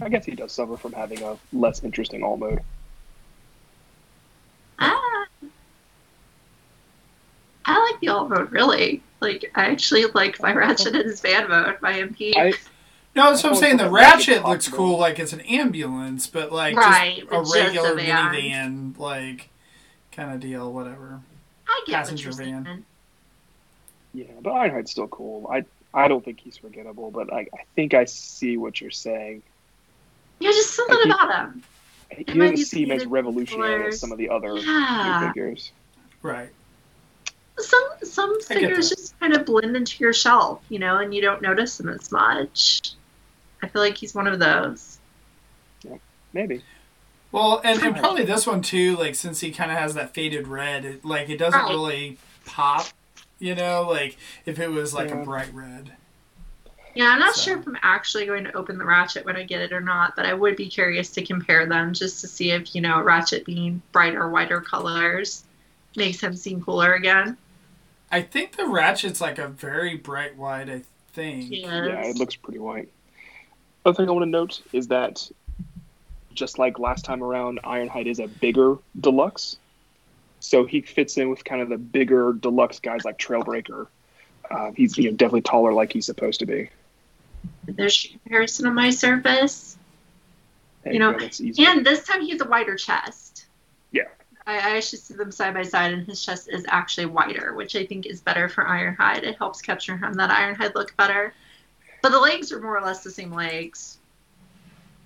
I 0.02 0.10
guess 0.10 0.26
he 0.26 0.32
does 0.36 0.52
suffer 0.52 0.78
from 0.78 0.94
having 0.94 1.22
a 1.22 1.38
less 1.54 1.84
interesting 1.84 2.24
alt 2.24 2.40
mode. 2.40 2.62
Ah. 4.80 5.26
I 7.66 7.80
like 7.92 8.00
the 8.02 8.08
alt 8.10 8.30
mode, 8.30 8.52
really. 8.52 9.04
Like, 9.20 9.52
I 9.56 9.66
actually 9.66 10.06
like 10.06 10.42
my 10.42 10.54
Ratchet 10.54 10.96
in 10.96 11.04
his 11.04 11.22
van 11.22 11.48
mode, 11.48 11.78
my 11.82 11.94
MP. 11.94 12.34
I, 12.36 12.54
No, 13.16 13.30
that's 13.30 13.44
what 13.44 13.52
I'm 13.52 13.58
Oh, 13.58 13.62
saying. 13.62 13.78
The 13.78 13.84
the 13.84 13.90
Ratchet 13.92 14.28
Ratchet 14.38 14.46
looks 14.48 14.68
cool, 14.68 14.98
like 14.98 15.20
it's 15.20 15.34
an 15.34 15.42
ambulance, 15.42 16.26
but 16.28 16.52
like 16.52 16.76
Right, 16.76 17.20
just 17.20 17.32
a 17.32 17.40
it's 17.40 17.52
just 17.52 17.56
a 17.56 17.64
regular 17.66 17.96
van. 17.96 18.34
minivan, 18.34 18.98
like 18.98 19.50
kind 20.12 20.34
of 20.34 20.40
deal, 20.40 20.72
whatever. 20.74 21.22
I 21.68 21.84
get 21.86 21.92
what 21.94 21.98
passenger 22.00 22.30
you're 22.30 22.34
van. 22.38 22.66
saying. 22.66 22.86
Yeah, 24.14 24.26
but 24.42 24.52
Ironhide's 24.52 24.92
still 24.92 25.08
cool. 25.08 25.50
I 25.52 25.66
I 25.94 26.08
don't 26.08 26.24
think 26.24 26.40
he's 26.40 26.58
forgettable, 26.58 27.12
but 27.12 27.32
I, 27.34 27.40
I 27.54 27.64
think 27.76 27.94
I 27.94 28.06
see 28.06 28.56
what 28.58 28.80
you're 28.80 28.92
saying. 28.92 29.44
Yeah, 30.40 30.52
just 30.52 30.72
something 30.76 30.98
I 30.98 31.02
think- 31.04 31.16
about 31.16 31.46
him. 31.46 31.64
He 32.28 32.34
might 32.34 32.50
doesn't 32.52 32.66
seem 32.66 32.92
as 32.92 33.06
revolutionary 33.06 33.88
as 33.88 34.00
some 34.00 34.12
of 34.12 34.18
the 34.18 34.30
other 34.30 34.58
Yeah. 34.58 35.30
figures. 35.30 35.72
Right. 36.22 36.50
Some 37.58 37.84
some 38.04 38.42
figures 38.42 38.90
just 38.90 39.18
kind 39.20 39.34
of 39.34 39.46
blend 39.46 39.76
into 39.78 40.04
your 40.04 40.12
shelf, 40.14 40.62
you 40.68 40.78
know, 40.80 40.98
and 40.98 41.14
you 41.14 41.22
don't 41.22 41.42
notice 41.42 41.78
them 41.78 41.88
as 41.90 42.12
much. 42.12 42.82
I 43.64 43.68
feel 43.70 43.82
like 43.82 43.96
he's 43.96 44.14
one 44.14 44.28
of 44.28 44.40
those. 44.40 44.98
Maybe. 46.34 46.64
Well, 47.32 47.62
and, 47.64 47.82
and 47.82 47.96
probably 47.96 48.24
this 48.26 48.46
one 48.48 48.62
too. 48.62 48.98
Like 48.98 49.16
since 49.16 49.40
he 49.42 49.52
kind 49.52 49.72
of 49.72 49.78
has 49.78 49.94
that 49.94 50.14
faded 50.14 50.48
red, 50.48 50.84
it, 50.86 51.06
like 51.06 51.30
it 51.30 51.38
doesn't 51.38 51.60
Right. 51.62 51.70
really 51.70 52.18
pop. 52.46 52.88
You 53.42 53.56
know, 53.56 53.88
like 53.90 54.18
if 54.46 54.60
it 54.60 54.70
was 54.70 54.94
like 54.94 55.10
a 55.12 55.16
bright 55.16 55.52
red. 55.54 55.92
Yeah, 56.94 57.06
I'm 57.06 57.20
not 57.20 57.36
So- 57.36 57.42
sure 57.42 57.60
if 57.60 57.68
I'm 57.68 57.78
actually 57.82 58.26
going 58.28 58.44
to 58.44 58.54
open 58.56 58.78
the 58.78 58.86
Ratchet 58.86 59.26
when 59.26 59.36
I 59.36 59.44
get 59.44 59.62
it 59.62 59.74
or 59.74 59.82
not, 59.82 60.16
but 60.16 60.26
I 60.26 60.34
would 60.34 60.56
be 60.56 60.68
curious 60.68 61.10
to 61.12 61.26
compare 61.26 61.66
them 61.66 61.94
just 61.94 62.22
to 62.22 62.28
see 62.28 62.52
if, 62.52 62.76
you 62.76 62.82
know, 62.82 63.02
Ratchet 63.02 63.46
being 63.46 63.82
brighter, 63.92 64.30
whiter 64.30 64.62
colors 64.62 65.44
makes 65.96 66.22
him 66.22 66.36
seem 66.36 66.62
cooler 66.62 66.94
again. 66.94 67.36
I 68.12 68.22
think 68.22 68.58
the 68.58 68.68
Ratchet's 68.68 69.22
like 69.22 69.40
a 69.40 69.48
very 69.48 69.96
bright 69.96 70.38
white. 70.38 70.70
I 70.70 70.84
think. 71.14 71.50
Yeah. 71.50 71.86
Yeah, 71.88 72.06
it 72.08 72.18
looks 72.18 72.36
pretty 72.36 72.60
white. 72.60 72.90
Other 73.86 73.96
thing 73.96 74.08
I 74.10 74.12
want 74.12 74.24
to 74.26 74.30
note 74.30 74.62
is 74.74 74.88
that 74.90 75.32
just 76.34 76.60
like 76.60 76.78
last 76.78 77.06
time 77.06 77.24
around, 77.24 77.60
Ironhide 77.64 78.06
is 78.06 78.20
a 78.20 78.28
bigger 78.28 78.78
deluxe. 79.00 79.58
So 80.42 80.66
he 80.66 80.82
fits 80.82 81.18
in 81.18 81.30
with 81.30 81.44
kind 81.46 81.62
of 81.62 81.70
the 81.70 81.78
bigger 81.78 82.34
deluxe 82.34 82.80
guys 82.80 83.06
like 83.06 83.18
Trailbreaker. 83.18 83.88
Uh, 84.50 84.72
he's 84.76 84.98
you 84.98 85.10
know, 85.10 85.16
definitely 85.16 85.42
taller 85.42 85.72
like 85.72 85.94
he's 85.94 86.06
supposed 86.08 86.40
to 86.40 86.46
be. 86.46 86.70
There's 87.66 88.04
your 88.06 88.20
comparison 88.20 88.68
on 88.68 88.76
my 88.76 88.90
surface. 88.90 89.78
There 90.84 90.94
You 90.94 91.00
know, 91.00 91.14
go. 91.14 91.28
And 91.60 91.86
this 91.86 92.06
time 92.06 92.22
he 92.22 92.32
has 92.32 92.42
a 92.42 92.46
wider 92.46 92.76
chest. 92.76 93.46
Yeah. 93.92 94.04
I, 94.48 94.56
I 94.56 94.78
actually 94.78 95.00
see 95.00 95.14
them 95.14 95.32
side 95.32 95.54
by 95.54 95.62
side, 95.62 95.94
and 95.94 96.06
his 96.06 96.24
chest 96.26 96.50
is 96.52 96.66
actually 96.68 97.06
wider, 97.06 97.54
which 97.54 97.76
I 97.76 97.86
think 97.86 98.08
is 98.08 98.20
better 98.20 98.50
for 98.50 98.66
Ironhide. 98.66 99.24
It 99.24 99.38
helps 99.38 99.62
capture 99.62 99.96
him 99.96 100.14
that 100.16 100.32
Ironhide 100.32 100.74
look 100.74 100.98
better. 100.98 101.34
But 102.02 102.10
the 102.10 102.20
legs 102.20 102.52
are 102.52 102.60
more 102.60 102.78
or 102.78 102.82
less 102.82 103.04
the 103.04 103.12
same 103.12 103.32
legs. 103.32 104.00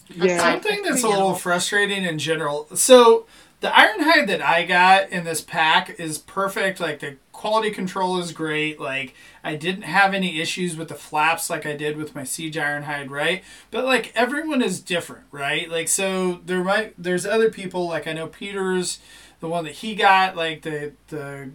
yeah, 0.08 0.40
Something 0.40 0.82
that's 0.84 1.04
a 1.04 1.10
little 1.10 1.36
frustrating 1.36 2.06
in 2.06 2.18
general. 2.18 2.68
So 2.76 3.26
the 3.62 3.68
Ironhide 3.68 4.28
that 4.28 4.42
I 4.42 4.66
got 4.66 5.10
in 5.10 5.24
this 5.24 5.42
pack 5.42 6.00
is 6.00 6.18
perfect. 6.18 6.80
Like 6.80 7.00
the 7.00 7.18
quality 7.32 7.72
control 7.72 8.18
is 8.20 8.32
great. 8.32 8.80
Like 8.80 9.16
I 9.44 9.56
didn't 9.56 9.84
have 9.84 10.14
any 10.14 10.40
issues 10.40 10.76
with 10.76 10.90
the 10.90 10.96
flaps 10.96 11.50
like 11.50 11.66
I 11.66 11.76
did 11.76 11.98
with 11.98 12.16
my 12.16 12.24
Siege 12.24 12.56
Ironhide, 12.56 13.10
right? 13.10 13.44
But 13.72 13.86
like 13.86 14.12
everyone 14.16 14.62
is 14.62 14.80
different, 14.82 15.26
right? 15.32 15.70
Like 15.70 15.88
so 15.88 16.42
there 16.46 16.64
might 16.64 16.94
there's 16.98 17.26
other 17.26 17.50
people 17.50 17.88
like 17.88 18.08
I 18.08 18.14
know 18.14 18.28
Peter's 18.28 19.00
the 19.40 19.48
one 19.48 19.64
that 19.66 19.74
he 19.74 19.96
got 19.96 20.36
like 20.36 20.62
the 20.62 20.94
the 21.08 21.52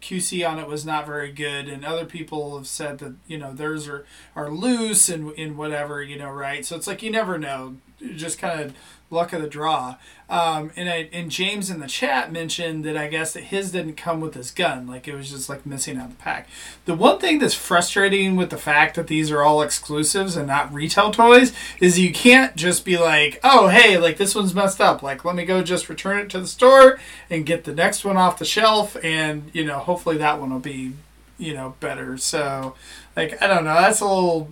QC 0.00 0.46
on 0.46 0.58
it 0.58 0.66
was 0.66 0.84
not 0.84 1.06
very 1.06 1.30
good, 1.30 1.68
and 1.68 1.84
other 1.84 2.04
people 2.04 2.56
have 2.56 2.66
said 2.66 2.98
that 2.98 3.14
you 3.26 3.38
know 3.38 3.52
theirs 3.54 3.88
are 3.88 4.04
are 4.34 4.50
loose 4.50 5.08
and 5.08 5.32
in 5.34 5.56
whatever 5.56 6.02
you 6.02 6.18
know, 6.18 6.30
right? 6.30 6.66
So 6.66 6.76
it's 6.76 6.86
like 6.88 7.02
you 7.02 7.10
never 7.10 7.38
know, 7.38 7.76
just 8.16 8.38
kind 8.38 8.60
of 8.60 8.74
luck 9.12 9.32
of 9.32 9.42
the 9.42 9.48
draw. 9.48 9.96
Um, 10.28 10.72
and 10.76 10.88
I 10.88 11.10
and 11.12 11.30
James 11.30 11.68
in 11.68 11.80
the 11.80 11.86
chat 11.86 12.32
mentioned 12.32 12.84
that 12.84 12.96
I 12.96 13.08
guess 13.08 13.34
that 13.34 13.44
his 13.44 13.70
didn't 13.70 13.96
come 13.96 14.20
with 14.20 14.34
his 14.34 14.50
gun, 14.50 14.86
like 14.86 15.06
it 15.06 15.14
was 15.14 15.30
just 15.30 15.48
like 15.48 15.66
missing 15.66 15.98
out 15.98 16.08
the 16.08 16.16
pack. 16.16 16.48
The 16.86 16.94
one 16.94 17.18
thing 17.18 17.38
that's 17.38 17.54
frustrating 17.54 18.36
with 18.36 18.48
the 18.48 18.56
fact 18.56 18.96
that 18.96 19.08
these 19.08 19.30
are 19.30 19.42
all 19.42 19.60
exclusives 19.60 20.36
and 20.36 20.46
not 20.46 20.72
retail 20.72 21.10
toys 21.10 21.52
is 21.80 21.98
you 21.98 22.12
can't 22.12 22.56
just 22.56 22.84
be 22.84 22.96
like, 22.96 23.40
oh 23.44 23.68
hey, 23.68 23.98
like 23.98 24.16
this 24.16 24.34
one's 24.34 24.54
messed 24.54 24.80
up, 24.80 25.02
like 25.02 25.24
let 25.24 25.36
me 25.36 25.44
go 25.44 25.62
just 25.62 25.90
return 25.90 26.18
it 26.18 26.30
to 26.30 26.40
the 26.40 26.46
store 26.46 26.98
and 27.28 27.44
get 27.44 27.64
the 27.64 27.74
next 27.74 28.04
one 28.04 28.16
off 28.16 28.38
the 28.38 28.46
shelf, 28.46 28.96
and 29.04 29.50
you 29.52 29.64
know 29.64 29.80
hopefully 29.80 30.16
that 30.16 30.40
one 30.40 30.50
will 30.50 30.60
be 30.60 30.94
you 31.36 31.52
know 31.52 31.74
better. 31.80 32.16
So 32.16 32.74
like 33.16 33.42
I 33.42 33.46
don't 33.46 33.64
know, 33.64 33.74
that's 33.74 34.00
a 34.00 34.06
little 34.06 34.50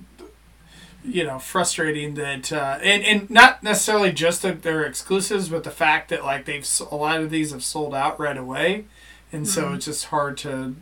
you 1.04 1.24
know 1.24 1.38
frustrating 1.38 2.14
that 2.14 2.52
uh, 2.52 2.78
and 2.82 3.02
and 3.04 3.30
not 3.30 3.62
necessarily 3.62 4.12
just 4.12 4.42
that 4.42 4.62
they're 4.62 4.84
exclusives, 4.84 5.48
but 5.48 5.64
the 5.64 5.70
fact 5.70 6.08
that 6.10 6.24
like 6.24 6.44
they've 6.44 6.68
a 6.90 6.96
lot 6.96 7.20
of 7.20 7.30
these 7.30 7.52
have 7.52 7.62
sold 7.64 7.94
out 7.94 8.18
right 8.20 8.36
away, 8.36 8.84
and 9.32 9.48
so 9.48 9.72
it's 9.74 9.84
just 9.86 10.06
hard 10.06 10.36
to. 10.38 10.74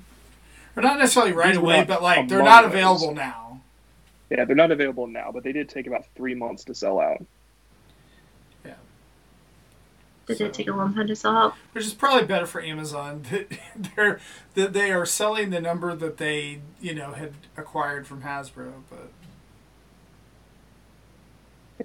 Or 0.76 0.83
not 0.83 0.98
necessarily 0.98 1.33
right 1.33 1.48
These 1.48 1.57
away, 1.59 1.85
but 1.85 2.02
like 2.02 2.28
they're 2.28 2.38
among 2.40 2.50
not 2.50 2.62
those. 2.62 2.72
available 2.72 3.14
now. 3.14 3.61
Yeah, 4.31 4.44
they're 4.44 4.54
not 4.54 4.70
available 4.70 5.07
now, 5.09 5.31
but 5.33 5.42
they 5.42 5.52
did 5.52 5.68
take 5.68 5.87
about 5.88 6.04
three 6.14 6.35
months 6.35 6.62
to 6.64 6.74
sell 6.74 7.00
out. 7.00 7.24
Yeah. 8.64 8.74
Did 10.26 10.38
So- 10.38 10.44
it 10.46 10.54
take 10.54 10.68
a 10.68 10.72
long 10.72 10.94
time 10.94 11.07
to 11.09 11.16
sell 11.16 11.37
out? 11.37 11.54
which 11.72 11.85
is 11.85 11.94
probably 11.94 12.26
better 12.26 12.46
for 12.46 12.61
Amazon 12.62 13.22
that 13.31 13.59
they're 13.96 14.20
that 14.54 14.72
they 14.72 14.92
are 14.92 15.07
selling 15.07 15.50
the 15.50 15.61
number 15.61 15.94
that 15.96 16.18
they 16.18 16.61
you 16.81 16.94
know 16.94 17.12
had 17.12 17.33
acquired 17.57 18.07
from 18.07 18.22
Hasbro, 18.22 18.72
but 18.90 19.11
Yeah, 19.17 19.17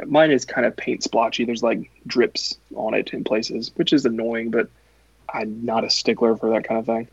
mine 0.06 0.32
is 0.32 0.46
kind 0.46 0.66
of 0.66 0.76
paint 0.76 1.04
splotchy. 1.04 1.46
There's 1.46 1.64
like 1.64 1.90
drips 2.08 2.58
on 2.76 2.94
it 2.94 3.14
in 3.14 3.24
places, 3.24 3.72
which 3.76 3.94
is 3.94 4.06
annoying, 4.06 4.50
but 4.52 4.70
I'm 5.34 5.64
not 5.66 5.84
a 5.84 5.90
stickler 5.90 6.36
for 6.36 6.50
that 6.52 6.68
kind 6.68 6.80
of 6.80 6.86
thing. 6.86 7.08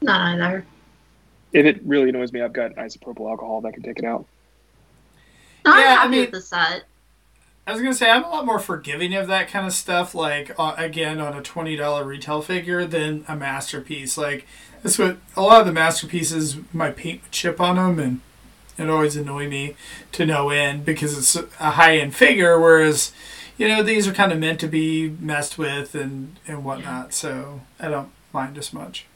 Not 0.00 0.20
either. 0.34 0.64
If 1.52 1.66
it 1.66 1.80
really 1.84 2.10
annoys 2.10 2.32
me, 2.32 2.42
I've 2.42 2.52
got 2.52 2.74
isopropyl 2.76 3.28
alcohol 3.30 3.62
that 3.62 3.72
can 3.72 3.82
take 3.82 3.98
it 3.98 4.04
out. 4.04 4.26
No, 5.64 5.72
I'm 5.72 5.80
Yeah, 5.80 5.96
I 6.00 6.08
mean- 6.08 6.20
with 6.22 6.30
the 6.32 6.40
set. 6.40 6.84
I 7.66 7.72
was 7.72 7.82
gonna 7.82 7.92
say 7.92 8.10
I'm 8.10 8.24
a 8.24 8.30
lot 8.30 8.46
more 8.46 8.58
forgiving 8.58 9.14
of 9.14 9.26
that 9.26 9.48
kind 9.48 9.66
of 9.66 9.74
stuff. 9.74 10.14
Like 10.14 10.52
uh, 10.58 10.74
again, 10.78 11.20
on 11.20 11.36
a 11.36 11.42
twenty 11.42 11.76
dollar 11.76 12.02
retail 12.02 12.40
figure 12.40 12.86
than 12.86 13.26
a 13.28 13.36
masterpiece. 13.36 14.16
Like 14.16 14.46
that's 14.82 14.98
what 14.98 15.18
a 15.36 15.42
lot 15.42 15.60
of 15.60 15.66
the 15.66 15.72
masterpieces 15.74 16.56
my 16.72 16.90
paint 16.90 17.20
would 17.22 17.30
chip 17.30 17.60
on 17.60 17.76
them, 17.76 17.98
and 17.98 18.20
it 18.78 18.88
always 18.88 19.16
annoy 19.16 19.48
me 19.48 19.74
to 20.12 20.24
no 20.24 20.50
end 20.50 20.84
because 20.84 21.18
it's 21.18 21.36
a 21.60 21.70
high 21.72 21.98
end 21.98 22.14
figure. 22.14 22.58
Whereas 22.58 23.12
you 23.56 23.68
know 23.68 23.82
these 23.82 24.06
are 24.06 24.12
kind 24.12 24.32
of 24.32 24.38
meant 24.38 24.60
to 24.60 24.68
be 24.68 25.10
messed 25.20 25.58
with 25.58 25.94
and 25.94 26.38
and 26.46 26.64
whatnot. 26.64 27.12
So 27.12 27.62
I 27.80 27.88
don't 27.88 28.10
mind 28.32 28.56
as 28.58 28.72
much. 28.72 29.06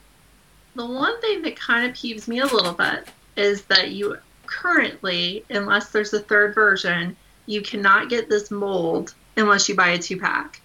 The 0.75 0.85
one 0.85 1.19
thing 1.21 1.43
that 1.43 1.55
kind 1.55 1.87
of 1.87 1.95
peeves 1.95 2.27
me 2.27 2.39
a 2.39 2.45
little 2.45 2.73
bit 2.73 3.07
is 3.35 3.63
that 3.65 3.91
you 3.91 4.17
currently, 4.45 5.43
unless 5.49 5.89
there's 5.89 6.13
a 6.13 6.19
third 6.19 6.55
version, 6.55 7.15
you 7.45 7.61
cannot 7.61 8.09
get 8.09 8.29
this 8.29 8.51
mold 8.51 9.13
unless 9.37 9.67
you 9.69 9.75
buy 9.75 9.89
a 9.89 9.97
two 9.97 10.19
pack. 10.19 10.61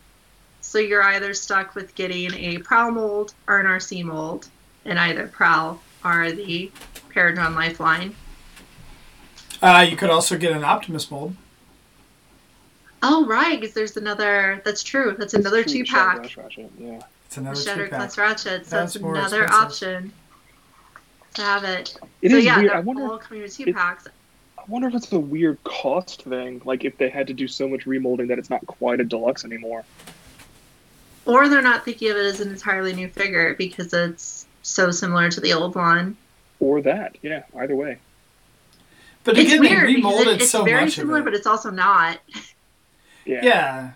So 0.60 0.78
you're 0.78 1.02
either 1.02 1.32
stuck 1.34 1.74
with 1.74 1.94
getting 1.94 2.34
a 2.34 2.58
Prowl 2.58 2.90
mold 2.90 3.34
or 3.46 3.58
an 3.58 3.66
RC 3.66 4.04
mold, 4.04 4.48
and 4.84 4.98
either 4.98 5.26
Prowl 5.26 5.80
or 6.04 6.30
the 6.32 6.70
Paragon 7.10 7.54
Lifeline. 7.54 8.14
Uh, 9.62 9.86
you 9.88 9.96
could 9.96 10.10
also 10.10 10.36
get 10.38 10.52
an 10.52 10.64
Optimus 10.64 11.10
mold. 11.10 11.34
Oh, 13.02 13.26
right, 13.26 13.60
because 13.60 13.74
there's 13.74 13.96
another. 13.96 14.60
That's 14.64 14.82
true. 14.82 15.14
That's 15.18 15.34
another 15.34 15.62
two 15.64 15.84
pack. 15.84 16.36
Ratchet, 16.36 16.70
Yeah. 16.78 17.00
It's 17.26 17.36
another 17.36 17.60
Shattered 17.60 17.86
two 17.86 17.90
pack. 17.90 17.98
Class 18.00 18.18
Ratchet. 18.18 18.66
So 18.66 18.76
That's 18.76 18.94
that's 18.94 18.96
another 18.96 19.44
expensive. 19.44 19.50
option. 19.54 20.12
to 21.34 21.42
have 21.42 21.64
it. 21.64 21.96
It 22.22 22.30
so 22.30 22.36
is 22.38 22.44
yeah, 22.44 22.58
weird. 22.58 22.70
they're 22.70 22.76
I 22.78 22.80
wonder. 22.80 23.04
all 23.04 23.18
coming 23.18 23.42
with 23.42 23.56
two 23.56 23.64
it- 23.68 23.74
packs. 23.76 24.06
I 24.56 24.62
wonder 24.70 24.88
if 24.88 24.94
it's 24.94 25.12
a 25.12 25.18
weird 25.18 25.62
cost 25.64 26.22
thing. 26.22 26.60
Like 26.64 26.84
if 26.84 26.98
they 26.98 27.08
had 27.08 27.26
to 27.28 27.32
do 27.34 27.46
so 27.48 27.68
much 27.68 27.84
remolding 27.86 28.28
that 28.28 28.38
it's 28.38 28.50
not 28.50 28.66
quite 28.66 29.00
a 29.00 29.04
deluxe 29.04 29.44
anymore. 29.44 29.84
Or 31.26 31.48
they're 31.48 31.62
not 31.62 31.84
thinking 31.84 32.10
of 32.10 32.16
it 32.16 32.24
as 32.26 32.40
an 32.40 32.48
entirely 32.50 32.92
new 32.94 33.08
figure 33.08 33.54
because 33.54 33.92
it's 33.92 34.46
so 34.62 34.90
similar 34.90 35.30
to 35.30 35.40
the 35.40 35.52
old 35.52 35.74
one. 35.74 36.16
Or 36.60 36.80
that. 36.82 37.16
Yeah. 37.22 37.42
Either 37.56 37.76
way. 37.76 37.98
But 39.34 39.38
it's 39.38 39.52
again, 39.52 39.60
weird 39.60 39.88
they 39.88 39.94
because 39.96 40.26
remolded 40.26 40.26
it, 40.28 40.42
it's 40.42 40.50
so 40.50 40.64
very 40.64 40.82
much 40.84 40.94
similar, 40.94 41.18
of 41.18 41.22
it. 41.22 41.30
but 41.30 41.34
it's 41.34 41.46
also 41.46 41.70
not. 41.70 42.20
Yeah. 43.24 43.40
Yeah. 43.42 43.90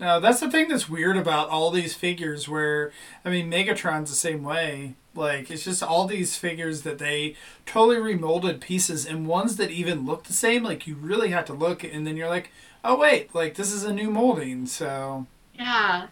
No, 0.00 0.20
that's 0.20 0.40
the 0.40 0.50
thing 0.50 0.68
that's 0.68 0.88
weird 0.88 1.16
about 1.16 1.48
all 1.48 1.70
these 1.70 1.94
figures 1.94 2.48
where 2.48 2.92
I 3.24 3.30
mean 3.30 3.50
Megatron's 3.50 4.10
the 4.10 4.16
same 4.16 4.42
way. 4.44 4.94
Like 5.14 5.50
it's 5.50 5.64
just 5.64 5.82
all 5.82 6.06
these 6.06 6.36
figures 6.36 6.82
that 6.82 6.98
they 6.98 7.34
totally 7.66 7.96
remolded 7.96 8.60
pieces 8.60 9.04
and 9.06 9.26
ones 9.26 9.56
that 9.56 9.70
even 9.70 10.06
look 10.06 10.24
the 10.24 10.32
same, 10.32 10.62
like 10.62 10.86
you 10.86 10.94
really 10.94 11.30
have 11.30 11.44
to 11.46 11.52
look 11.52 11.82
and 11.84 12.06
then 12.06 12.16
you're 12.16 12.28
like, 12.28 12.50
Oh 12.84 12.96
wait, 12.98 13.34
like 13.34 13.54
this 13.56 13.72
is 13.72 13.84
a 13.84 13.92
new 13.92 14.10
molding, 14.10 14.66
so 14.66 15.26
Yeah. 15.54 16.06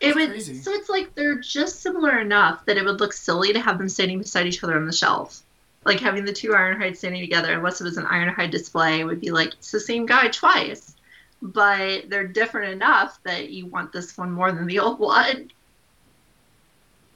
It 0.00 0.14
would 0.14 0.30
crazy. 0.30 0.54
so 0.54 0.72
it's 0.72 0.88
like 0.88 1.14
they're 1.14 1.38
just 1.40 1.82
similar 1.82 2.18
enough 2.20 2.64
that 2.66 2.76
it 2.78 2.84
would 2.84 3.00
look 3.00 3.12
silly 3.12 3.52
to 3.52 3.60
have 3.60 3.78
them 3.78 3.88
standing 3.88 4.18
beside 4.18 4.46
each 4.46 4.62
other 4.64 4.76
on 4.76 4.86
the 4.86 4.92
shelf. 4.92 5.42
Like 5.84 6.00
having 6.00 6.24
the 6.24 6.32
two 6.32 6.50
Ironhide 6.50 6.96
standing 6.96 7.20
together, 7.22 7.52
unless 7.52 7.80
it 7.80 7.84
was 7.84 7.96
an 7.96 8.04
Ironhide 8.04 8.50
display, 8.50 9.04
would 9.04 9.20
be 9.20 9.30
like 9.30 9.48
it's 9.54 9.70
the 9.70 9.80
same 9.80 10.06
guy 10.06 10.28
twice. 10.28 10.94
But 11.40 12.10
they're 12.10 12.26
different 12.26 12.72
enough 12.72 13.18
that 13.22 13.50
you 13.50 13.66
want 13.66 13.92
this 13.92 14.18
one 14.18 14.32
more 14.32 14.50
than 14.52 14.66
the 14.66 14.80
old 14.80 14.98
one. 14.98 15.50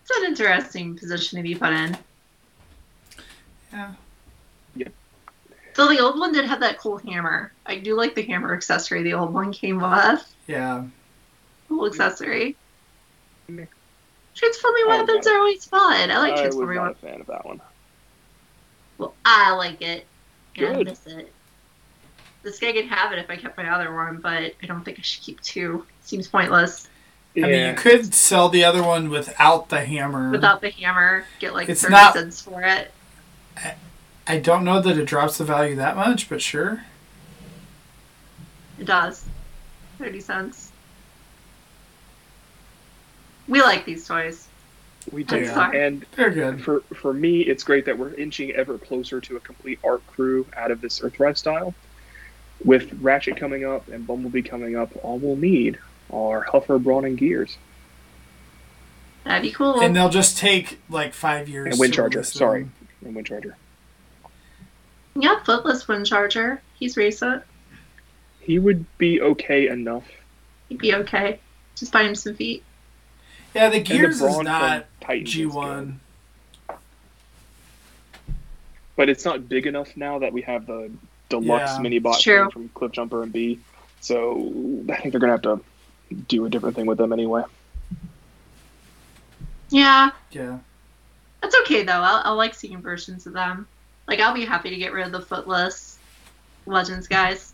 It's 0.04 0.18
an 0.18 0.24
interesting 0.26 0.96
position 0.96 1.36
to 1.38 1.42
be 1.42 1.54
put 1.54 1.72
in. 1.72 1.96
yeah. 3.72 3.92
Yeah. 4.74 4.88
So 5.74 5.88
the 5.88 6.00
old 6.00 6.18
one 6.18 6.32
did 6.32 6.44
have 6.44 6.60
that 6.60 6.78
cool 6.78 6.98
hammer. 6.98 7.52
I 7.66 7.76
do 7.78 7.94
like 7.96 8.14
the 8.14 8.22
hammer 8.22 8.54
accessory 8.54 9.02
the 9.02 9.14
old 9.14 9.32
one 9.32 9.52
came 9.52 9.80
with. 9.80 10.34
Yeah. 10.46 10.84
Cool 11.68 11.86
accessory. 11.86 12.56
Meh. 13.48 13.66
Transforming 14.34 14.84
I 14.84 14.98
weapons 14.98 15.26
got 15.26 15.32
are 15.34 15.38
always 15.38 15.64
fun. 15.64 16.10
I 16.10 16.18
like 16.18 16.32
I 16.32 16.32
was 16.32 16.40
transforming 16.40 16.76
not 16.76 16.92
a 16.92 16.94
fan 16.94 17.20
of 17.20 17.26
that 17.26 17.44
one. 17.44 17.60
Well, 18.98 19.14
I 19.24 19.52
like 19.54 19.82
it. 19.82 20.06
And 20.56 20.66
I 20.66 20.72
Good. 20.74 20.86
miss 20.86 21.06
it. 21.06 21.32
This 22.42 22.58
guy 22.58 22.72
could 22.72 22.86
have 22.86 23.12
it 23.12 23.18
if 23.18 23.30
I 23.30 23.36
kept 23.36 23.56
my 23.56 23.68
other 23.72 23.94
one, 23.94 24.18
but 24.18 24.54
I 24.62 24.66
don't 24.66 24.84
think 24.84 24.98
I 24.98 25.02
should 25.02 25.22
keep 25.22 25.40
two. 25.40 25.86
Seems 26.02 26.26
pointless. 26.28 26.88
Yeah. 27.34 27.46
I 27.46 27.50
mean 27.50 27.68
you 27.70 27.74
could 27.74 28.12
sell 28.14 28.48
the 28.48 28.64
other 28.64 28.82
one 28.82 29.08
without 29.08 29.68
the 29.70 29.84
hammer. 29.84 30.30
Without 30.30 30.60
the 30.60 30.70
hammer, 30.70 31.24
get 31.38 31.54
like 31.54 31.68
It's 31.68 31.82
30 31.82 31.92
not- 31.92 32.12
cents 32.14 32.40
for 32.42 32.62
it. 32.62 32.90
I 34.26 34.38
don't 34.38 34.64
know 34.64 34.80
that 34.80 34.96
it 34.98 35.04
drops 35.06 35.38
the 35.38 35.44
value 35.44 35.74
that 35.76 35.96
much, 35.96 36.28
but 36.28 36.40
sure. 36.42 36.84
It 38.78 38.84
does. 38.84 39.24
30 39.98 40.20
cents. 40.20 40.70
We 43.48 43.60
like 43.62 43.84
these 43.84 44.06
toys. 44.06 44.48
We 45.10 45.24
do. 45.24 45.36
And 45.36 46.06
They're 46.16 46.30
good. 46.30 46.62
for 46.62 46.80
for 46.94 47.12
me, 47.12 47.40
it's 47.40 47.64
great 47.64 47.86
that 47.86 47.98
we're 47.98 48.14
inching 48.14 48.52
ever 48.52 48.78
closer 48.78 49.20
to 49.20 49.36
a 49.36 49.40
complete 49.40 49.78
art 49.82 50.06
crew 50.06 50.46
out 50.56 50.70
of 50.70 50.80
this 50.80 51.00
Earthrise 51.00 51.38
style. 51.38 51.74
With 52.64 52.92
Ratchet 53.00 53.36
coming 53.36 53.64
up 53.64 53.88
and 53.88 54.06
Bumblebee 54.06 54.42
coming 54.42 54.76
up, 54.76 54.90
all 55.02 55.18
we'll 55.18 55.34
need 55.36 55.78
are 56.12 56.44
Huffer, 56.44 56.80
Brawn, 56.80 57.04
and 57.04 57.18
Gears. 57.18 57.56
That'd 59.24 59.42
be 59.42 59.50
cool. 59.50 59.80
And 59.80 59.96
they'll 59.96 60.08
just 60.08 60.38
take 60.38 60.78
like 60.88 61.14
five 61.14 61.48
years. 61.48 61.72
And 61.78 61.80
Windcharger, 61.80 62.14
release 62.14 62.32
them. 62.32 62.38
sorry. 62.38 62.68
And 63.04 63.16
Windcharger. 63.16 63.54
yeah, 65.16 65.40
Footless 65.44 65.86
Windcharger. 65.86 66.60
He's 66.78 66.96
recent. 66.96 67.42
He 68.40 68.58
would 68.58 68.84
be 68.98 69.20
okay 69.20 69.68
enough. 69.68 70.04
He'd 70.68 70.78
be 70.78 70.94
okay. 70.94 71.40
Just 71.76 71.92
buy 71.92 72.02
him 72.02 72.14
some 72.14 72.34
feet. 72.34 72.62
Yeah, 73.54 73.68
the 73.68 73.76
And 73.76 73.86
the 73.86 73.88
Gears 73.94 74.22
is 74.22 74.38
not 74.40 74.86
from 75.00 75.06
Titans 75.06 75.28
is 75.28 75.34
G 75.34 75.42
good. 75.44 75.54
one. 75.54 76.00
But 78.96 79.08
it's 79.08 79.24
not 79.24 79.48
big 79.48 79.66
enough 79.66 79.96
now 79.96 80.18
that 80.18 80.32
we 80.32 80.42
have 80.42 80.66
the 80.66 80.90
deluxe 81.28 81.72
Yeah. 81.72 81.78
mini 81.80 81.98
bot 81.98 82.22
from 82.22 82.68
Cliffjumper 82.70 83.22
and 83.22 83.32
B. 83.32 83.58
So 84.00 84.82
I 84.90 84.96
think 84.96 85.12
they're 85.12 85.20
gonna 85.20 85.32
have 85.32 85.42
to 85.42 85.60
do 86.28 86.44
a 86.44 86.50
different 86.50 86.76
thing 86.76 86.86
with 86.86 86.98
them 86.98 87.12
anyway. 87.12 87.42
Yeah, 89.70 90.10
Yeah. 90.30 90.58
that's 91.40 91.54
okay 91.62 91.82
though. 91.84 91.92
I'll, 92.02 92.22
I'll 92.24 92.36
like 92.36 92.54
seeing 92.54 92.82
versions 92.82 93.26
of 93.26 93.32
them. 93.32 93.66
Like 94.06 94.20
I'll 94.20 94.34
be 94.34 94.44
happy 94.44 94.70
to 94.70 94.76
get 94.76 94.92
rid 94.92 95.06
of 95.06 95.12
the 95.12 95.20
Footless 95.20 95.96
Legends 96.66 97.08
guys. 97.08 97.51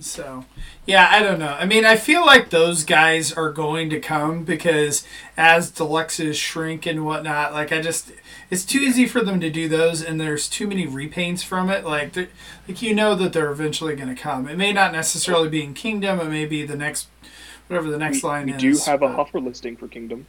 So, 0.00 0.44
yeah, 0.86 1.08
I 1.10 1.22
don't 1.22 1.38
know. 1.38 1.56
I 1.58 1.66
mean, 1.66 1.84
I 1.84 1.96
feel 1.96 2.26
like 2.26 2.50
those 2.50 2.84
guys 2.84 3.32
are 3.32 3.52
going 3.52 3.90
to 3.90 4.00
come 4.00 4.44
because 4.44 5.06
as 5.36 5.70
deluxes 5.70 6.34
shrink 6.34 6.84
and 6.84 7.04
whatnot, 7.04 7.52
like 7.52 7.70
I 7.70 7.80
just, 7.80 8.10
it's 8.50 8.64
too 8.64 8.80
easy 8.80 9.06
for 9.06 9.20
them 9.22 9.40
to 9.40 9.50
do 9.50 9.68
those, 9.68 10.02
and 10.02 10.20
there's 10.20 10.48
too 10.48 10.66
many 10.66 10.86
repaints 10.86 11.44
from 11.44 11.70
it. 11.70 11.84
Like, 11.84 12.16
like 12.16 12.82
you 12.82 12.92
know 12.92 13.14
that 13.14 13.32
they're 13.32 13.52
eventually 13.52 13.94
going 13.94 14.14
to 14.14 14.20
come. 14.20 14.48
It 14.48 14.56
may 14.56 14.72
not 14.72 14.92
necessarily 14.92 15.48
be 15.48 15.62
in 15.62 15.74
Kingdom. 15.74 16.18
It 16.18 16.28
may 16.28 16.44
be 16.44 16.66
the 16.66 16.76
next, 16.76 17.06
whatever 17.68 17.88
the 17.88 17.98
next 17.98 18.22
we, 18.22 18.28
line 18.28 18.46
we 18.46 18.52
is. 18.54 18.62
We 18.62 18.72
do 18.72 18.90
have 18.90 19.02
a 19.02 19.08
Huffer 19.08 19.44
listing 19.44 19.76
for 19.76 19.86
Kingdom. 19.86 20.26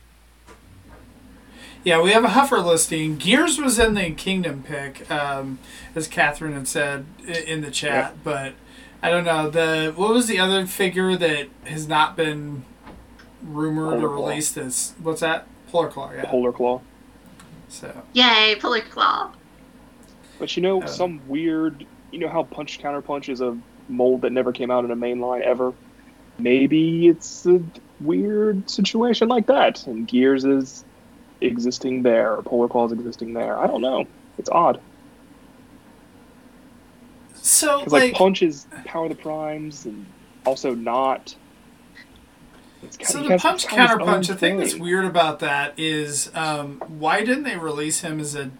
Yeah, 1.83 2.01
we 2.01 2.11
have 2.11 2.23
a 2.23 2.29
Huffer 2.29 2.63
listing. 2.63 3.17
Gears 3.17 3.59
was 3.59 3.77
in 3.77 3.95
the 3.95 4.11
Kingdom 4.11 4.63
pick, 4.63 5.09
um, 5.11 5.59
as 5.95 6.07
Catherine 6.07 6.53
had 6.53 6.67
said 6.67 7.05
in 7.27 7.61
the 7.61 7.71
chat, 7.71 8.23
but 8.23 8.53
I 9.05 9.11
don't 9.11 9.23
know 9.23 9.51
the 9.51 9.93
what 9.95 10.11
was 10.13 10.25
the 10.25 10.39
other 10.39 10.65
figure 10.65 11.15
that 11.15 11.47
has 11.65 11.87
not 11.87 12.15
been 12.15 12.65
rumored 13.43 13.99
Polar 13.99 14.11
or 14.11 14.17
Claw. 14.17 14.29
released 14.29 14.57
as 14.57 14.93
what's 14.99 15.21
that? 15.21 15.45
Polar 15.67 15.89
Claw, 15.89 16.11
yeah. 16.11 16.25
Polar 16.25 16.51
Claw. 16.51 16.81
So 17.69 18.01
Yay, 18.13 18.55
Polar 18.59 18.81
Claw. 18.81 19.31
But 20.39 20.57
you 20.57 20.63
know, 20.63 20.81
Uh, 20.81 20.87
some 20.87 21.21
weird. 21.27 21.85
You 22.09 22.17
know 22.17 22.29
how 22.29 22.43
Punch 22.45 22.79
Counter 22.79 23.01
Punch 23.01 23.29
is 23.29 23.41
a 23.41 23.55
mold 23.89 24.21
that 24.21 24.31
never 24.31 24.51
came 24.51 24.71
out 24.71 24.85
in 24.85 24.89
a 24.89 24.95
main 24.95 25.19
line 25.19 25.43
ever. 25.43 25.71
Maybe 26.39 27.07
it's 27.07 27.45
a 27.45 27.61
weird 28.01 28.67
situation 28.67 29.27
like 29.27 29.45
that, 29.45 29.85
and 29.85 30.07
Gears 30.07 30.45
is 30.45 30.83
existing 31.41 32.01
there, 32.01 32.35
or 32.35 32.41
Polar 32.41 32.67
Claw 32.67 32.87
is 32.87 32.91
existing 32.91 33.33
there. 33.33 33.55
I 33.55 33.67
don't 33.67 33.81
know. 33.81 34.07
It's 34.39 34.49
odd 34.49 34.81
so 37.45 37.79
like, 37.79 37.91
like, 37.91 38.13
Punch 38.13 38.41
is 38.41 38.67
Power 38.85 39.09
the 39.09 39.15
Primes, 39.15 39.85
and 39.85 40.05
also 40.45 40.73
not. 40.73 41.35
It's 42.83 43.09
so 43.09 43.21
he 43.21 43.29
the 43.29 43.37
punch 43.37 43.63
it's 43.63 43.71
kind 43.71 43.81
of 43.83 43.89
his 43.89 43.97
counter 43.97 44.05
punch. 44.05 44.27
The 44.27 44.35
thing 44.35 44.57
that's 44.57 44.75
weird 44.75 45.05
about 45.05 45.39
that 45.39 45.73
is 45.77 46.31
um, 46.35 46.79
why 46.87 47.23
didn't 47.23 47.43
they 47.43 47.57
release 47.57 48.01
him 48.01 48.19
as 48.19 48.35
a 48.35 48.51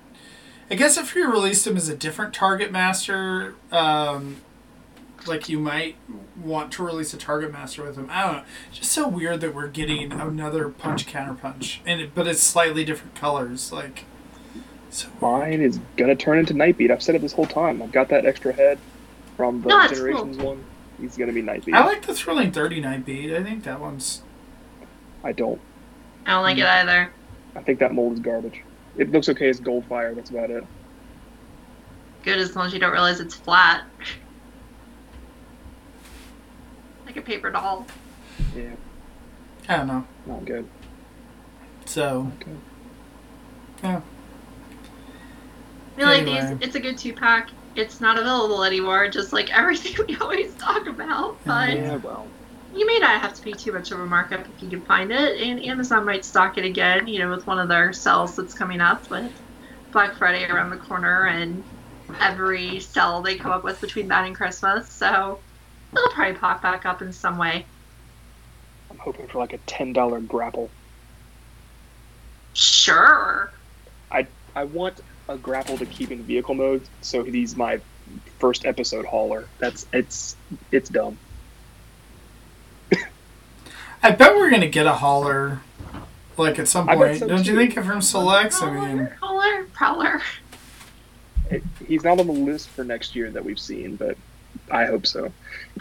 I 0.69 0.75
guess 0.75 0.97
if 0.97 1.15
you 1.15 1.31
released 1.31 1.67
him 1.67 1.77
as 1.77 1.89
a 1.89 1.95
different 1.95 2.33
target 2.33 2.71
master, 2.71 3.55
um, 3.71 4.37
like 5.27 5.47
you 5.47 5.59
might 5.59 5.95
want 6.41 6.71
to 6.73 6.83
release 6.83 7.13
a 7.13 7.17
target 7.17 7.51
master 7.51 7.83
with 7.83 7.97
him. 7.97 8.07
I 8.09 8.23
don't 8.23 8.33
know. 8.37 8.43
It's 8.69 8.79
just 8.79 8.91
so 8.91 9.07
weird 9.07 9.41
that 9.41 9.53
we're 9.53 9.67
getting 9.67 10.11
another 10.11 10.69
punch 10.69 11.05
counter 11.05 11.35
punch, 11.35 11.81
and 11.85 12.01
it, 12.01 12.15
but 12.15 12.27
it's 12.27 12.41
slightly 12.41 12.83
different 12.83 13.13
colors. 13.15 13.71
Like, 13.71 14.05
so 14.95 15.09
Mine 15.19 15.59
is 15.61 15.77
gonna 15.97 16.15
turn 16.15 16.39
into 16.39 16.53
Nightbeat. 16.53 16.89
I've 16.89 17.03
said 17.03 17.15
it 17.15 17.21
this 17.21 17.33
whole 17.33 17.45
time. 17.45 17.81
I've 17.81 17.91
got 17.91 18.07
that 18.09 18.25
extra 18.25 18.53
head 18.53 18.79
from 19.35 19.61
the 19.61 19.67
No, 19.67 19.81
it's 19.81 19.93
Generations 19.93 20.37
one. 20.37 20.63
He's 20.99 21.17
gonna 21.17 21.33
be 21.33 21.41
Nightbeat. 21.43 21.73
I 21.73 21.85
like 21.85 22.05
the 22.05 22.13
thrilling 22.13 22.51
thirty 22.53 22.79
nine 22.79 23.03
Nightbeat. 23.03 23.35
I 23.37 23.43
think 23.43 23.63
that 23.65 23.81
one's 23.81 24.21
I 25.23 25.33
don't. 25.33 25.59
I 26.25 26.31
don't 26.31 26.43
like 26.43 26.57
it 26.57 26.65
either. 26.65 27.11
I 27.55 27.61
think 27.61 27.79
that 27.79 27.93
mold 27.93 28.13
is 28.13 28.19
garbage. 28.19 28.61
It 28.97 29.11
looks 29.11 29.27
okay 29.27 29.49
as 29.49 29.59
Goldfire. 29.59 30.15
That's 30.15 30.29
about 30.29 30.49
it. 30.49 30.65
Good 32.23 32.37
as 32.39 32.55
long 32.55 32.67
as 32.67 32.73
you 32.73 32.79
don't 32.79 32.93
realize 32.93 33.19
it's 33.19 33.35
flat. 33.35 33.83
like 37.05 37.17
a 37.17 37.21
paper 37.21 37.51
doll. 37.51 37.85
Yeah, 38.55 38.75
I 39.67 39.77
don't 39.77 39.87
know. 39.87 40.05
not 40.25 40.45
good. 40.45 40.67
So 41.85 42.31
Okay. 42.41 42.51
yeah, 43.83 44.01
I 45.97 46.01
feel 46.01 46.07
like 46.07 46.25
these, 46.25 46.53
it's 46.59 46.75
a 46.75 46.79
good 46.79 46.97
two 46.97 47.13
pack. 47.13 47.49
It's 47.75 47.99
not 48.01 48.17
available 48.17 48.63
anymore, 48.63 49.09
just 49.09 49.33
like 49.33 49.49
everything 49.55 49.93
we 50.07 50.17
always 50.17 50.55
talk 50.55 50.87
about. 50.87 51.39
But 51.47 51.79
Yeah, 51.79 51.95
well, 51.97 52.31
you 52.71 52.85
may 52.87 52.99
not 53.01 53.21
have 53.21 53.33
to 53.35 53.41
pay 53.41 53.55
too 53.55 53.73
much 53.73 53.91
of 53.91 53.99
a 53.99 54.05
markup 54.05 54.49
if 54.49 54.61
you 54.61 54.69
can 54.69 54.85
find 54.85 55.11
it, 55.11 55.41
and 55.41 55.63
Amazon 55.65 56.05
might 56.05 56.25
stock 56.25 56.57
it 56.57 56.65
again, 56.65 57.07
you 57.07 57.19
know, 57.19 57.29
with 57.29 57.47
one 57.47 57.59
of 57.59 57.69
their 57.69 57.93
sales 57.93 58.35
that's 58.35 58.53
coming 58.53 58.81
up 58.81 59.09
with 59.09 59.33
Black 59.91 60.17
Friday 60.17 60.45
around 60.45 60.71
the 60.71 60.77
corner 60.77 61.25
and 61.27 61.65
every 62.19 62.79
sale 62.79 63.21
they 63.21 63.37
come 63.37 63.51
up 63.51 63.63
with 63.63 63.81
between 63.81 64.09
that 64.09 64.25
and 64.25 64.35
Christmas. 64.35 64.93
So 64.93 65.43
it'll 65.95 66.11
probably 66.11 66.35
pop 66.39 66.61
back 66.61 66.85
up 66.85 67.01
in 67.01 67.11
some 67.13 67.37
way. 67.37 67.69
I'm 68.89 68.97
hoping 68.97 69.27
for 69.27 69.37
like 69.37 69.53
a 69.53 69.59
ten 69.59 69.93
dollar 69.93 70.19
grapple. 70.19 70.71
Sure. 72.53 73.51
I 74.11 74.27
I 74.55 74.63
want 74.63 75.01
a 75.27 75.37
grapple 75.37 75.77
to 75.77 75.85
keep 75.85 76.11
in 76.11 76.23
vehicle 76.23 76.55
mode, 76.55 76.83
so 77.01 77.23
he's 77.23 77.55
my 77.55 77.79
first 78.39 78.65
episode 78.65 79.05
hauler. 79.05 79.47
That's 79.59 79.85
it's 79.93 80.35
it's 80.71 80.89
dumb. 80.89 81.17
I 84.03 84.11
bet 84.11 84.35
we're 84.35 84.51
gonna 84.51 84.67
get 84.67 84.85
a 84.85 84.93
hauler, 84.93 85.61
like 86.37 86.59
at 86.59 86.67
some 86.67 86.87
point. 86.87 87.19
so, 87.19 87.27
Don't 87.27 87.39
you 87.39 87.53
too. 87.53 87.57
think 87.57 87.73
from 87.73 88.01
selects? 88.01 88.61
I 88.61 88.71
mean, 88.71 89.07
Prowler, 89.19 89.63
Prowler. 89.73 90.21
It, 91.49 91.63
he's 91.87 92.03
not 92.03 92.19
on 92.19 92.27
the 92.27 92.33
list 92.33 92.69
for 92.69 92.83
next 92.83 93.15
year 93.15 93.29
that 93.31 93.43
we've 93.43 93.59
seen, 93.59 93.95
but 93.95 94.17
I 94.71 94.85
hope 94.85 95.05
so. 95.05 95.31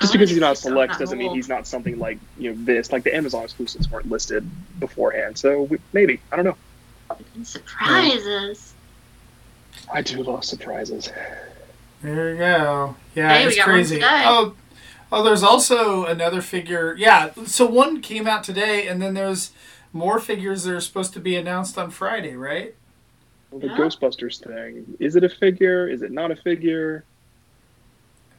Just 0.00 0.12
because 0.12 0.30
he's 0.30 0.38
not 0.38 0.56
see 0.56 0.64
some 0.64 0.72
select 0.72 0.98
doesn't 0.98 1.18
mean 1.18 1.34
he's 1.34 1.48
not 1.48 1.66
something 1.66 1.98
like 1.98 2.18
you 2.38 2.52
know 2.52 2.64
this. 2.64 2.92
Like 2.92 3.04
the 3.04 3.14
Amazon 3.14 3.44
exclusives 3.44 3.90
weren't 3.90 4.10
listed 4.10 4.48
beforehand, 4.78 5.38
so 5.38 5.62
we, 5.62 5.78
maybe 5.92 6.20
I 6.32 6.36
don't 6.36 6.44
know. 6.44 6.56
And 7.34 7.46
surprises. 7.46 8.73
I 9.92 10.02
do 10.02 10.22
love 10.22 10.44
surprises. 10.44 11.10
there 12.02 12.32
you 12.32 12.38
go. 12.38 12.96
Yeah, 13.14 13.32
Hey, 13.32 13.46
we 13.46 13.52
it's 13.52 13.62
crazy. 13.62 14.00
Oh, 14.02 14.54
oh, 15.12 15.22
there's 15.22 15.42
also 15.42 16.04
another 16.04 16.40
figure. 16.42 16.94
Yeah, 16.98 17.30
so 17.46 17.66
one 17.66 18.00
came 18.00 18.26
out 18.26 18.44
today, 18.44 18.86
and 18.88 19.00
then 19.00 19.14
there's 19.14 19.52
more 19.92 20.18
figures 20.18 20.64
that 20.64 20.74
are 20.74 20.80
supposed 20.80 21.12
to 21.14 21.20
be 21.20 21.36
announced 21.36 21.78
on 21.78 21.90
Friday, 21.90 22.34
right? 22.34 22.74
Well, 23.50 23.60
the 23.60 23.68
Yeah. 23.68 23.76
Ghostbusters 23.76 24.42
thing. 24.42 24.96
Is 24.98 25.16
it 25.16 25.22
a 25.24 25.28
figure? 25.28 25.88
Is 25.88 26.02
it 26.02 26.10
not 26.10 26.30
a 26.32 26.36
figure? 26.36 27.04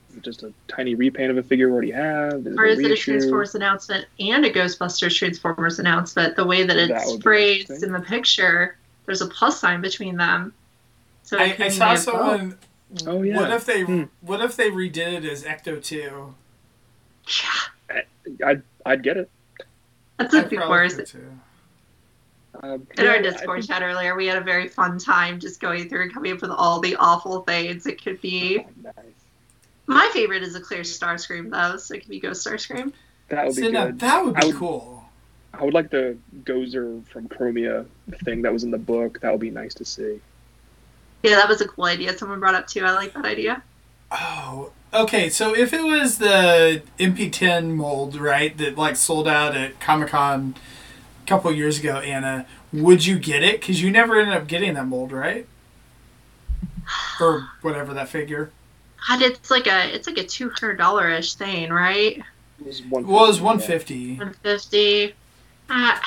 Is 0.10 0.18
it 0.18 0.24
just 0.24 0.44
a 0.44 0.52
tiny 0.68 0.96
repaint 0.96 1.32
of 1.32 1.38
a 1.38 1.44
figure 1.44 1.68
we 1.68 1.74
already 1.74 1.92
have? 1.92 2.46
Is 2.46 2.58
Or 2.58 2.66
it 2.66 2.74
is 2.74 2.80
it 2.80 2.92
a? 2.92 2.96
Transformers 2.98 3.56
announcement 3.56 4.06
and 4.20 4.46
a 4.46 4.52
Ghostbusters 4.52 5.18
Transformers 5.18 5.80
announcement? 5.80 6.36
The 6.36 6.46
way 6.46 6.64
that 6.64 6.74
That 6.74 6.90
it's 6.90 7.12
would 7.14 7.24
phrased 7.24 7.70
in 7.84 7.94
the 7.94 8.02
picture, 8.02 8.78
there's 9.06 9.22
a 9.22 9.28
plus 9.28 9.60
sign 9.60 9.80
between 9.82 10.18
them. 10.18 10.54
So 11.26 11.38
I, 11.40 11.56
I 11.60 11.68
saw 11.70 11.90
they 11.90 11.96
both. 11.96 12.00
someone. 12.04 12.58
Oh, 13.08 13.22
yeah. 13.24 13.36
What 13.40 13.52
if 13.52 13.66
they 13.66 13.82
Hmm. 13.84 14.04
What 14.22 14.42
if 14.42 14.56
they 14.56 14.70
redid 14.72 14.98
it 15.14 15.26
as 15.26 15.44
Ecto 15.44 15.84
Two? 15.84 16.36
Yeah, 17.28 17.98
I'd, 18.46 18.62
I'd 18.86 19.04
get 19.04 19.18
it. 19.18 19.30
that's 20.18 20.34
I'd 20.34 20.44
what 20.44 20.50
people 20.52 20.68
probably 20.68 20.96
were 20.96 21.04
do. 21.04 21.20
Um, 22.64 22.88
in 22.98 23.06
our 23.08 23.14
yeah, 23.16 23.20
I 23.20 23.22
Discord 23.22 23.60
think- 23.62 23.70
chat 23.72 23.82
earlier. 23.82 24.16
We 24.16 24.28
had 24.28 24.38
a 24.38 24.42
very 24.44 24.68
fun 24.68 24.98
time 25.00 25.40
just 25.40 25.60
going 25.60 25.90
through 25.90 26.04
and 26.04 26.14
coming 26.14 26.32
up 26.32 26.42
with 26.42 26.52
all 26.52 26.80
the 26.80 26.96
awful 26.98 27.42
things 27.42 27.86
it 27.86 28.02
could 28.02 28.22
be. 28.22 28.60
Oh, 28.60 28.70
nice. 28.84 28.96
My 29.88 30.10
favorite 30.14 30.42
is 30.44 30.56
a 30.56 30.62
clear 30.62 30.82
Starscream 30.82 31.50
though, 31.52 31.78
so 31.78 31.96
it 31.96 32.02
could 32.02 32.10
be 32.10 32.20
Ghost 32.20 32.46
Starscream. 32.46 32.94
That 33.30 33.46
would 33.48 33.56
be 33.56 33.64
See, 33.64 33.72
now, 33.72 33.88
good. 33.88 34.00
that 34.00 34.24
would 34.24 34.36
I 34.38 34.42
be 34.42 34.48
would- 34.48 34.56
cool. 34.56 35.04
I 35.54 35.64
would 35.64 35.74
like 35.74 35.90
the 35.90 36.18
Gozer 36.44 37.06
from 37.08 37.28
Chromia 37.30 37.86
thing 38.26 38.42
that 38.44 38.52
was 38.54 38.64
in 38.66 38.72
the 38.72 38.78
book. 38.78 39.20
That 39.22 39.32
would 39.32 39.40
be 39.42 39.50
nice 39.52 39.74
to 39.76 39.86
see. 39.86 40.20
Yeah, 41.26 41.38
that 41.38 41.50
was 41.50 41.60
a 41.62 41.68
cool 41.68 41.86
idea. 41.86 42.16
Someone 42.16 42.40
brought 42.40 42.54
up 42.54 42.68
too. 42.68 42.86
I 42.86 42.92
like 42.94 43.14
that 43.14 43.26
idea. 43.26 43.64
Oh, 44.12 44.72
okay. 44.94 45.28
So 45.30 45.56
if 45.56 45.74
it 45.74 45.84
was 45.84 46.20
the 46.20 46.84
MP10 47.00 47.72
mold, 47.74 48.16
right, 48.16 48.56
that 48.58 48.78
like 48.78 48.96
sold 48.96 49.28
out 49.28 49.56
at 49.56 49.80
Comic 49.80 50.10
Con 50.10 50.56
a 51.24 51.28
couple 51.28 51.52
years 51.52 51.80
ago, 51.80 51.98
Anna, 51.98 52.46
would 52.72 53.06
you 53.08 53.18
get 53.18 53.42
it? 53.42 53.60
Because 53.60 53.82
you 53.82 53.90
never 53.90 54.20
ended 54.20 54.36
up 54.36 54.48
getting 54.48 54.76
that 54.76 54.86
mold, 54.86 55.12
right? 55.12 55.48
Or 57.20 57.50
whatever 57.62 57.94
that 57.96 58.10
figure. 58.10 58.52
God, 59.08 59.24
it's 59.24 59.50
like 59.50 59.66
a 59.66 59.96
it's 59.96 60.08
like 60.08 60.20
a 60.20 60.24
two 60.24 60.52
hundred 60.52 60.78
dollar 60.78 61.10
ish 61.10 61.34
thing, 61.34 61.72
right? 61.72 62.18
It 62.60 62.68
was 62.68 62.84
one. 62.84 63.08
Well, 63.08 63.26
was 63.28 63.42
150. 63.42 64.18
One 64.18 64.34
fifty. 64.34 65.16
Uh, 65.70 65.98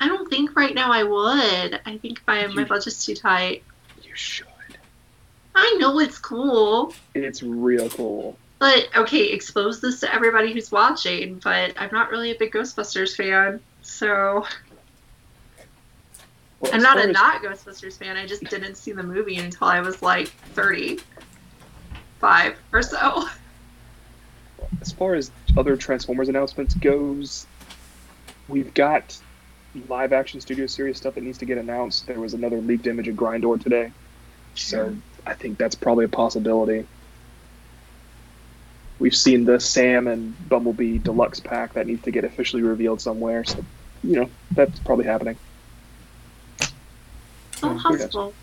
I 0.00 0.08
don't 0.08 0.28
think 0.28 0.54
right 0.54 0.74
now 0.74 0.92
I 0.92 1.04
would. 1.04 1.80
I 1.86 1.96
think 1.96 2.20
my 2.26 2.46
my 2.48 2.64
budget's 2.64 3.06
too 3.06 3.14
tight. 3.14 3.62
You 4.02 4.14
should. 4.14 4.47
I 5.60 5.76
know 5.80 5.98
it's 5.98 6.18
cool, 6.18 6.94
It's 7.14 7.42
real 7.42 7.88
cool. 7.90 8.36
but 8.60 8.88
okay, 8.96 9.24
expose 9.30 9.80
this 9.80 9.98
to 10.00 10.14
everybody 10.14 10.52
who's 10.52 10.70
watching. 10.70 11.40
But 11.42 11.74
I'm 11.76 11.90
not 11.92 12.10
really 12.10 12.30
a 12.30 12.34
big 12.36 12.52
Ghostbusters 12.52 13.16
fan, 13.16 13.60
so 13.82 14.46
Well, 16.60 16.72
I'm 16.74 16.82
not 16.82 16.98
a 16.98 17.02
as- 17.08 17.12
not 17.12 17.42
Ghostbusters 17.42 17.98
fan. 17.98 18.16
I 18.16 18.26
just 18.26 18.44
didn't 18.44 18.76
see 18.76 18.92
the 18.92 19.02
movie 19.02 19.36
until 19.36 19.66
I 19.66 19.80
was 19.80 20.00
like 20.02 20.28
thirty 20.54 21.00
five 22.20 22.56
or 22.72 22.82
so. 22.82 23.28
as 24.80 24.92
far 24.92 25.14
as 25.14 25.30
other 25.56 25.76
Transformers 25.76 26.28
announcements 26.28 26.74
goes, 26.74 27.46
we've 28.48 28.72
got 28.74 29.16
live 29.88 30.12
action 30.12 30.40
studio 30.40 30.66
series 30.66 30.96
stuff 30.98 31.14
that 31.14 31.22
needs 31.24 31.38
to 31.38 31.44
get 31.44 31.58
announced. 31.58 32.06
There 32.06 32.20
was 32.20 32.34
another 32.34 32.60
leaked 32.60 32.86
image 32.86 33.08
of 33.08 33.16
Grindor 33.16 33.60
today, 33.62 33.92
so 34.54 34.94
I 35.28 35.34
think 35.34 35.58
that's 35.58 35.74
probably 35.74 36.06
a 36.06 36.08
possibility. 36.08 36.86
We've 38.98 39.14
seen 39.14 39.44
the 39.44 39.60
Sam 39.60 40.08
and 40.08 40.34
Bumblebee 40.48 40.98
deluxe 40.98 41.38
pack 41.38 41.74
that 41.74 41.86
needs 41.86 42.02
to 42.04 42.10
get 42.10 42.24
officially 42.24 42.62
revealed 42.62 43.00
somewhere, 43.00 43.44
so 43.44 43.64
you 44.02 44.16
know 44.20 44.30
that's 44.52 44.78
probably 44.80 45.04
happening. 45.04 45.36
Oh, 47.62 47.72
Yeah. 47.74 47.78
possible. 47.82 48.34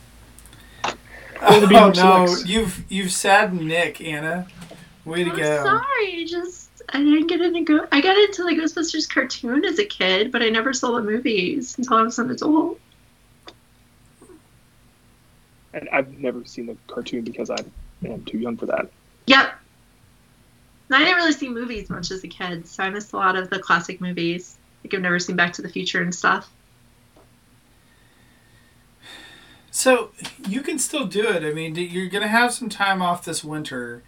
Well, 1.42 1.62
to 1.62 1.68
be 1.68 1.76
Oh 1.76 1.88
no, 1.88 2.26
selects. 2.26 2.46
you've 2.48 2.84
you've 2.90 3.12
saddened 3.12 3.68
Nick, 3.68 4.00
Anna. 4.02 4.48
Way 5.04 5.24
to 5.26 5.32
I'm 5.32 5.38
go. 5.38 5.64
sorry. 5.66 6.26
Just 6.26 6.70
I 6.90 7.00
didn't 7.00 7.28
get 7.28 7.42
into 7.42 7.64
go. 7.64 7.88
I 7.92 8.00
got 8.02 8.18
into 8.18 8.44
the 8.44 8.52
Ghostbusters 8.52 9.10
cartoon 9.10 9.66
as 9.66 9.80
a 9.80 9.86
kid, 9.86 10.32
but 10.32 10.42
I 10.42 10.50
never 10.50 10.72
saw 10.74 10.94
the 10.94 11.02
movies 11.02 11.78
until 11.78 11.98
I 11.98 12.02
was 12.04 12.18
an 12.20 12.32
adult. 12.32 12.80
And 15.76 15.90
I've 15.90 16.18
never 16.18 16.44
seen 16.46 16.68
the 16.68 16.78
cartoon 16.88 17.24
because 17.26 17.50
I 17.50 17.58
am 18.06 18.24
too 18.24 18.40
young 18.40 18.56
for 18.56 18.66
that. 18.66 18.90
Yep. 19.28 19.54
And 20.88 20.96
I 20.96 21.00
didn't 21.00 21.18
really 21.18 21.34
see 21.34 21.50
movies 21.50 21.90
much 21.90 22.12
as 22.12 22.24
a 22.24 22.28
kid, 22.28 22.66
so 22.66 22.84
I 22.84 22.90
missed 22.90 23.12
a 23.12 23.18
lot 23.18 23.36
of 23.36 23.50
the 23.50 23.60
classic 23.60 24.00
movies. 24.00 24.58
Like 24.84 24.94
I've 24.94 25.02
never 25.02 25.20
seen 25.20 25.36
Back 25.36 25.54
to 25.54 25.62
the 25.62 25.70
Future 25.70 26.02
and 26.02 26.16
stuff. 26.16 26.50
So 29.72 30.12
you 30.48 30.62
can 30.62 30.80
still 30.80 31.06
do 31.06 31.28
it. 31.28 31.44
I 31.44 31.52
mean, 31.52 31.76
you're 31.76 32.08
gonna 32.08 32.30
have 32.30 32.54
some 32.54 32.70
time 32.70 33.02
off 33.02 33.26
this 33.26 33.44
winter. 33.44 34.04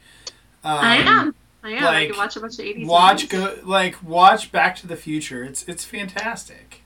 Um, 0.64 0.78
I 0.78 0.98
am. 0.98 1.36
I 1.62 1.72
am. 1.72 1.84
I 1.84 2.08
can 2.08 2.16
watch 2.16 2.38
a 2.38 2.40
bunch 2.40 2.54
of 2.54 2.66
80s 2.66 2.88
Watch 2.88 3.34
movies. 3.34 3.60
go 3.62 3.68
like 3.68 4.02
watch 4.02 4.52
Back 4.54 4.78
to 4.78 4.88
the 4.88 4.96
Future. 4.96 5.44
It's 5.44 5.64
it's 5.68 5.84
fantastic. 5.84 6.84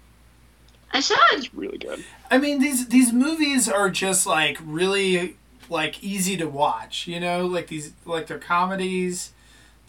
I 0.94 1.00
should. 1.00 1.18
It's 1.34 1.54
really 1.54 1.78
good. 1.78 2.04
I 2.30 2.38
mean 2.38 2.60
these 2.60 2.88
these 2.90 3.12
movies 3.14 3.70
are 3.70 3.90
just 3.90 4.26
like 4.28 4.58
really 4.64 5.38
like 5.70 6.04
easy 6.04 6.36
to 6.38 6.46
watch. 6.48 7.08
You 7.08 7.20
know, 7.20 7.46
like 7.46 7.68
these 7.68 7.94
like 8.06 8.28
they're 8.28 8.40
comedies. 8.40 9.32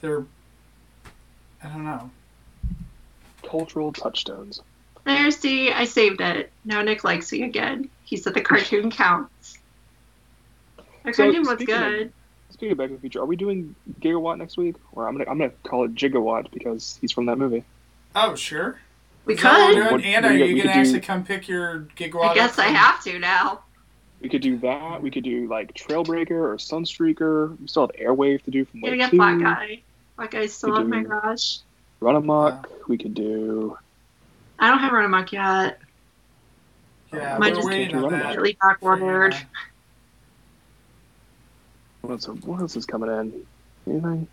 They're 0.00 0.24
I 1.62 1.68
don't 1.68 1.84
know. 1.84 2.10
Cultural 3.48 3.92
touchstones. 3.92 4.60
There, 5.04 5.30
see, 5.32 5.72
I 5.72 5.84
saved 5.84 6.20
it. 6.20 6.52
Now 6.64 6.82
Nick 6.82 7.02
likes 7.04 7.32
me 7.32 7.42
again. 7.42 7.88
He 8.04 8.16
said 8.16 8.34
the 8.34 8.40
cartoon 8.40 8.90
counts. 9.02 9.58
The 11.04 11.12
So, 11.12 11.24
cartoon 11.24 11.40
was 11.42 11.48
speaking 11.58 11.74
of- 11.74 11.80
good. 11.80 12.12
Speaking 12.50 12.72
of 12.72 12.78
Back 12.78 12.88
to 12.88 12.94
the 12.94 13.00
Future, 13.00 13.20
are 13.20 13.26
we 13.26 13.34
doing 13.34 13.74
Gigawatt 14.00 14.38
next 14.38 14.56
week? 14.56 14.76
Or 14.92 15.08
I'm 15.08 15.16
gonna 15.16 15.28
I'm 15.28 15.38
gonna 15.38 15.50
call 15.64 15.84
it 15.84 15.94
Gigawatt 15.94 16.52
because 16.52 16.98
he's 17.00 17.10
from 17.10 17.26
that 17.26 17.36
movie. 17.38 17.64
Oh 18.14 18.36
sure. 18.36 18.78
We 19.24 19.34
Is 19.34 19.42
what 19.44 19.52
uh, 19.52 19.66
could. 19.66 19.74
doing? 19.74 19.90
What- 19.92 20.04
Anna, 20.04 20.26
what 20.26 20.32
are 20.34 20.38
do 20.38 20.38
you- 20.40 20.44
you 20.46 20.54
we 20.54 20.62
gonna 20.62 20.84
could 20.84 20.92
do- 20.92 21.00
come 21.00 21.24
pick 21.24 21.48
your 21.48 21.80
gigawatt? 21.96 22.30
I 22.30 22.34
guess 22.34 22.58
I 22.58 22.66
have 22.66 23.02
to 23.04 23.18
now. 23.18 23.60
We 24.20 24.28
could 24.28 24.42
do 24.42 24.56
that. 24.58 25.02
We 25.02 25.10
could 25.10 25.24
do 25.24 25.48
like 25.48 25.74
Trailbreaker 25.74 26.30
or 26.30 26.56
Sunstreaker. 26.56 27.58
We 27.60 27.66
still 27.68 27.82
have 27.82 27.90
Airwave 27.96 28.42
to 28.44 28.50
do 28.50 28.64
from 28.64 28.80
Gonna 28.80 28.92
Wave 28.92 29.00
get 29.00 29.10
Two. 29.10 29.16
Black 29.16 29.40
Guy. 29.40 29.82
Black 30.16 30.30
Guy's 30.30 30.52
still 30.52 30.74
We 30.74 30.80
in 30.82 30.90
my 30.90 31.02
garage. 31.02 31.58
Runamuck. 32.00 32.64
Uh, 32.64 32.68
we 32.88 32.98
could 32.98 33.14
do. 33.14 33.76
I 34.58 34.70
don't 34.70 34.78
have 34.78 34.92
Runamuck 34.92 35.32
yet. 35.32 35.80
Yeah, 37.12 37.36
Might 37.38 37.50
we're 37.52 37.56
just 37.56 37.68
waiting 37.68 37.88
do 37.90 37.96
on 37.96 38.02
Run 38.04 38.12
that. 38.12 38.36
Amok. 38.38 38.82
Immediately. 38.82 39.06
Yeah. 39.30 39.34
Uh, 39.34 39.40
what 42.02 42.10
else, 42.12 42.28
what 42.28 42.60
else 42.60 42.76
is 42.76 42.86
coming 42.86 43.10
in? 43.10 43.46
Anything? 43.88 44.28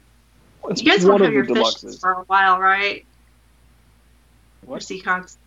What's 0.61 0.81
You 0.81 0.91
guys 0.91 1.05
won't 1.05 1.21
have 1.23 1.33
your 1.33 1.45
the 1.45 1.55
fishes 1.55 1.95
deluxes? 1.97 1.99
for 2.01 2.11
a 2.11 2.23
while, 2.23 2.59
right? 2.59 3.05
Your 4.69 4.75
What? 4.75 4.83
Seacons. 4.83 5.37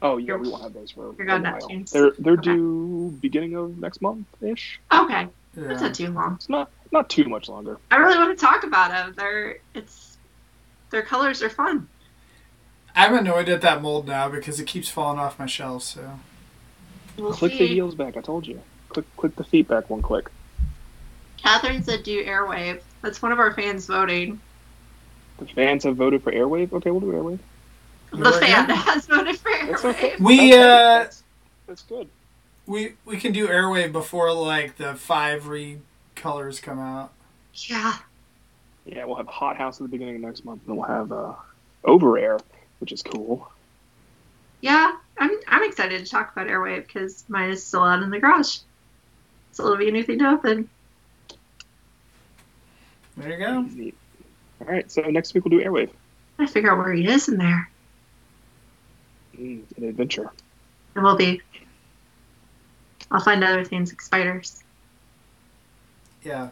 Oh 0.00 0.16
yeah, 0.16 0.28
Your- 0.28 0.38
we 0.38 0.48
won't 0.48 0.62
have 0.62 0.72
those 0.72 0.90
for 0.92 1.12
your 1.12 1.22
a 1.22 1.26
God 1.26 1.42
while. 1.42 1.52
Neptunes. 1.68 1.90
They're 1.90 2.12
they're 2.18 2.32
Okay. 2.34 2.42
due 2.54 3.16
beginning 3.20 3.54
of 3.56 3.76
next 3.78 4.00
month 4.00 4.26
ish. 4.40 4.80
Okay, 4.92 5.28
that's 5.54 5.82
not 5.82 5.94
too 5.94 6.08
long. 6.10 6.34
It's 6.36 6.48
not 6.48 6.70
not 6.92 7.10
too 7.10 7.24
much 7.28 7.48
longer. 7.48 7.76
I 7.90 7.96
really 7.96 8.16
want 8.16 8.36
to 8.38 8.42
talk 8.44 8.64
about 8.64 8.90
them. 8.90 9.12
They're 9.16 9.58
it's 9.74 10.16
their 10.90 11.02
colors 11.02 11.42
are 11.42 11.50
fun. 11.50 11.88
I'm 12.96 13.14
annoyed 13.14 13.48
at 13.50 13.60
that 13.60 13.82
mold 13.82 14.06
now 14.08 14.28
because 14.30 14.58
it 14.58 14.66
keeps 14.66 14.88
falling 14.88 15.18
off 15.18 15.38
my 15.38 15.46
shelves. 15.46 15.84
So 15.84 16.18
We'll 17.18 17.32
Click 17.32 17.52
the 17.58 17.66
heels 17.66 17.94
back. 17.96 18.16
I 18.16 18.20
told 18.20 18.46
you. 18.46 18.62
Click 18.90 19.04
click 19.16 19.34
the 19.36 19.44
feet 19.44 19.68
back 19.68 19.90
one 19.90 20.00
click. 20.00 20.30
Catherine 21.36 21.82
said 21.82 22.04
do 22.04 22.24
Airwave. 22.24 22.80
That's 23.02 23.20
one 23.20 23.32
of 23.32 23.38
our 23.40 23.52
fans 23.52 23.86
voting. 23.86 24.40
The 25.38 25.46
fans 25.46 25.82
have 25.84 25.96
voted 25.96 26.22
for 26.22 26.30
Airwave. 26.32 26.72
Okay, 26.72 26.90
we'll 26.92 27.00
do 27.00 27.08
Airwave. 27.12 27.40
The 28.10 28.16
Right 28.18 28.34
fan 28.42 28.68
now? 28.68 28.74
has 28.76 29.06
voted 29.06 29.38
for 29.38 29.50
That's 29.66 29.84
okay. 29.84 30.10
Airwave. 30.12 30.20
We, 30.20 30.50
That's, 30.52 30.56
uh, 30.56 30.98
that's, 31.02 31.22
that's 31.66 31.82
good. 31.82 32.08
we 32.66 32.94
we 33.04 33.16
can 33.18 33.32
do 33.32 33.46
airwave 33.48 33.92
before 33.92 34.32
like 34.32 34.76
the 34.76 34.94
five 34.94 35.44
recolors 35.44 36.60
come 36.62 36.78
out. 36.78 37.12
Yeah. 37.54 37.94
Yeah, 38.86 39.04
we'll 39.04 39.16
have 39.16 39.26
Hot 39.26 39.56
House 39.56 39.78
at 39.80 39.82
the 39.84 39.88
beginning 39.90 40.16
of 40.16 40.20
next 40.22 40.44
month, 40.44 40.62
and 40.66 40.76
we'll 40.76 40.86
have 40.86 41.12
uh, 41.12 41.34
Over 41.84 42.16
Air, 42.18 42.38
which 42.80 42.92
is 42.92 43.02
cool. 43.02 43.50
Yeah. 44.62 44.92
I'm 45.18 45.30
I'm 45.46 45.64
excited 45.64 46.02
to 46.04 46.10
talk 46.10 46.32
about 46.32 46.46
Airwave 46.46 46.86
because 46.86 47.24
mine 47.28 47.50
is 47.50 47.64
still 47.66 47.82
out 47.82 48.02
in 48.02 48.10
the 48.10 48.18
garage. 48.20 48.58
So 49.52 49.64
it'll 49.64 49.76
be 49.76 49.88
a 49.88 49.92
new 49.92 50.04
thing 50.04 50.20
to 50.20 50.30
open. 50.30 50.68
There 53.16 53.30
you 53.30 53.38
go. 53.44 53.92
All 54.60 54.72
right, 54.72 54.90
so 54.90 55.02
next 55.02 55.34
week 55.34 55.44
we'll 55.44 55.58
do 55.58 55.64
Airwave, 55.64 55.90
I 56.38 56.46
figure 56.46 56.70
out 56.70 56.78
where 56.78 56.92
he 56.92 57.06
is 57.08 57.28
in 57.28 57.36
there. 57.36 57.68
An 59.38 59.84
adventure. 59.84 60.30
It 60.94 61.00
will 61.00 61.16
be. 61.16 61.40
I'll 63.10 63.20
find 63.20 63.42
other 63.42 63.64
things 63.64 63.90
like 63.90 64.02
spiders. 64.02 64.62
Yeah. 66.22 66.50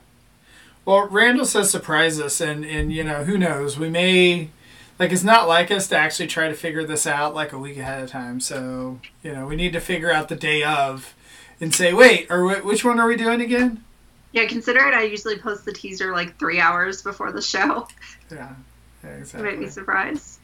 Well, 0.85 1.09
Randall 1.09 1.45
says 1.45 1.71
surprise 1.71 2.21
us, 2.21 2.41
and 2.41 2.65
and 2.65 2.93
you 2.93 3.03
know 3.05 3.25
who 3.25 3.37
knows 3.37 3.79
we 3.79 3.89
may. 3.91 4.51
Like 4.99 5.13
it's 5.13 5.25
not 5.25 5.47
like 5.47 5.71
us 5.71 5.89
to 5.89 5.97
actually 5.97 6.29
try 6.29 6.49
to 6.49 6.55
figure 6.55 6.85
this 6.85 7.07
out 7.07 7.35
like 7.35 7.53
a 7.53 7.59
week 7.59 7.77
ahead 7.77 8.03
of 8.03 8.11
time. 8.11 8.41
So 8.41 9.01
you 9.23 9.33
know 9.33 9.47
we 9.47 9.57
need 9.57 9.73
to 9.75 9.81
figure 9.81 10.11
out 10.11 10.29
the 10.29 10.37
day 10.37 10.63
of, 10.63 11.15
and 11.61 11.75
say, 11.75 11.93
wait, 11.93 12.31
or 12.31 12.49
wh- 12.49 12.65
which 12.65 12.85
one 12.85 12.99
are 13.01 13.07
we 13.07 13.17
doing 13.17 13.41
again? 13.41 13.85
Yeah, 14.33 14.47
consider 14.47 14.81
it. 14.87 14.95
I 14.95 15.03
usually 15.03 15.39
post 15.39 15.65
the 15.65 15.73
teaser 15.73 16.13
like 16.13 16.39
three 16.39 16.61
hours 16.61 17.03
before 17.03 17.33
the 17.33 17.43
show. 17.43 17.89
Yeah, 18.31 18.55
yeah 19.03 19.25
You 19.37 19.43
might 19.43 19.59
be 19.59 19.69
surprised. 19.69 20.36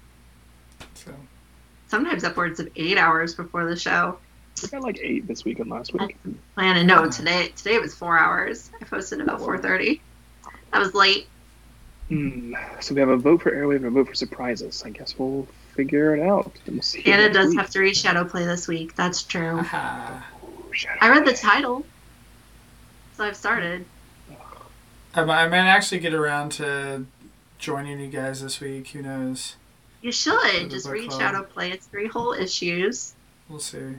So 1.93 1.99
Sometimes 1.99 2.25
upwards 2.25 2.59
of 2.59 2.71
eight 2.75 2.97
hours 2.97 3.35
before 3.35 3.67
the 3.67 3.77
show. 3.77 4.17
I 4.65 4.67
got 4.69 4.83
like 4.83 4.99
eight 5.03 5.27
this 5.27 5.45
week 5.45 5.59
and 5.59 5.69
last 5.69 5.93
week. 5.93 6.17
Plan 6.55 6.87
no 6.87 7.11
today. 7.11 7.49
Today 7.55 7.79
was 7.81 7.95
four 7.95 8.19
hours. 8.19 8.71
I 8.81 8.85
posted 8.87 9.21
about 9.21 9.41
four 9.41 9.59
thirty. 9.59 10.01
That 10.73 10.79
was 10.79 10.95
late. 10.95 11.27
Hmm. 12.09 12.55
So 12.81 12.95
we 12.95 13.01
have 13.01 13.11
a 13.11 13.19
vote 13.19 13.43
for 13.43 13.51
Airwave 13.51 13.77
and 13.77 13.85
a 13.85 13.91
vote 13.91 14.09
for 14.09 14.15
surprises. 14.15 14.83
I 14.87 14.89
guess 14.89 15.19
we'll 15.19 15.47
figure 15.75 16.17
it 16.17 16.23
out. 16.27 16.51
We'll 16.67 16.81
see. 16.81 17.05
Anna 17.05 17.31
does 17.31 17.51
week. 17.51 17.59
have 17.59 17.69
to 17.69 17.81
read 17.81 17.95
Shadow 17.95 18.25
Play 18.25 18.47
this 18.47 18.67
week. 18.67 18.97
That's 18.97 19.23
true. 19.23 19.59
aha. 19.59 20.25
Shadow 20.71 20.99
I 20.99 21.11
read 21.11 21.27
the 21.27 21.35
title, 21.35 21.85
so 23.19 23.25
I've 23.25 23.37
started. 23.37 23.85
I, 25.15 25.25
might- 25.25 25.43
I 25.45 25.49
might 25.49 25.59
actually 25.69 25.99
get 26.01 26.15
around 26.15 26.53
to 26.53 27.05
joining 27.59 28.01
you 28.01 28.09
guys 28.09 28.41
this 28.41 28.61
week. 28.61 28.89
Who 28.89 29.03
knows? 29.03 29.57
You 30.03 30.13
should 30.13 30.69
just 30.69 30.89
read 30.89 31.09
club. 31.09 31.21
Shadow 31.21 31.43
Play. 31.45 31.71
It's 31.71 31.87
three 31.87 32.09
whole 32.09 32.33
issues. 32.33 33.15
We'll 33.49 33.61
see. 33.61 33.95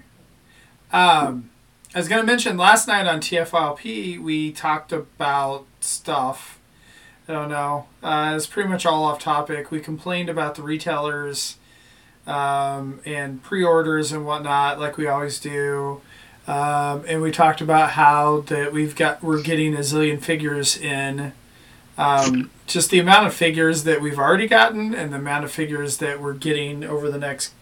Um, 0.91 1.49
I 1.95 1.99
was 1.99 2.07
going 2.07 2.21
to 2.21 2.27
mention 2.27 2.57
last 2.57 2.87
night 2.87 3.07
on 3.07 3.19
TFLP, 3.19 4.21
we 4.21 4.51
talked 4.51 4.91
about 4.91 5.65
stuff. 5.79 6.59
I 7.27 7.31
don't 7.31 7.49
know. 7.49 7.87
Uh, 8.03 8.33
it's 8.35 8.47
pretty 8.47 8.67
much 8.67 8.85
all 8.85 9.05
off 9.05 9.19
topic. 9.19 9.71
We 9.71 9.79
complained 9.79 10.29
about 10.29 10.55
the 10.55 10.61
retailers 10.61 11.57
um, 12.27 12.99
and 13.05 13.41
pre 13.41 13.63
orders 13.63 14.11
and 14.11 14.25
whatnot, 14.25 14.79
like 14.79 14.97
we 14.97 15.07
always 15.07 15.39
do. 15.39 16.01
Um, 16.47 17.05
and 17.07 17.21
we 17.21 17.31
talked 17.31 17.61
about 17.61 17.91
how 17.91 18.41
that 18.47 18.73
we've 18.73 18.95
got 18.95 19.23
we're 19.23 19.41
getting 19.41 19.73
a 19.73 19.79
zillion 19.79 20.21
figures 20.21 20.75
in. 20.75 21.31
Um, 21.97 22.49
just 22.65 22.89
the 22.89 22.99
amount 22.99 23.27
of 23.27 23.33
figures 23.33 23.83
that 23.83 24.01
we've 24.01 24.17
already 24.17 24.47
gotten 24.47 24.95
and 24.95 25.13
the 25.13 25.17
amount 25.17 25.45
of 25.45 25.51
figures 25.51 25.97
that 25.97 26.19
we're 26.19 26.33
getting 26.33 26.83
over 26.83 27.09
the 27.09 27.19
next 27.19 27.53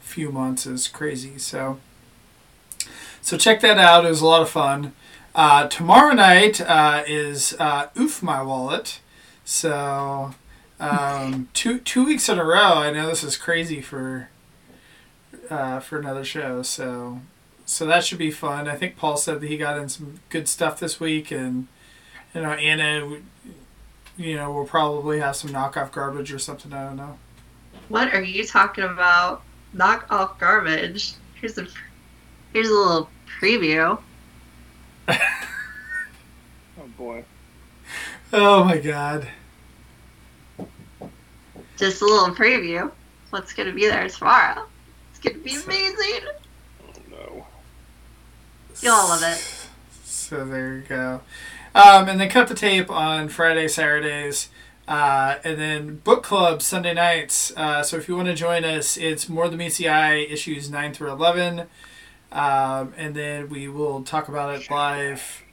few 0.00 0.30
months 0.30 0.66
is 0.66 0.88
crazy. 0.88 1.38
So, 1.38 1.78
so 3.22 3.36
check 3.38 3.60
that 3.60 3.78
out. 3.78 4.04
It 4.04 4.08
was 4.08 4.20
a 4.20 4.26
lot 4.26 4.42
of 4.42 4.50
fun. 4.50 4.92
Uh, 5.34 5.68
tomorrow 5.68 6.12
night 6.14 6.60
uh, 6.60 7.04
is 7.06 7.54
uh, 7.58 7.88
Oof 7.98 8.22
My 8.22 8.42
Wallet. 8.42 9.00
So, 9.44 10.34
um, 10.80 11.48
two 11.54 11.78
two 11.78 12.04
weeks 12.04 12.28
in 12.28 12.38
a 12.38 12.44
row. 12.44 12.74
I 12.74 12.90
know 12.90 13.06
this 13.06 13.22
is 13.24 13.36
crazy 13.36 13.80
for 13.80 14.28
uh, 15.50 15.80
for 15.80 15.98
another 15.98 16.24
show. 16.24 16.62
So, 16.62 17.20
so 17.64 17.86
that 17.86 18.04
should 18.04 18.18
be 18.18 18.30
fun. 18.30 18.68
I 18.68 18.76
think 18.76 18.96
Paul 18.96 19.16
said 19.16 19.40
that 19.40 19.46
he 19.46 19.56
got 19.56 19.78
in 19.78 19.88
some 19.88 20.20
good 20.28 20.48
stuff 20.48 20.80
this 20.80 20.98
week, 20.98 21.30
and 21.30 21.68
you 22.34 22.42
know 22.42 22.52
Anna, 22.52 23.18
you 24.18 24.36
know, 24.36 24.52
we'll 24.52 24.66
probably 24.66 25.20
have 25.20 25.36
some 25.36 25.50
knockoff 25.50 25.92
garbage 25.92 26.32
or 26.32 26.38
something. 26.38 26.72
I 26.72 26.84
don't 26.84 26.96
know. 26.96 27.18
What 27.88 28.12
are 28.12 28.22
you 28.22 28.44
talking 28.44 28.84
about? 28.84 29.42
Knock 29.72 30.06
off 30.10 30.38
garbage. 30.38 31.14
Here's 31.40 31.56
a 31.56 31.66
here's 32.52 32.68
a 32.68 32.74
little 32.74 33.08
preview. 33.40 33.98
Oh 36.80 36.86
boy. 36.96 37.24
Oh 38.32 38.62
my 38.62 38.78
god. 38.78 39.26
Just 41.76 42.02
a 42.02 42.04
little 42.04 42.34
preview. 42.34 42.90
What's 43.30 43.52
gonna 43.52 43.72
be 43.72 43.88
there 43.88 44.08
tomorrow? 44.08 44.64
It's 45.10 45.18
gonna 45.18 45.38
be 45.42 45.56
amazing. 45.56 46.28
Oh 46.86 46.92
no. 47.10 47.46
You'll 48.80 48.94
all 48.94 49.08
love 49.08 49.22
it. 49.24 49.68
So 50.04 50.44
there 50.44 50.76
you 50.76 50.82
go. 50.82 51.20
Um, 51.78 52.08
and 52.08 52.18
then 52.20 52.28
cut 52.28 52.48
the 52.48 52.54
tape 52.54 52.90
on 52.90 53.28
Friday, 53.28 53.68
Saturdays, 53.68 54.48
uh, 54.88 55.36
and 55.44 55.58
then 55.60 55.96
book 55.98 56.24
club 56.24 56.60
Sunday 56.60 56.92
nights. 56.92 57.52
Uh, 57.56 57.82
so 57.84 57.96
if 57.96 58.08
you 58.08 58.16
want 58.16 58.26
to 58.26 58.34
join 58.34 58.64
us, 58.64 58.96
it's 58.96 59.28
More 59.28 59.48
Than 59.48 59.58
Meets 59.58 59.76
the 59.78 59.88
Eye 59.88 60.16
issues 60.16 60.70
nine 60.70 60.92
through 60.92 61.10
eleven, 61.12 61.66
um, 62.32 62.94
and 62.96 63.14
then 63.14 63.48
we 63.48 63.68
will 63.68 64.02
talk 64.02 64.28
about 64.28 64.54
it 64.60 64.68
live. 64.70 65.44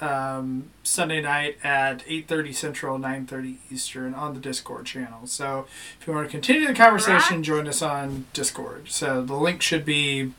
Um, 0.00 0.70
Sunday 0.84 1.20
night 1.20 1.56
at 1.64 2.06
8.30 2.06 2.54
Central, 2.54 2.96
9.30 2.96 3.56
Eastern 3.72 4.14
on 4.14 4.34
the 4.34 4.38
Discord 4.40 4.86
channel. 4.86 5.26
So 5.26 5.66
if 6.00 6.06
you 6.06 6.12
want 6.12 6.28
to 6.28 6.30
continue 6.30 6.68
the 6.68 6.74
conversation, 6.74 7.38
Right. 7.38 7.44
join 7.44 7.66
us 7.66 7.82
on 7.82 8.26
Discord. 8.34 8.88
So 8.90 9.20
the 9.20 9.34
link 9.34 9.60
should 9.60 9.84
be 9.84 10.30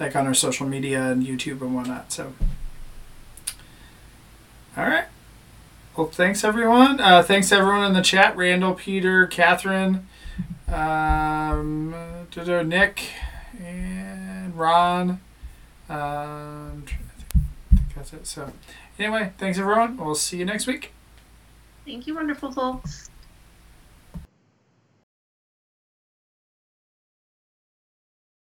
like 0.00 0.16
on 0.16 0.26
our 0.26 0.34
social 0.34 0.66
media 0.66 1.04
and 1.12 1.24
YouTube 1.24 1.60
and 1.60 1.72
whatnot. 1.76 2.10
So, 2.10 2.32
all 4.76 4.84
right. 4.84 5.04
Well, 5.96 6.06
thanks 6.06 6.42
everyone. 6.44 7.00
Uh, 7.00 7.22
thanks 7.22 7.52
everyone 7.52 7.84
in 7.84 7.92
the 7.92 8.00
chat: 8.00 8.36
Randall, 8.36 8.74
Peter, 8.74 9.26
Catherine, 9.26 10.06
um, 10.68 11.94
Nick, 12.34 13.10
and 13.62 14.58
Ron. 14.58 15.20
Um, 15.90 16.84
I 16.86 17.76
think 17.76 17.94
that's 17.94 18.12
it. 18.14 18.26
So, 18.26 18.52
anyway, 18.98 19.32
thanks 19.36 19.58
everyone. 19.58 19.98
We'll 19.98 20.14
see 20.14 20.38
you 20.38 20.46
next 20.46 20.66
week. 20.66 20.92
Thank 21.84 22.06
you, 22.06 22.14
wonderful 22.14 22.52
folks. 22.52 23.10